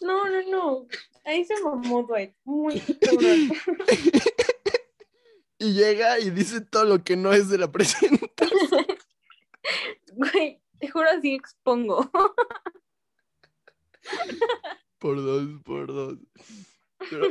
No, 0.03 0.29
no, 0.29 0.41
no. 0.49 0.87
Ahí 1.25 1.45
se 1.45 1.61
mamó 1.63 2.03
Dwight. 2.03 2.35
Muy. 2.43 2.81
Y 5.59 5.71
llega 5.71 6.19
y 6.19 6.29
dice 6.29 6.59
todo 6.59 6.83
lo 6.83 7.05
que 7.05 7.15
no 7.15 7.31
es 7.31 7.47
de 7.47 7.57
la 7.57 7.71
presentación. 7.71 8.85
Güey, 10.11 10.61
te 10.77 10.89
juro 10.89 11.09
así 11.09 11.33
expongo. 11.33 12.11
Por 14.99 15.15
dos, 15.15 15.61
por 15.63 15.87
dos. 15.87 16.17
Pero 17.09 17.29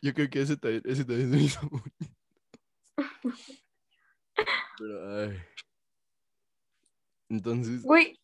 yo 0.00 0.14
creo 0.14 0.30
que 0.30 0.42
ese 0.42 0.56
también, 0.56 0.82
ese 0.84 1.04
también 1.04 1.30
se 1.30 1.36
me 1.36 1.42
hizo 1.42 1.60
muy. 1.68 1.82
Pero, 4.78 5.20
ay. 5.20 5.42
Entonces, 7.28 7.82
Güey, 7.82 8.20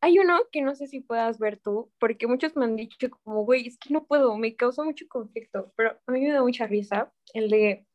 hay 0.00 0.18
uno 0.18 0.40
que 0.52 0.62
no 0.62 0.74
sé 0.74 0.86
si 0.86 1.00
puedas 1.00 1.38
ver 1.38 1.58
tú, 1.58 1.90
porque 1.98 2.26
muchos 2.26 2.56
me 2.56 2.64
han 2.64 2.76
dicho 2.76 3.10
como, 3.10 3.44
güey, 3.44 3.66
es 3.66 3.78
que 3.78 3.92
no 3.92 4.04
puedo, 4.04 4.36
me 4.36 4.54
causa 4.54 4.82
mucho 4.84 5.06
conflicto, 5.08 5.72
pero 5.76 5.98
a 6.06 6.12
mí 6.12 6.20
me 6.20 6.32
da 6.32 6.42
mucha 6.42 6.66
risa 6.66 7.12
el 7.34 7.48
de 7.50 7.86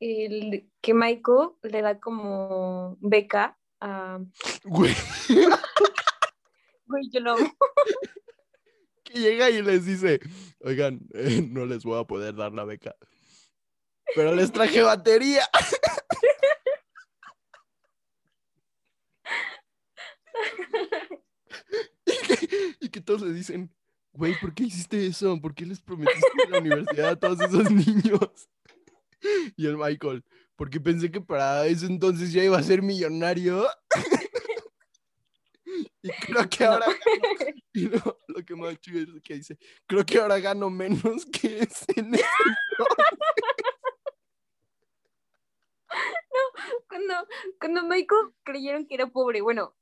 el 0.00 0.70
que 0.80 0.94
Michael 0.94 1.50
le 1.62 1.82
da 1.82 2.00
como 2.00 2.96
beca 3.00 3.58
a... 3.80 4.18
güey, 4.64 4.94
Güey, 6.86 7.08
yo 7.12 7.20
lo 7.20 7.32
amo. 7.34 7.56
que 9.04 9.18
llega 9.20 9.48
y 9.48 9.62
les 9.62 9.86
dice, 9.86 10.18
oigan, 10.60 11.00
eh, 11.14 11.46
no 11.48 11.64
les 11.64 11.84
voy 11.84 12.00
a 12.00 12.04
poder 12.04 12.34
dar 12.34 12.52
la 12.52 12.64
beca, 12.64 12.96
pero 14.16 14.34
les 14.34 14.50
traje 14.50 14.82
batería. 14.82 15.42
y, 22.80 22.88
que, 22.88 23.00
todos 23.00 23.22
le 23.22 23.32
dicen, 23.32 23.74
güey, 24.12 24.38
¿por 24.40 24.54
qué 24.54 24.64
hiciste 24.64 25.06
eso? 25.06 25.40
¿Por 25.40 25.54
qué 25.54 25.66
les 25.66 25.80
prometiste 25.80 26.48
la 26.48 26.58
universidad 26.58 27.08
a 27.10 27.16
todos 27.16 27.40
esos 27.40 27.70
niños? 27.70 28.48
Y 29.56 29.66
el 29.66 29.76
Michael, 29.76 30.24
porque 30.56 30.80
pensé 30.80 31.10
que 31.10 31.20
para 31.20 31.66
ese 31.66 31.86
entonces 31.86 32.32
ya 32.32 32.42
iba 32.42 32.58
a 32.58 32.62
ser 32.62 32.82
millonario. 32.82 33.66
y 36.02 36.10
creo 36.10 36.48
que 36.48 36.64
No. 36.64 36.72
ahora 36.72 36.86
y 37.72 37.88
lo, 37.88 38.18
lo 38.26 38.44
que 38.44 38.56
más 38.56 38.80
chido 38.80 39.00
es 39.00 39.22
que 39.22 39.34
dice, 39.34 39.58
creo 39.86 40.04
que 40.04 40.18
ahora 40.18 40.40
gano 40.40 40.70
menos 40.70 41.24
que 41.26 41.60
ese 41.60 41.86
ese 41.96 42.02
Cuando, 46.88 47.14
cuando 47.58 47.82
Michael 47.84 48.32
creyeron 48.42 48.86
que 48.86 48.94
era 48.94 49.06
pobre, 49.08 49.40
bueno, 49.40 49.62
no, 49.62 49.64
¿no 49.64 49.79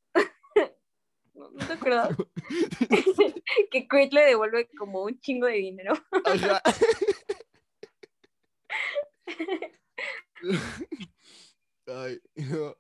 te 1.68 1.74
acuerdas? 1.74 2.16
que 3.70 3.86
Kate 3.86 4.10
le 4.12 4.22
devuelve 4.22 4.68
como 4.76 5.04
un 5.04 5.18
chingo 5.20 5.46
de 5.46 5.54
dinero. 5.54 5.94
Ajá. 6.24 6.62
Ay, 11.86 12.18
no. 12.36 12.76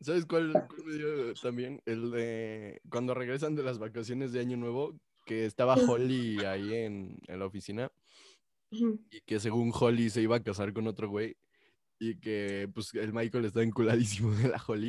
¿Sabes 0.00 0.26
cuál, 0.26 0.52
cuál 0.52 0.84
me 0.84 0.94
dio 0.94 1.34
también? 1.34 1.80
El 1.86 2.10
de 2.10 2.82
cuando 2.90 3.14
regresan 3.14 3.54
de 3.54 3.62
las 3.62 3.78
vacaciones 3.78 4.32
de 4.32 4.40
Año 4.40 4.56
Nuevo, 4.56 4.98
que 5.24 5.46
estaba 5.46 5.74
Holly 5.74 6.44
ahí 6.44 6.74
en, 6.74 7.18
en 7.28 7.38
la 7.38 7.46
oficina 7.46 7.92
y 8.70 9.20
que 9.26 9.40
según 9.40 9.72
Holly 9.74 10.10
se 10.10 10.22
iba 10.22 10.36
a 10.36 10.42
casar 10.42 10.72
con 10.72 10.86
otro 10.86 11.08
güey 11.08 11.36
y 11.98 12.18
que 12.18 12.68
pues 12.72 12.94
el 12.94 13.12
Michael 13.12 13.44
está 13.44 13.62
enculadísimo 13.62 14.32
de 14.32 14.48
la 14.48 14.62
Holly. 14.66 14.88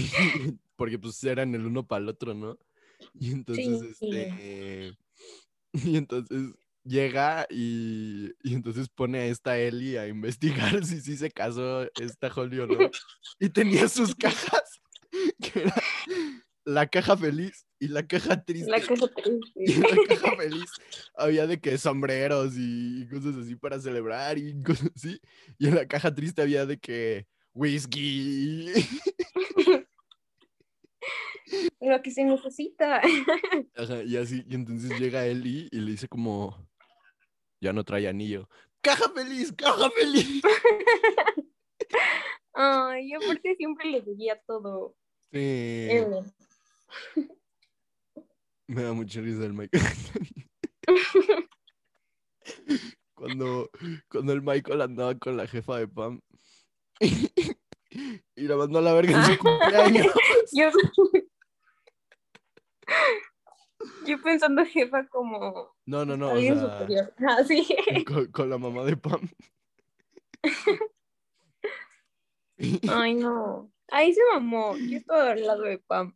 porque 0.76 0.98
pues 0.98 1.22
eran 1.24 1.54
el 1.54 1.66
uno 1.66 1.86
para 1.86 2.02
el 2.02 2.08
otro, 2.08 2.34
¿no? 2.34 2.58
Y 3.18 3.32
entonces, 3.32 3.96
Sí. 3.98 4.08
este, 4.10 4.96
y 5.72 5.96
entonces 5.96 6.52
llega 6.84 7.46
y, 7.50 8.32
y 8.42 8.54
entonces 8.54 8.88
pone 8.88 9.18
a 9.20 9.26
esta 9.26 9.58
Ellie 9.58 9.98
a 9.98 10.06
investigar 10.06 10.84
si 10.84 11.00
sí 11.00 11.16
se 11.16 11.30
casó 11.30 11.84
esta 12.00 12.28
Holly 12.34 12.60
o 12.60 12.66
no. 12.66 12.90
Y 13.40 13.48
tenía 13.48 13.88
sus 13.88 14.14
cajas, 14.14 14.80
que 15.40 15.60
era 15.62 15.74
la 16.66 16.86
caja 16.86 17.16
feliz 17.16 17.66
y 17.78 17.88
la 17.88 18.06
caja 18.06 18.42
triste. 18.42 18.70
La 18.70 18.78
Y 18.78 19.72
en 19.72 19.82
triste. 19.82 19.82
la 19.82 20.16
caja 20.16 20.36
feliz 20.36 20.70
había 21.16 21.46
de 21.46 21.60
que 21.60 21.76
sombreros 21.78 22.54
y 22.56 23.06
cosas 23.08 23.36
así 23.36 23.54
para 23.56 23.78
celebrar 23.80 24.38
y 24.38 24.62
cosas 24.62 24.90
así. 24.96 25.20
Y 25.58 25.68
en 25.68 25.74
la 25.74 25.86
caja 25.86 26.14
triste 26.14 26.40
había 26.42 26.64
de 26.66 26.78
que 26.78 27.26
whisky. 27.52 28.72
Lo 31.80 32.00
que 32.02 32.10
se 32.10 32.24
necesita. 32.24 33.00
Ajá, 33.76 34.02
y 34.02 34.16
así, 34.16 34.44
y 34.48 34.54
entonces 34.54 34.98
llega 34.98 35.26
Eli 35.26 35.68
y 35.70 35.80
le 35.80 35.92
dice 35.92 36.08
como, 36.08 36.56
ya 37.60 37.72
no 37.72 37.84
trae 37.84 38.08
anillo. 38.08 38.48
¡Caja 38.80 39.10
feliz! 39.14 39.52
¡Caja 39.52 39.90
feliz! 39.90 40.42
Ay, 42.54 43.08
y 43.08 43.14
aparte 43.14 43.56
siempre 43.56 43.90
le 43.90 44.02
seguía 44.04 44.40
todo. 44.46 44.94
Sí, 45.32 45.88
me 48.68 48.82
da 48.82 48.92
mucha 48.92 49.20
risa 49.20 49.44
el 49.44 49.52
Michael. 49.52 49.82
cuando, 53.14 53.70
cuando 54.08 54.32
el 54.32 54.42
Michael 54.42 54.82
andaba 54.82 55.14
con 55.18 55.36
la 55.36 55.46
jefa 55.46 55.78
de 55.78 55.88
Pam 55.88 56.20
y 58.36 58.42
la 58.42 58.56
mandó 58.56 58.78
a 58.78 58.82
la 58.82 58.94
verga 58.94 59.18
en 59.18 59.24
su 59.24 59.38
cumpleaños. 59.38 60.06
Yo, 60.52 60.70
yo 64.06 64.20
pensando 64.22 64.64
jefa 64.64 65.06
como 65.08 65.74
No, 65.86 66.04
no, 66.04 66.16
no, 66.16 66.28
o 66.28 66.30
alguien 66.30 66.58
sea, 66.58 66.78
superior. 66.78 67.14
Ah, 67.28 67.44
sí. 67.44 67.66
con, 68.06 68.26
con 68.26 68.50
la 68.50 68.58
mamá 68.58 68.84
de 68.84 68.96
Pam. 68.96 69.28
Ay, 72.88 73.14
no. 73.14 73.70
Ahí 73.88 74.12
se 74.14 74.20
mamó. 74.32 74.76
Yo 74.76 74.98
estaba 74.98 75.32
al 75.32 75.46
lado 75.46 75.62
de 75.62 75.78
Pam. 75.78 76.14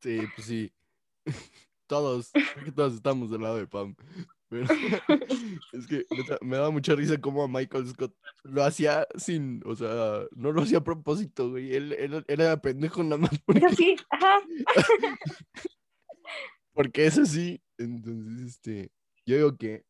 Sí, 0.00 0.20
pues 0.34 0.46
sí. 0.46 0.72
Todos, 1.86 2.32
todos 2.74 2.94
estamos 2.94 3.30
del 3.30 3.42
lado 3.42 3.56
de 3.56 3.66
Pam. 3.66 3.94
Pero 4.54 4.66
es 5.72 5.86
que 5.88 6.04
me 6.42 6.56
daba 6.56 6.70
mucha 6.70 6.94
risa 6.94 7.20
cómo 7.20 7.42
a 7.42 7.48
Michael 7.48 7.88
Scott 7.88 8.14
lo 8.44 8.62
hacía 8.62 9.06
sin, 9.16 9.60
o 9.66 9.74
sea, 9.74 10.22
no 10.36 10.52
lo 10.52 10.62
hacía 10.62 10.78
a 10.78 10.84
propósito, 10.84 11.50
güey. 11.50 11.74
Él, 11.74 11.92
él- 11.92 12.24
era 12.28 12.56
pendejo 12.60 13.02
nada 13.02 13.16
más 13.18 13.36
porque, 13.44 13.68
sí, 13.70 13.96
ajá. 14.10 14.40
porque 16.72 17.06
es 17.06 17.18
así. 17.18 17.60
Entonces, 17.78 18.48
este, 18.54 18.90
yo 19.26 19.36
digo 19.36 19.56
que. 19.56 19.84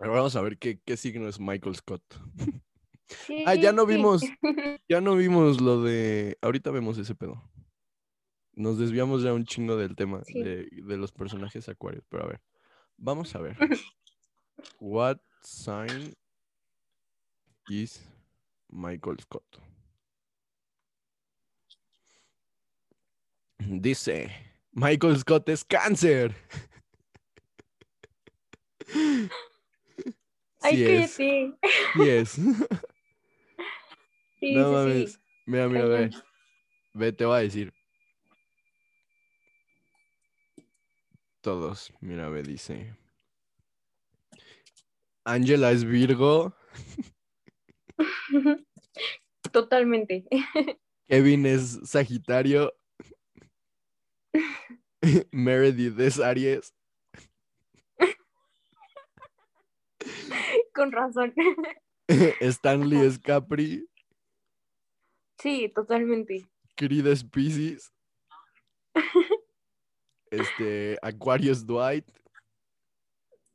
Ahora 0.00 0.12
vamos 0.14 0.36
a 0.36 0.42
ver 0.42 0.58
qué, 0.58 0.80
qué 0.84 0.96
signo 0.96 1.28
es 1.28 1.38
Michael 1.40 1.76
Scott. 1.76 2.02
Ah, 3.46 3.54
ya 3.54 3.72
no 3.72 3.86
Sí. 3.86 3.94
vimos, 3.94 4.22
ya 4.86 5.00
no 5.00 5.16
vimos 5.16 5.62
lo 5.62 5.82
de. 5.82 6.36
Ahorita 6.42 6.70
vemos 6.70 6.98
ese 6.98 7.14
pedo. 7.14 7.42
Nos 8.52 8.78
desviamos 8.78 9.22
ya 9.22 9.32
un 9.32 9.46
chingo 9.46 9.76
del 9.76 9.96
tema 9.96 10.22
Sí. 10.24 10.42
de, 10.42 10.68
de 10.70 10.96
los 10.98 11.10
personajes 11.10 11.70
acuarios, 11.70 12.04
pero 12.10 12.24
a 12.24 12.26
ver, 12.28 12.42
vamos 12.98 13.34
a 13.34 13.38
ver. 13.40 13.56
What 14.80 15.20
sign 15.42 16.14
is 17.70 18.00
Michael 18.70 19.18
Scott? 19.20 19.44
Dice, 23.58 24.30
Michael 24.72 25.16
Scott 25.18 25.48
es 25.48 25.64
cáncer. 25.64 26.34
Ay, 30.60 30.76
Sí 30.76 30.84
es, 30.84 31.16
cállate. 31.16 31.58
sí 31.94 32.08
es. 32.08 32.38
Sí, 34.40 34.54
No 34.54 34.68
sí, 34.68 34.72
mames. 34.72 35.12
sí. 35.12 35.18
Mira, 35.46 35.68
mira, 35.68 35.84
ve. 35.86 36.10
Ve, 36.94 37.12
te 37.12 37.24
voy 37.24 37.38
a 37.38 37.40
decir. 37.42 37.72
Todos, 41.48 41.90
mira, 42.02 42.28
ve, 42.28 42.42
dice. 42.42 42.94
Ángela 45.24 45.70
es 45.72 45.82
Virgo, 45.82 46.54
Totalmente. 49.50 50.26
Kevin 51.08 51.46
es 51.46 51.80
Sagitario, 51.84 52.70
Meredith 55.32 55.98
es 55.98 56.20
Aries, 56.20 56.74
Con 60.74 60.92
razón. 60.92 61.32
Stanley 62.40 63.06
es 63.06 63.18
Capri, 63.18 63.88
Sí, 65.38 65.72
totalmente. 65.74 66.46
Creed 66.76 67.06
es 67.06 67.24
Pisces, 67.24 67.90
este, 70.30 70.98
Acuario 71.02 71.52
es 71.52 71.66
Dwight, 71.66 72.06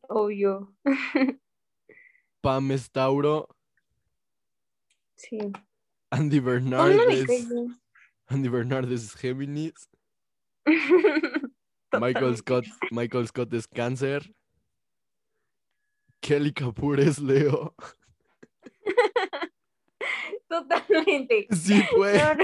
Obvio. 0.10 0.76
Pam 2.42 2.72
es 2.72 2.92
Tauro, 2.92 3.48
Sí. 5.16 5.38
Andy 6.10 6.40
¿Cómo 6.40 6.52
Bernard 6.52 6.96
no 6.96 7.06
me 7.08 7.20
es? 7.20 7.48
Andy 8.28 8.50
Bernard 8.50 8.92
es 8.92 9.16
Géminis, 9.16 9.90
Michael. 12.00 12.38
Scott, 12.38 12.66
Michael 12.92 13.28
Scott 13.28 13.54
es 13.54 13.68
cáncer. 13.68 14.34
Kelly 16.20 16.54
Kapoor 16.54 17.00
es 17.00 17.20
Leo. 17.20 17.76
Totalmente. 20.48 21.48
Sí, 21.52 21.82
fue. 21.92 22.18
No, 22.18 22.36
no. 22.36 22.44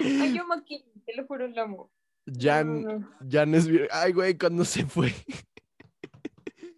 Ay, 0.00 0.34
yo 0.36 0.44
Kim, 0.64 0.82
te 1.04 1.16
lo 1.16 1.26
juro, 1.26 1.48
lo 1.48 1.62
amo. 1.62 1.90
Jan, 2.38 2.82
No, 2.82 2.98
no. 2.98 3.08
Jan 3.30 3.54
es 3.54 3.68
Ay, 3.90 4.12
güey, 4.12 4.36
cuando 4.36 4.64
se 4.64 4.84
fue. 4.86 5.12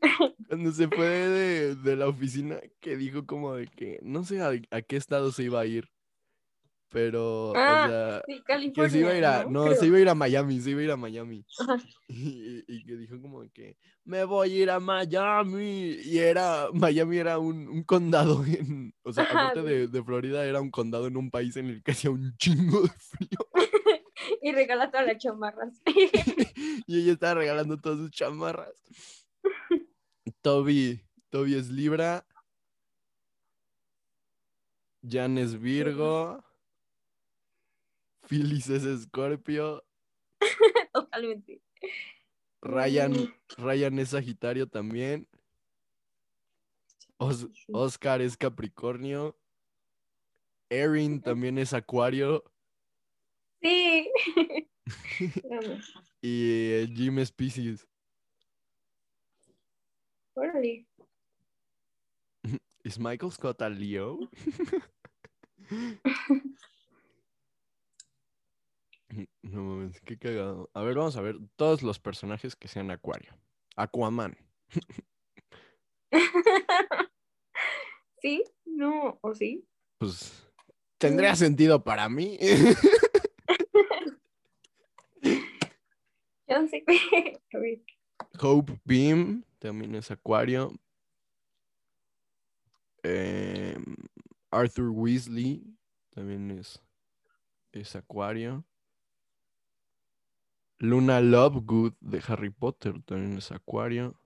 Cuando 0.49 0.73
se 0.73 0.89
fue 0.89 1.07
de, 1.07 1.75
de 1.77 1.95
la 1.97 2.09
oficina, 2.09 2.59
que 2.81 2.97
dijo 2.97 3.27
como 3.27 3.55
de 3.55 3.67
que 3.67 4.01
no 4.03 4.25
sé 4.25 4.41
a, 4.41 4.51
a 4.71 4.83
qué 4.83 4.97
estado 4.97 5.31
se 5.31 5.45
iba 5.45 5.61
a 5.61 5.67
ir. 5.67 5.89
Pero, 6.89 7.53
Ah, 7.55 7.85
o 7.85 7.89
sea, 7.89 8.23
Sí, 8.27 8.73
que 8.73 8.91
se 8.91 8.99
iba 8.99 9.11
a 9.11 9.19
ir 9.19 9.25
a. 9.25 9.45
No, 9.45 9.73
se 9.75 9.87
iba 9.87 9.99
a 9.99 10.01
ir 10.01 10.09
a 10.09 10.15
Miami, 10.17 10.61
se 10.61 10.71
iba 10.71 10.81
a 10.81 10.85
ir 10.85 10.91
a 10.91 10.97
Miami. 10.97 11.45
Y, 12.09 12.65
y 12.67 12.85
que 12.85 12.97
dijo 12.97 13.21
como 13.21 13.43
de 13.43 13.51
que 13.51 13.77
me 14.05 14.25
voy 14.25 14.53
a 14.53 14.63
ir 14.63 14.71
a 14.71 14.81
Miami. 14.81 15.99
Y 16.05 16.19
era, 16.19 16.67
Miami 16.73 17.19
era 17.19 17.39
un, 17.39 17.69
un 17.69 17.85
condado 17.85 18.45
en, 18.45 18.93
o 19.05 19.13
sea, 19.13 19.25
aparte 19.25 19.63
de, 19.63 19.87
de 19.87 20.03
Florida, 20.03 20.45
era 20.45 20.61
un 20.61 20.71
condado 20.73 21.07
en 21.07 21.17
un 21.17 21.31
país 21.31 21.57
en 21.57 21.67
el 21.67 21.83
que 21.85 21.93
hacía 21.93 22.11
un 22.11 22.35
chingo 22.39 22.83
de 22.83 22.89
frío. 22.89 23.39
Y 24.43 24.53
regala 24.53 24.91
todas 24.91 25.07
las 25.07 25.19
chamarras. 25.19 25.81
y 26.87 27.01
ella 27.01 27.13
estaba 27.13 27.35
regalando 27.35 27.77
todas 27.79 27.99
sus 27.99 28.11
chamarras. 28.11 28.75
Toby, 30.43 31.01
Toby 31.31 31.55
es 31.57 31.69
Libra. 31.69 32.27
Jan 35.09 35.39
es 35.39 35.59
Virgo. 35.59 36.45
Phyllis 38.29 38.69
es 38.69 38.85
Escorpio. 38.85 39.85
Totalmente. 40.93 41.63
Ryan, 42.63 43.13
Mm. 43.13 43.35
Ryan 43.57 43.99
es 43.99 44.11
Sagitario 44.11 44.69
también. 44.69 45.27
Os-. 47.17 47.49
Oscar 47.73 48.21
es 48.21 48.37
Capricornio. 48.37 49.37
Erin 50.69 51.21
también 51.21 51.59
es 51.59 51.73
Acuario. 51.73 52.45
Sí. 53.61 54.11
Y 56.23 56.73
eh, 56.73 56.89
Jim 56.95 57.19
es 57.21 57.33
Pisces. 57.33 57.87
Órale. 60.35 60.87
¿Es 62.85 62.99
Michael 62.99 63.33
Scott 63.33 63.63
a 63.63 63.69
Leo? 63.69 64.19
No 69.43 69.65
mames, 69.65 70.01
qué 70.03 70.17
cagado. 70.17 70.71
A 70.73 70.83
ver, 70.83 70.95
vamos 70.95 71.17
a 71.17 71.21
ver 71.21 71.37
todos 71.57 71.83
los 71.83 71.99
personajes 71.99 72.55
que 72.55 72.69
sean 72.69 72.93
Acuario. 72.93 73.37
Aquaman. 73.75 74.37
¿Sí? 78.23 78.45
No, 78.65 79.19
¿o 79.21 79.35
sí? 79.35 79.67
Pues 79.99 80.47
tendría 80.99 81.35
sentido 81.35 81.83
para 81.83 82.09
mí. 82.09 82.39
No 86.51 86.67
sé. 86.67 86.85
Hope 88.41 88.81
Beam 88.85 89.45
también 89.61 89.95
es 89.95 90.11
Acuario. 90.11 90.73
Em, 93.03 93.97
Arthur 94.51 94.91
Weasley 94.91 95.63
también 96.11 96.51
es, 96.51 96.83
es 97.73 97.95
Acuario. 97.95 98.65
Luna 100.79 101.21
Lovegood 101.21 101.95
de 102.01 102.23
Harry 102.27 102.51
Potter 102.51 103.01
también 103.05 103.39
es 103.39 103.53
Acuario. 103.53 104.21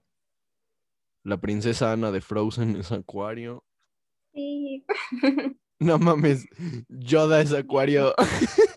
La 1.24 1.36
princesa 1.36 1.92
Ana 1.92 2.10
de 2.10 2.20
Frozen 2.20 2.76
es 2.76 2.90
Acuario. 2.90 3.64
Sí. 4.32 4.84
No 5.80 5.98
mames, 5.98 6.46
Yoda 6.88 7.40
es 7.40 7.52
Acuario. 7.52 8.14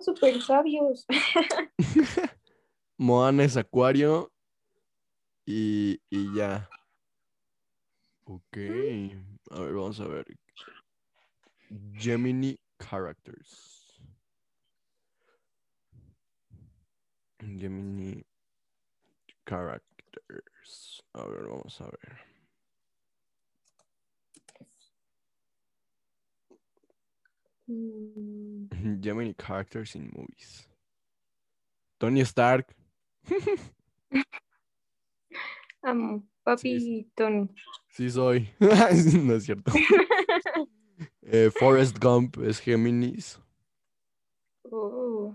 Somos 0.00 0.04
súper 0.04 0.40
sabios. 0.42 1.06
Moana 2.98 3.44
es 3.44 3.56
Acuario. 3.56 4.32
Y, 5.46 6.00
y 6.10 6.34
ya. 6.34 6.68
Ok. 8.24 8.56
A 9.50 9.60
ver, 9.60 9.72
vamos 9.72 10.00
a 10.00 10.06
ver. 10.06 10.26
Gemini 11.94 12.58
Characters. 12.78 14.00
Gemini 17.40 18.24
Characters. 19.46 21.02
A 21.14 21.24
ver, 21.26 21.46
vamos 21.46 21.80
a 21.80 21.84
ver. 21.84 22.27
Gemini 29.00 29.34
Characters 29.34 29.94
in 29.94 30.10
Movies. 30.14 30.66
Tony 32.00 32.24
Stark. 32.24 32.74
Amo, 35.84 36.22
papi 36.44 37.06
Tony. 37.14 37.48
Sí 37.90 38.10
soy. 38.10 38.48
no 38.60 39.34
es 39.34 39.44
cierto. 39.44 39.72
Eh, 41.22 41.50
Forrest 41.58 41.98
Gump 41.98 42.38
es 42.38 42.58
Géminis. 42.58 43.38
Oh. 44.70 45.34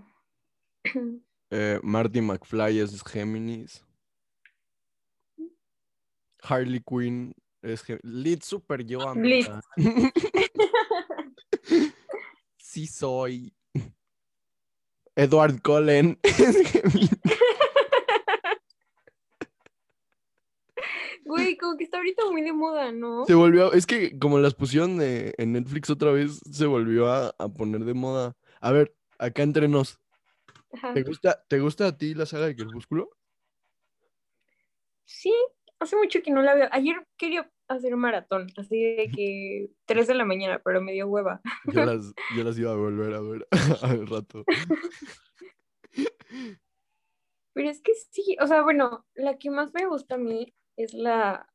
Eh, 1.50 1.78
Marty 1.82 2.20
McFly 2.20 2.80
es 2.80 3.00
Géminis. 3.02 3.84
Harley 6.42 6.80
Quinn 6.80 7.32
es 7.62 7.82
Géminis. 7.84 8.04
Lead 8.04 8.42
Super 8.42 8.82
yo, 8.82 9.14
Lead. 9.14 9.46
Sí 12.74 12.88
soy. 12.88 13.54
Edward 15.14 15.62
Cullen. 15.62 16.18
Güey, 21.24 21.56
como 21.56 21.76
que 21.76 21.84
está 21.84 21.96
ahorita 21.98 22.24
muy 22.30 22.42
de 22.42 22.52
moda, 22.52 22.92
¿no? 22.92 23.24
Se 23.26 23.34
volvió, 23.34 23.72
es 23.72 23.86
que 23.86 24.18
como 24.18 24.38
las 24.38 24.54
pusieron 24.54 24.98
de- 24.98 25.34
en 25.38 25.52
Netflix 25.52 25.88
otra 25.88 26.10
vez, 26.10 26.40
se 26.50 26.66
volvió 26.66 27.06
a, 27.10 27.34
a 27.38 27.48
poner 27.48 27.84
de 27.84 27.94
moda. 27.94 28.36
A 28.60 28.72
ver, 28.72 28.94
acá 29.18 29.42
entre 29.42 29.68
nos, 29.68 29.98
Ajá. 30.72 30.92
¿te 30.92 31.02
gusta, 31.02 31.42
¿te 31.48 31.60
gusta 31.60 31.86
a 31.86 31.96
ti 31.96 32.12
la 32.14 32.26
saga 32.26 32.46
de 32.46 32.56
Crepúsculo? 32.56 33.08
Sí, 35.06 35.32
hace 35.78 35.96
mucho 35.96 36.20
que 36.22 36.30
no 36.30 36.42
la 36.42 36.54
veo. 36.54 36.68
Ayer 36.72 37.06
quería 37.16 37.50
hacer 37.68 37.94
un 37.94 38.00
maratón, 38.00 38.46
así 38.56 38.82
de 38.82 39.10
que 39.14 39.70
3 39.86 40.06
de 40.06 40.14
la 40.14 40.24
mañana, 40.24 40.60
pero 40.64 40.80
me 40.80 40.92
dio 40.92 41.06
hueva. 41.08 41.40
Yo 41.72 41.84
las, 41.86 42.14
yo 42.36 42.44
las 42.44 42.58
iba 42.58 42.72
a 42.72 42.76
volver 42.76 43.14
a 43.14 43.20
ver 43.20 43.46
al 43.82 44.06
rato. 44.06 44.44
Pero 47.54 47.70
es 47.70 47.80
que 47.82 47.92
sí, 47.94 48.36
o 48.40 48.46
sea, 48.46 48.62
bueno, 48.62 49.06
la 49.14 49.38
que 49.38 49.50
más 49.50 49.72
me 49.72 49.86
gusta 49.86 50.16
a 50.16 50.18
mí 50.18 50.52
es 50.76 50.92
la, 50.92 51.48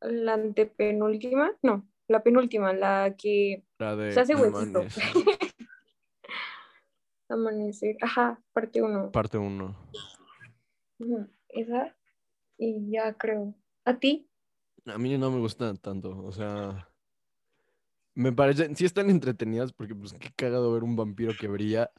la 0.00 0.34
antepenúltima, 0.34 1.52
no, 1.62 1.88
la 2.08 2.22
penúltima, 2.24 2.72
la 2.72 3.14
que 3.16 3.64
La 3.78 3.94
de 3.94 4.12
se 4.12 4.20
hace 4.20 4.34
huesito. 4.34 4.84
Amanecer, 7.28 7.96
ajá, 8.00 8.40
parte 8.52 8.82
uno. 8.82 9.10
parte 9.10 9.38
1. 9.38 9.76
Ujú, 10.98 11.28
Esa, 11.48 11.96
y 12.58 12.90
ya 12.90 13.14
creo. 13.14 13.54
¿A 13.84 13.98
ti? 13.98 14.28
A 14.86 14.98
mí 14.98 15.16
no 15.18 15.30
me 15.30 15.38
gustan 15.38 15.76
tanto, 15.78 16.16
o 16.18 16.32
sea, 16.32 16.88
me 18.14 18.32
parecen, 18.32 18.76
sí 18.76 18.84
están 18.84 19.10
entretenidas 19.10 19.72
porque 19.72 19.94
pues 19.94 20.14
qué 20.14 20.30
cagado 20.34 20.72
ver 20.72 20.84
un 20.84 20.96
vampiro 20.96 21.32
que 21.38 21.48
brilla, 21.48 21.90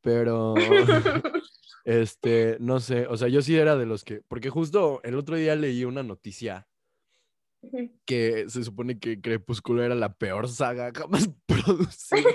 pero 0.00 0.54
este, 1.84 2.56
no 2.60 2.80
sé, 2.80 3.06
o 3.06 3.16
sea, 3.16 3.28
yo 3.28 3.42
sí 3.42 3.56
era 3.56 3.76
de 3.76 3.86
los 3.86 4.04
que, 4.04 4.22
porque 4.26 4.50
justo 4.50 5.00
el 5.04 5.16
otro 5.16 5.36
día 5.36 5.54
leí 5.54 5.84
una 5.84 6.02
noticia 6.02 6.66
que 8.06 8.48
se 8.48 8.64
supone 8.64 8.98
que 8.98 9.20
Crepúsculo 9.20 9.82
era 9.82 9.94
la 9.94 10.14
peor 10.14 10.48
saga 10.48 10.92
jamás 10.94 11.28
producida 11.46 12.30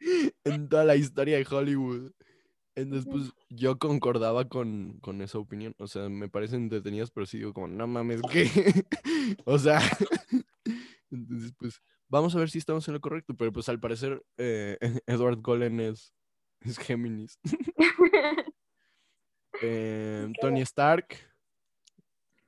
en 0.44 0.68
toda 0.68 0.84
la 0.84 0.96
historia 0.96 1.36
de 1.36 1.46
Hollywood. 1.48 2.12
Entonces, 2.78 3.10
pues 3.10 3.32
yo 3.48 3.76
concordaba 3.76 4.48
con, 4.48 4.98
con 5.00 5.20
esa 5.20 5.38
opinión. 5.38 5.74
O 5.78 5.88
sea, 5.88 6.08
me 6.08 6.28
parecen 6.28 6.62
entretenidas, 6.62 7.10
pero 7.10 7.26
sí 7.26 7.38
digo 7.38 7.52
como, 7.52 7.66
no 7.66 7.88
mames, 7.88 8.22
¿qué? 8.30 8.48
o 9.44 9.58
sea, 9.58 9.80
entonces, 11.10 11.52
pues 11.58 11.82
vamos 12.08 12.36
a 12.36 12.38
ver 12.38 12.50
si 12.50 12.58
estamos 12.58 12.86
en 12.86 12.94
lo 12.94 13.00
correcto. 13.00 13.34
Pero 13.36 13.52
pues 13.52 13.68
al 13.68 13.80
parecer, 13.80 14.24
eh, 14.36 14.78
Edward 15.06 15.42
Cullen 15.42 15.80
es, 15.80 16.14
es 16.60 16.78
Géminis. 16.78 17.40
Eh, 19.60 20.32
Tony 20.40 20.60
Stark 20.60 21.16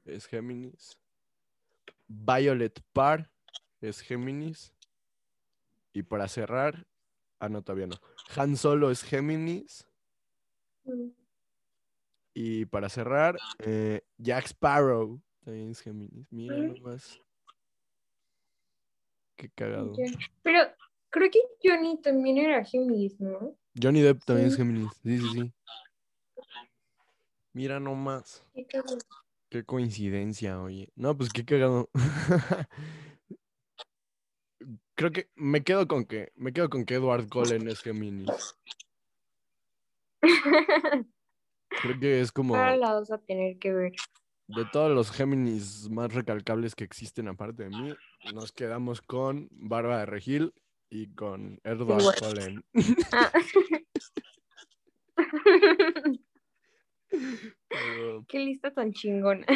es 0.05 0.27
Géminis. 0.27 0.97
Violet 2.07 2.81
Parr 2.93 3.29
es 3.81 4.01
Géminis. 4.01 4.73
Y 5.93 6.05
para 6.05 6.29
cerrar, 6.29 6.87
ah, 7.41 7.49
no, 7.49 7.63
todavía 7.63 7.89
no. 7.89 7.97
Han 8.37 8.57
Solo 8.57 8.93
es 8.93 9.03
Géminis. 9.03 9.90
Y 12.35 12.65
para 12.67 12.89
cerrar, 12.89 13.37
eh, 13.59 14.03
Jack 14.19 14.47
Sparrow 14.47 15.21
también 15.45 15.71
es 15.71 15.81
Géminis. 15.81 16.27
Mira 16.31 16.57
nomás. 16.57 17.21
Qué 19.37 19.51
cagado. 19.51 19.95
Pero 20.43 20.61
creo 21.09 21.31
que 21.31 21.41
Johnny 21.63 22.01
también 22.01 22.39
era 22.39 22.65
Géminis, 22.65 23.21
¿no? 23.21 23.57
Johnny 23.81 24.01
Depp 24.01 24.25
también 24.25 24.49
es. 24.49 24.57
Géminis. 24.57 24.91
Sí, 25.03 25.19
sí, 25.19 25.29
sí. 25.33 25.53
Mira 27.53 27.81
nomás. 27.81 28.45
Qué. 28.55 28.67
Qué 29.51 29.65
coincidencia, 29.65 30.61
oye. 30.61 30.93
No, 30.95 31.17
pues 31.17 31.33
qué 31.33 31.45
cagado. 31.45 31.91
Creo 34.95 35.11
que 35.11 35.29
me 35.35 35.65
quedo 35.65 35.89
con 35.89 36.05
que 36.05 36.31
me 36.37 36.53
quedo 36.53 36.69
con 36.71 36.85
que 36.85 36.95
Edward 36.95 37.29
Cullen 37.29 37.67
es 37.67 37.81
Géminis. 37.81 38.29
Creo 41.83 42.01
que 42.01 42.21
es 42.21 42.33
como 42.33 42.57
Ahora 42.57 42.77
la 42.77 42.95
vas 42.95 43.11
a 43.11 43.19
tener 43.19 43.59
que 43.59 43.73
ver. 43.73 43.93
de 44.49 44.65
todos 44.73 44.93
los 44.93 45.11
Géminis 45.11 45.89
más 45.91 46.13
recalcables 46.13 46.75
que 46.75 46.85
existen 46.85 47.29
aparte 47.29 47.65
de 47.65 47.71
mí, 47.71 47.95
nos 48.35 48.53
quedamos 48.53 49.01
con 49.01 49.49
Barba 49.53 50.01
de 50.01 50.07
Regil 50.07 50.53
y 50.89 51.15
con 51.15 51.61
Edward. 51.63 52.03
Cullen. 52.19 52.65
Ah. 53.13 53.33
Qué 58.29 58.39
lista 58.39 58.73
tan 58.73 58.93
chingona. 58.93 59.47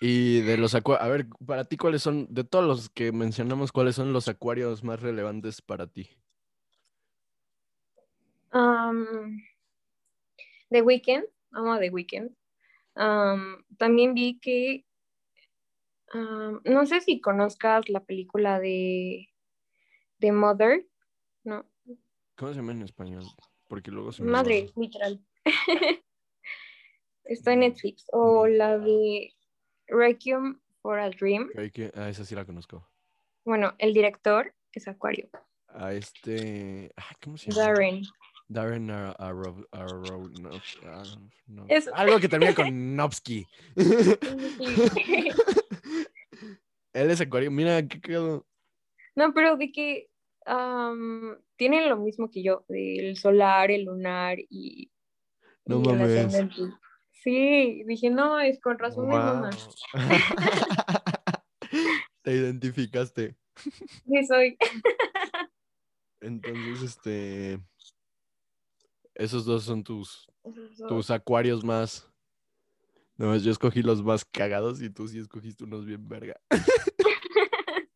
Y 0.00 0.40
de 0.40 0.56
los 0.56 0.74
acuarios, 0.74 1.06
a 1.06 1.08
ver, 1.08 1.26
para 1.46 1.64
ti, 1.64 1.76
¿cuáles 1.76 2.02
son, 2.02 2.26
de 2.32 2.44
todos 2.44 2.64
los 2.64 2.90
que 2.90 3.12
mencionamos, 3.12 3.72
cuáles 3.72 3.96
son 3.96 4.12
los 4.12 4.28
acuarios 4.28 4.84
más 4.84 5.00
relevantes 5.00 5.62
para 5.62 5.86
ti? 5.86 6.08
Um, 8.52 9.40
The 10.70 10.82
Weeknd, 10.82 11.24
amo 11.52 11.72
a 11.74 11.78
The 11.80 11.90
Weeknd. 11.90 12.34
Um, 12.96 13.64
también 13.76 14.14
vi 14.14 14.38
que, 14.40 14.84
um, 16.14 16.60
no 16.64 16.86
sé 16.86 17.00
si 17.00 17.20
conozcas 17.20 17.88
la 17.88 18.00
película 18.04 18.58
de, 18.58 19.28
de 20.18 20.32
Mother, 20.32 20.86
no, 21.44 21.64
¿Cómo 22.36 22.52
se 22.52 22.56
llama 22.58 22.72
en 22.72 22.82
español? 22.82 23.24
Porque 23.68 23.90
luego 23.90 24.12
se 24.12 24.22
me 24.22 24.30
Madre, 24.30 24.66
va. 24.66 24.82
literal. 24.82 25.24
Está 27.24 27.54
en 27.54 27.60
Netflix. 27.60 28.04
O 28.12 28.46
la 28.46 28.78
de 28.78 29.32
Requiem 29.86 30.60
for 30.82 30.98
a 30.98 31.08
Dream. 31.10 31.50
Ah, 31.94 32.08
esa 32.10 32.24
sí 32.24 32.34
la 32.34 32.44
conozco. 32.44 32.86
Bueno, 33.44 33.74
el 33.78 33.94
director 33.94 34.54
es 34.72 34.86
Acuario, 34.86 35.30
A 35.68 35.92
este. 35.94 36.92
ay, 36.96 37.16
¿Cómo 37.22 37.38
se 37.38 37.50
llama? 37.50 37.62
Darren. 37.68 38.02
Darren. 38.48 38.90
Algo 38.90 39.66
que 42.20 42.28
termina 42.28 42.54
con 42.54 42.96
Novsky. 42.96 43.46
Él 46.92 47.10
es 47.10 47.20
acuario. 47.20 47.50
Mira, 47.50 47.84
qué 47.86 48.00
cagado. 48.00 48.46
No, 49.14 49.34
pero 49.34 49.56
de 49.56 49.72
que 49.72 50.08
am, 50.46 51.38
tienen 51.56 51.88
lo 51.88 51.96
mismo 51.96 52.30
que 52.30 52.42
yo, 52.42 52.64
del 52.68 53.16
solar, 53.16 53.70
el 53.70 53.84
lunar 53.84 54.38
y, 54.38 54.90
No 55.64 55.82
y 55.84 55.88
el 55.88 55.98
mames. 55.98 56.36
Sí, 57.10 57.82
dije, 57.86 58.10
no, 58.10 58.38
es 58.38 58.60
con 58.60 58.78
razón 58.78 59.08
mi 59.08 59.14
mamá. 59.14 59.50
Te 62.22 62.32
identificaste. 62.32 63.34
Sí, 63.56 64.26
soy. 64.26 64.58
Entonces, 66.20 66.82
este. 66.82 67.58
Esos 69.16 69.44
dos 69.46 69.64
son 69.64 69.82
tus, 69.82 70.28
dos. 70.44 70.88
tus 70.88 71.10
acuarios 71.10 71.64
más. 71.64 72.08
No, 73.16 73.34
yo 73.36 73.50
escogí 73.50 73.82
los 73.82 74.02
más 74.02 74.26
cagados 74.26 74.82
y 74.82 74.90
tú 74.90 75.08
sí 75.08 75.18
escogiste 75.18 75.64
unos 75.64 75.86
bien 75.86 76.06
verga. 76.06 76.38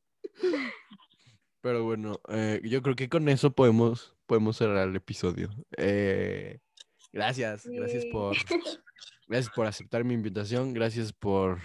Pero 1.61 1.85
bueno, 1.85 2.19
eh, 2.29 2.63
yo 2.65 2.83
creo 2.83 2.97
que 2.97 3.11
con 3.11 3.29
eso 3.29 3.51
podemos, 3.51 4.17
podemos 4.25 4.57
cerrar 4.57 4.89
el 4.89 4.97
episodio. 4.97 5.51
Eh, 5.77 6.59
gracias, 7.13 7.67
gracias 7.67 8.07
por, 8.07 8.35
gracias 9.29 9.55
por 9.55 9.67
aceptar 9.67 10.05
mi 10.05 10.15
invitación, 10.15 10.73
gracias 10.73 11.13
por 11.13 11.61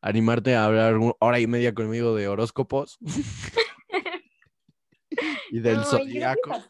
animarte 0.00 0.54
a 0.54 0.66
hablar 0.66 0.98
una 0.98 1.14
hora 1.18 1.40
y 1.40 1.48
media 1.48 1.74
conmigo 1.74 2.14
de 2.14 2.28
horóscopos 2.28 2.96
y 5.50 5.58
del 5.58 5.78
No, 5.78 5.84
zodiaco. 5.84 6.62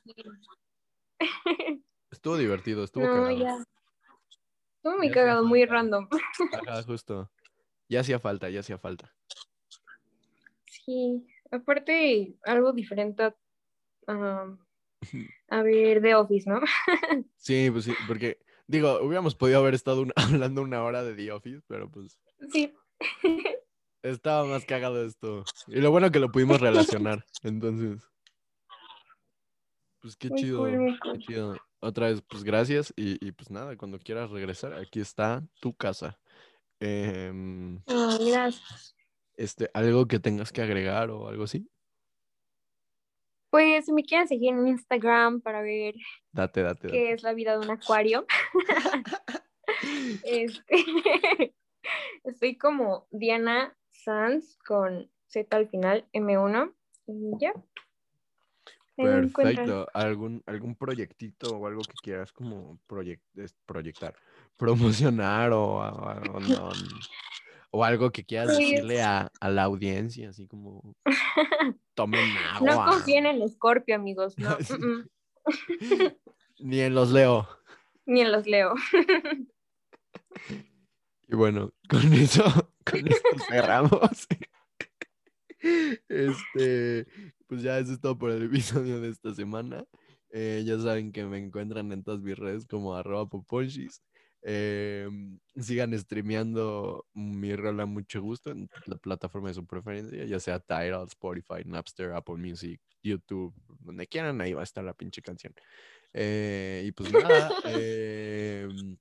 Estuvo 2.11 2.36
divertido, 2.36 2.85
estuvo 2.85 3.05
No, 3.07 3.11
cagado. 3.12 3.39
ya. 3.39 3.57
Estuvo 4.77 4.99
muy 4.99 5.09
Ya 5.09 5.15
cagado, 5.15 5.44
muy 5.44 5.65
random. 5.65 6.09
Ajá, 6.66 6.82
justo. 6.86 7.31
Ya 7.89 8.01
hacía 8.01 8.19
falta, 8.19 8.49
ya 8.51 8.61
hacía 8.61 8.78
falta. 8.78 9.15
Sí, 10.66 11.27
aparte, 11.51 12.36
algo 12.44 12.73
diferente 12.73 13.23
a, 13.24 13.36
a- 14.09 14.59
a 15.49 15.62
ver 15.62 16.01
The 16.03 16.15
Office, 16.15 16.49
¿no? 16.49 16.61
Sí, 17.36 17.70
pues 17.70 17.85
sí, 17.85 17.94
porque 18.07 18.39
digo, 18.66 19.01
hubiéramos 19.03 19.35
podido 19.35 19.59
haber 19.59 19.74
estado 19.74 20.03
una- 20.03 20.15
hablando 20.16 20.62
una 20.62 20.82
hora 20.85 21.03
de 21.05 21.15
The 21.15 21.32
Office, 21.32 21.62
pero 21.66 21.90
pues 21.90 22.19
Sí. 22.51 22.74
estaba 24.03 24.44
más 24.44 24.65
cagado 24.65 25.05
esto. 25.05 25.44
Y 25.69 25.81
lo 25.81 25.90
bueno 25.90 26.11
que 26.11 26.19
lo 26.19 26.31
pudimos 26.32 26.61
relacionar. 26.61 27.24
Entonces, 27.43 28.09
pues 30.02 30.16
qué 30.16 30.28
Muy 30.28 30.40
chido, 30.40 30.58
cool, 30.58 30.78
muy 30.78 30.98
qué 31.00 31.18
chido. 31.20 31.56
Otra 31.80 32.08
vez, 32.08 32.22
pues 32.28 32.44
gracias 32.44 32.92
y, 32.96 33.24
y 33.26 33.32
pues 33.32 33.50
nada, 33.50 33.76
cuando 33.76 33.98
quieras 33.98 34.30
regresar, 34.30 34.74
aquí 34.74 35.00
está 35.00 35.42
tu 35.60 35.72
casa. 35.74 36.18
Em, 36.80 37.78
Ah, 37.86 38.18
gracias. 38.20 38.94
este, 39.36 39.70
algo 39.72 40.06
que 40.06 40.18
tengas 40.18 40.52
que 40.52 40.60
agregar 40.62 41.10
o 41.10 41.28
algo 41.28 41.44
así, 41.44 41.68
Pues 43.50 43.84
si 43.84 43.92
me 43.92 44.02
quieren 44.02 44.26
seguir 44.28 44.54
en 44.54 44.66
Instagram 44.66 45.40
para 45.40 45.60
ver 45.62 45.94
date, 46.32 46.62
date, 46.62 46.88
date. 46.88 46.88
qué 46.88 47.12
es 47.12 47.22
la 47.22 47.32
vida 47.34 47.52
de 47.58 47.64
un 47.66 47.70
acuario. 47.70 48.26
Este, 50.24 50.74
estoy 52.24 52.56
como 52.56 53.06
Diana 53.10 53.76
Sanz 53.90 54.56
con 54.66 55.10
Z 55.26 55.56
al 55.56 55.68
final, 55.68 56.06
M1. 56.12 56.74
Y 57.06 57.32
ya. 57.40 57.52
Perfecto. 58.97 59.86
¿Algún, 59.94 60.43
algún 60.47 60.74
proyectito 60.77 61.56
o 61.56 61.66
algo 61.66 61.82
que 61.82 61.94
quieras 62.02 62.32
como 62.32 62.78
proyec- 62.89 63.20
es- 63.36 63.56
proyectar, 63.66 64.14
promocionar 64.56 65.52
o, 65.52 65.78
o 65.78 66.40
no, 66.40 66.70
o 67.70 67.85
algo 67.85 68.10
que 68.10 68.24
quieras 68.24 68.48
Pues- 68.48 68.59
decirle 68.59 69.02
a, 69.02 69.31
a 69.40 69.51
la 69.51 69.62
audiencia, 69.64 70.28
así 70.31 70.47
como 70.47 70.94
tomen 71.94 72.36
agua. 72.55 72.74
No 72.74 72.85
confíen 72.93 73.27
en 73.27 73.48
Scorpio, 73.48 73.94
amigos. 73.97 74.36
No, 74.39 74.56
Sí. 74.60 74.74
mm, 74.74 75.05
mm, 75.94 76.12
Ni 76.60 76.81
en 76.81 76.94
los 76.94 77.10
leo. 77.10 77.48
ni 78.06 78.20
en 78.20 78.31
los 78.31 78.47
leo. 78.47 78.74
Y 81.28 81.35
bueno, 81.35 81.73
con 81.89 82.12
eso, 82.12 82.44
con 82.85 83.09
esto 83.09 83.28
cerramos. 83.48 84.27
Este, 86.09 87.06
pues 87.52 87.62
ya 87.62 87.78
eso 87.78 87.92
es 87.92 88.00
todo 88.00 88.16
por 88.16 88.30
el 88.30 88.44
episodio 88.44 88.98
de 88.98 89.10
esta 89.10 89.34
semana. 89.34 89.84
Eh, 90.30 90.62
ya 90.64 90.78
saben 90.78 91.12
que 91.12 91.26
me 91.26 91.36
encuentran 91.36 91.92
en 91.92 92.02
todas 92.02 92.22
mis 92.22 92.38
redes 92.38 92.64
como 92.64 92.94
arroba 92.96 93.28
poponchis. 93.28 94.00
Eh, 94.40 95.06
sigan 95.54 95.92
streameando 95.98 97.04
mi 97.12 97.54
rola 97.54 97.84
mucho 97.84 98.22
gusto 98.22 98.52
en 98.52 98.70
la 98.86 98.96
plataforma 98.96 99.48
de 99.48 99.54
su 99.54 99.66
preferencia, 99.66 100.24
ya 100.24 100.40
sea 100.40 100.60
Tidal, 100.60 101.08
Spotify, 101.08 101.62
Napster, 101.66 102.12
Apple 102.12 102.36
Music, 102.36 102.80
YouTube, 103.02 103.54
donde 103.80 104.06
quieran, 104.06 104.40
ahí 104.40 104.54
va 104.54 104.62
a 104.62 104.64
estar 104.64 104.82
la 104.82 104.94
pinche 104.94 105.20
canción. 105.20 105.52
Eh, 106.14 106.84
y 106.86 106.92
pues 106.92 107.12
nada, 107.12 107.50
em, 107.66 108.96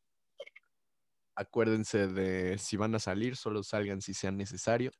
acuérdense 1.35 2.07
de 2.09 2.57
si 2.57 2.75
van 2.75 2.95
a 2.95 2.99
salir, 2.99 3.37
solo 3.37 3.63
salgan 3.63 4.01
si 4.01 4.13
sea 4.13 4.31
necesario. 4.31 4.91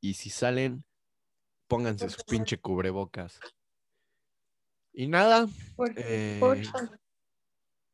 Y 0.00 0.14
si 0.14 0.30
salen, 0.30 0.84
pónganse 1.68 2.08
su 2.08 2.22
pinche 2.24 2.58
cubrebocas. 2.58 3.38
Y 4.92 5.06
nada, 5.06 5.46
Por 5.76 5.92
eh, 5.96 6.40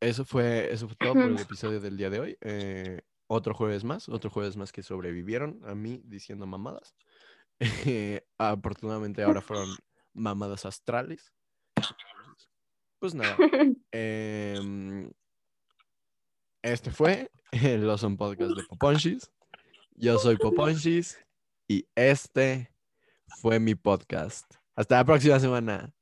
eso 0.00 0.24
fue, 0.24 0.72
eso 0.72 0.88
fue 0.88 0.96
todo 0.96 1.12
por 1.12 1.24
el 1.24 1.38
episodio 1.38 1.80
del 1.80 1.96
día 1.96 2.08
de 2.08 2.20
hoy. 2.20 2.38
Eh, 2.40 3.02
otro 3.26 3.54
jueves 3.54 3.84
más, 3.84 4.08
otro 4.08 4.30
jueves 4.30 4.56
más 4.56 4.72
que 4.72 4.82
sobrevivieron 4.82 5.60
a 5.66 5.74
mí 5.74 6.00
diciendo 6.04 6.46
mamadas. 6.46 6.94
Eh, 7.86 8.26
afortunadamente 8.36 9.22
ahora 9.22 9.40
fueron 9.40 9.68
mamadas 10.12 10.66
astrales. 10.66 11.32
Pues 12.98 13.14
nada. 13.14 13.36
em, 13.92 15.08
este 16.62 16.90
fue 16.90 17.30
el 17.52 17.88
Awesome 17.88 18.16
Podcast 18.16 18.56
de 18.56 18.64
Poponchis. 18.64 19.30
Yo 19.94 20.18
soy 20.18 20.36
Poponchis 20.36 21.16
y 21.68 21.86
este 21.94 22.73
fue 23.40 23.60
mi 23.60 23.74
podcast. 23.74 24.46
Hasta 24.76 24.96
la 24.96 25.04
próxima 25.04 25.38
semana. 25.40 25.92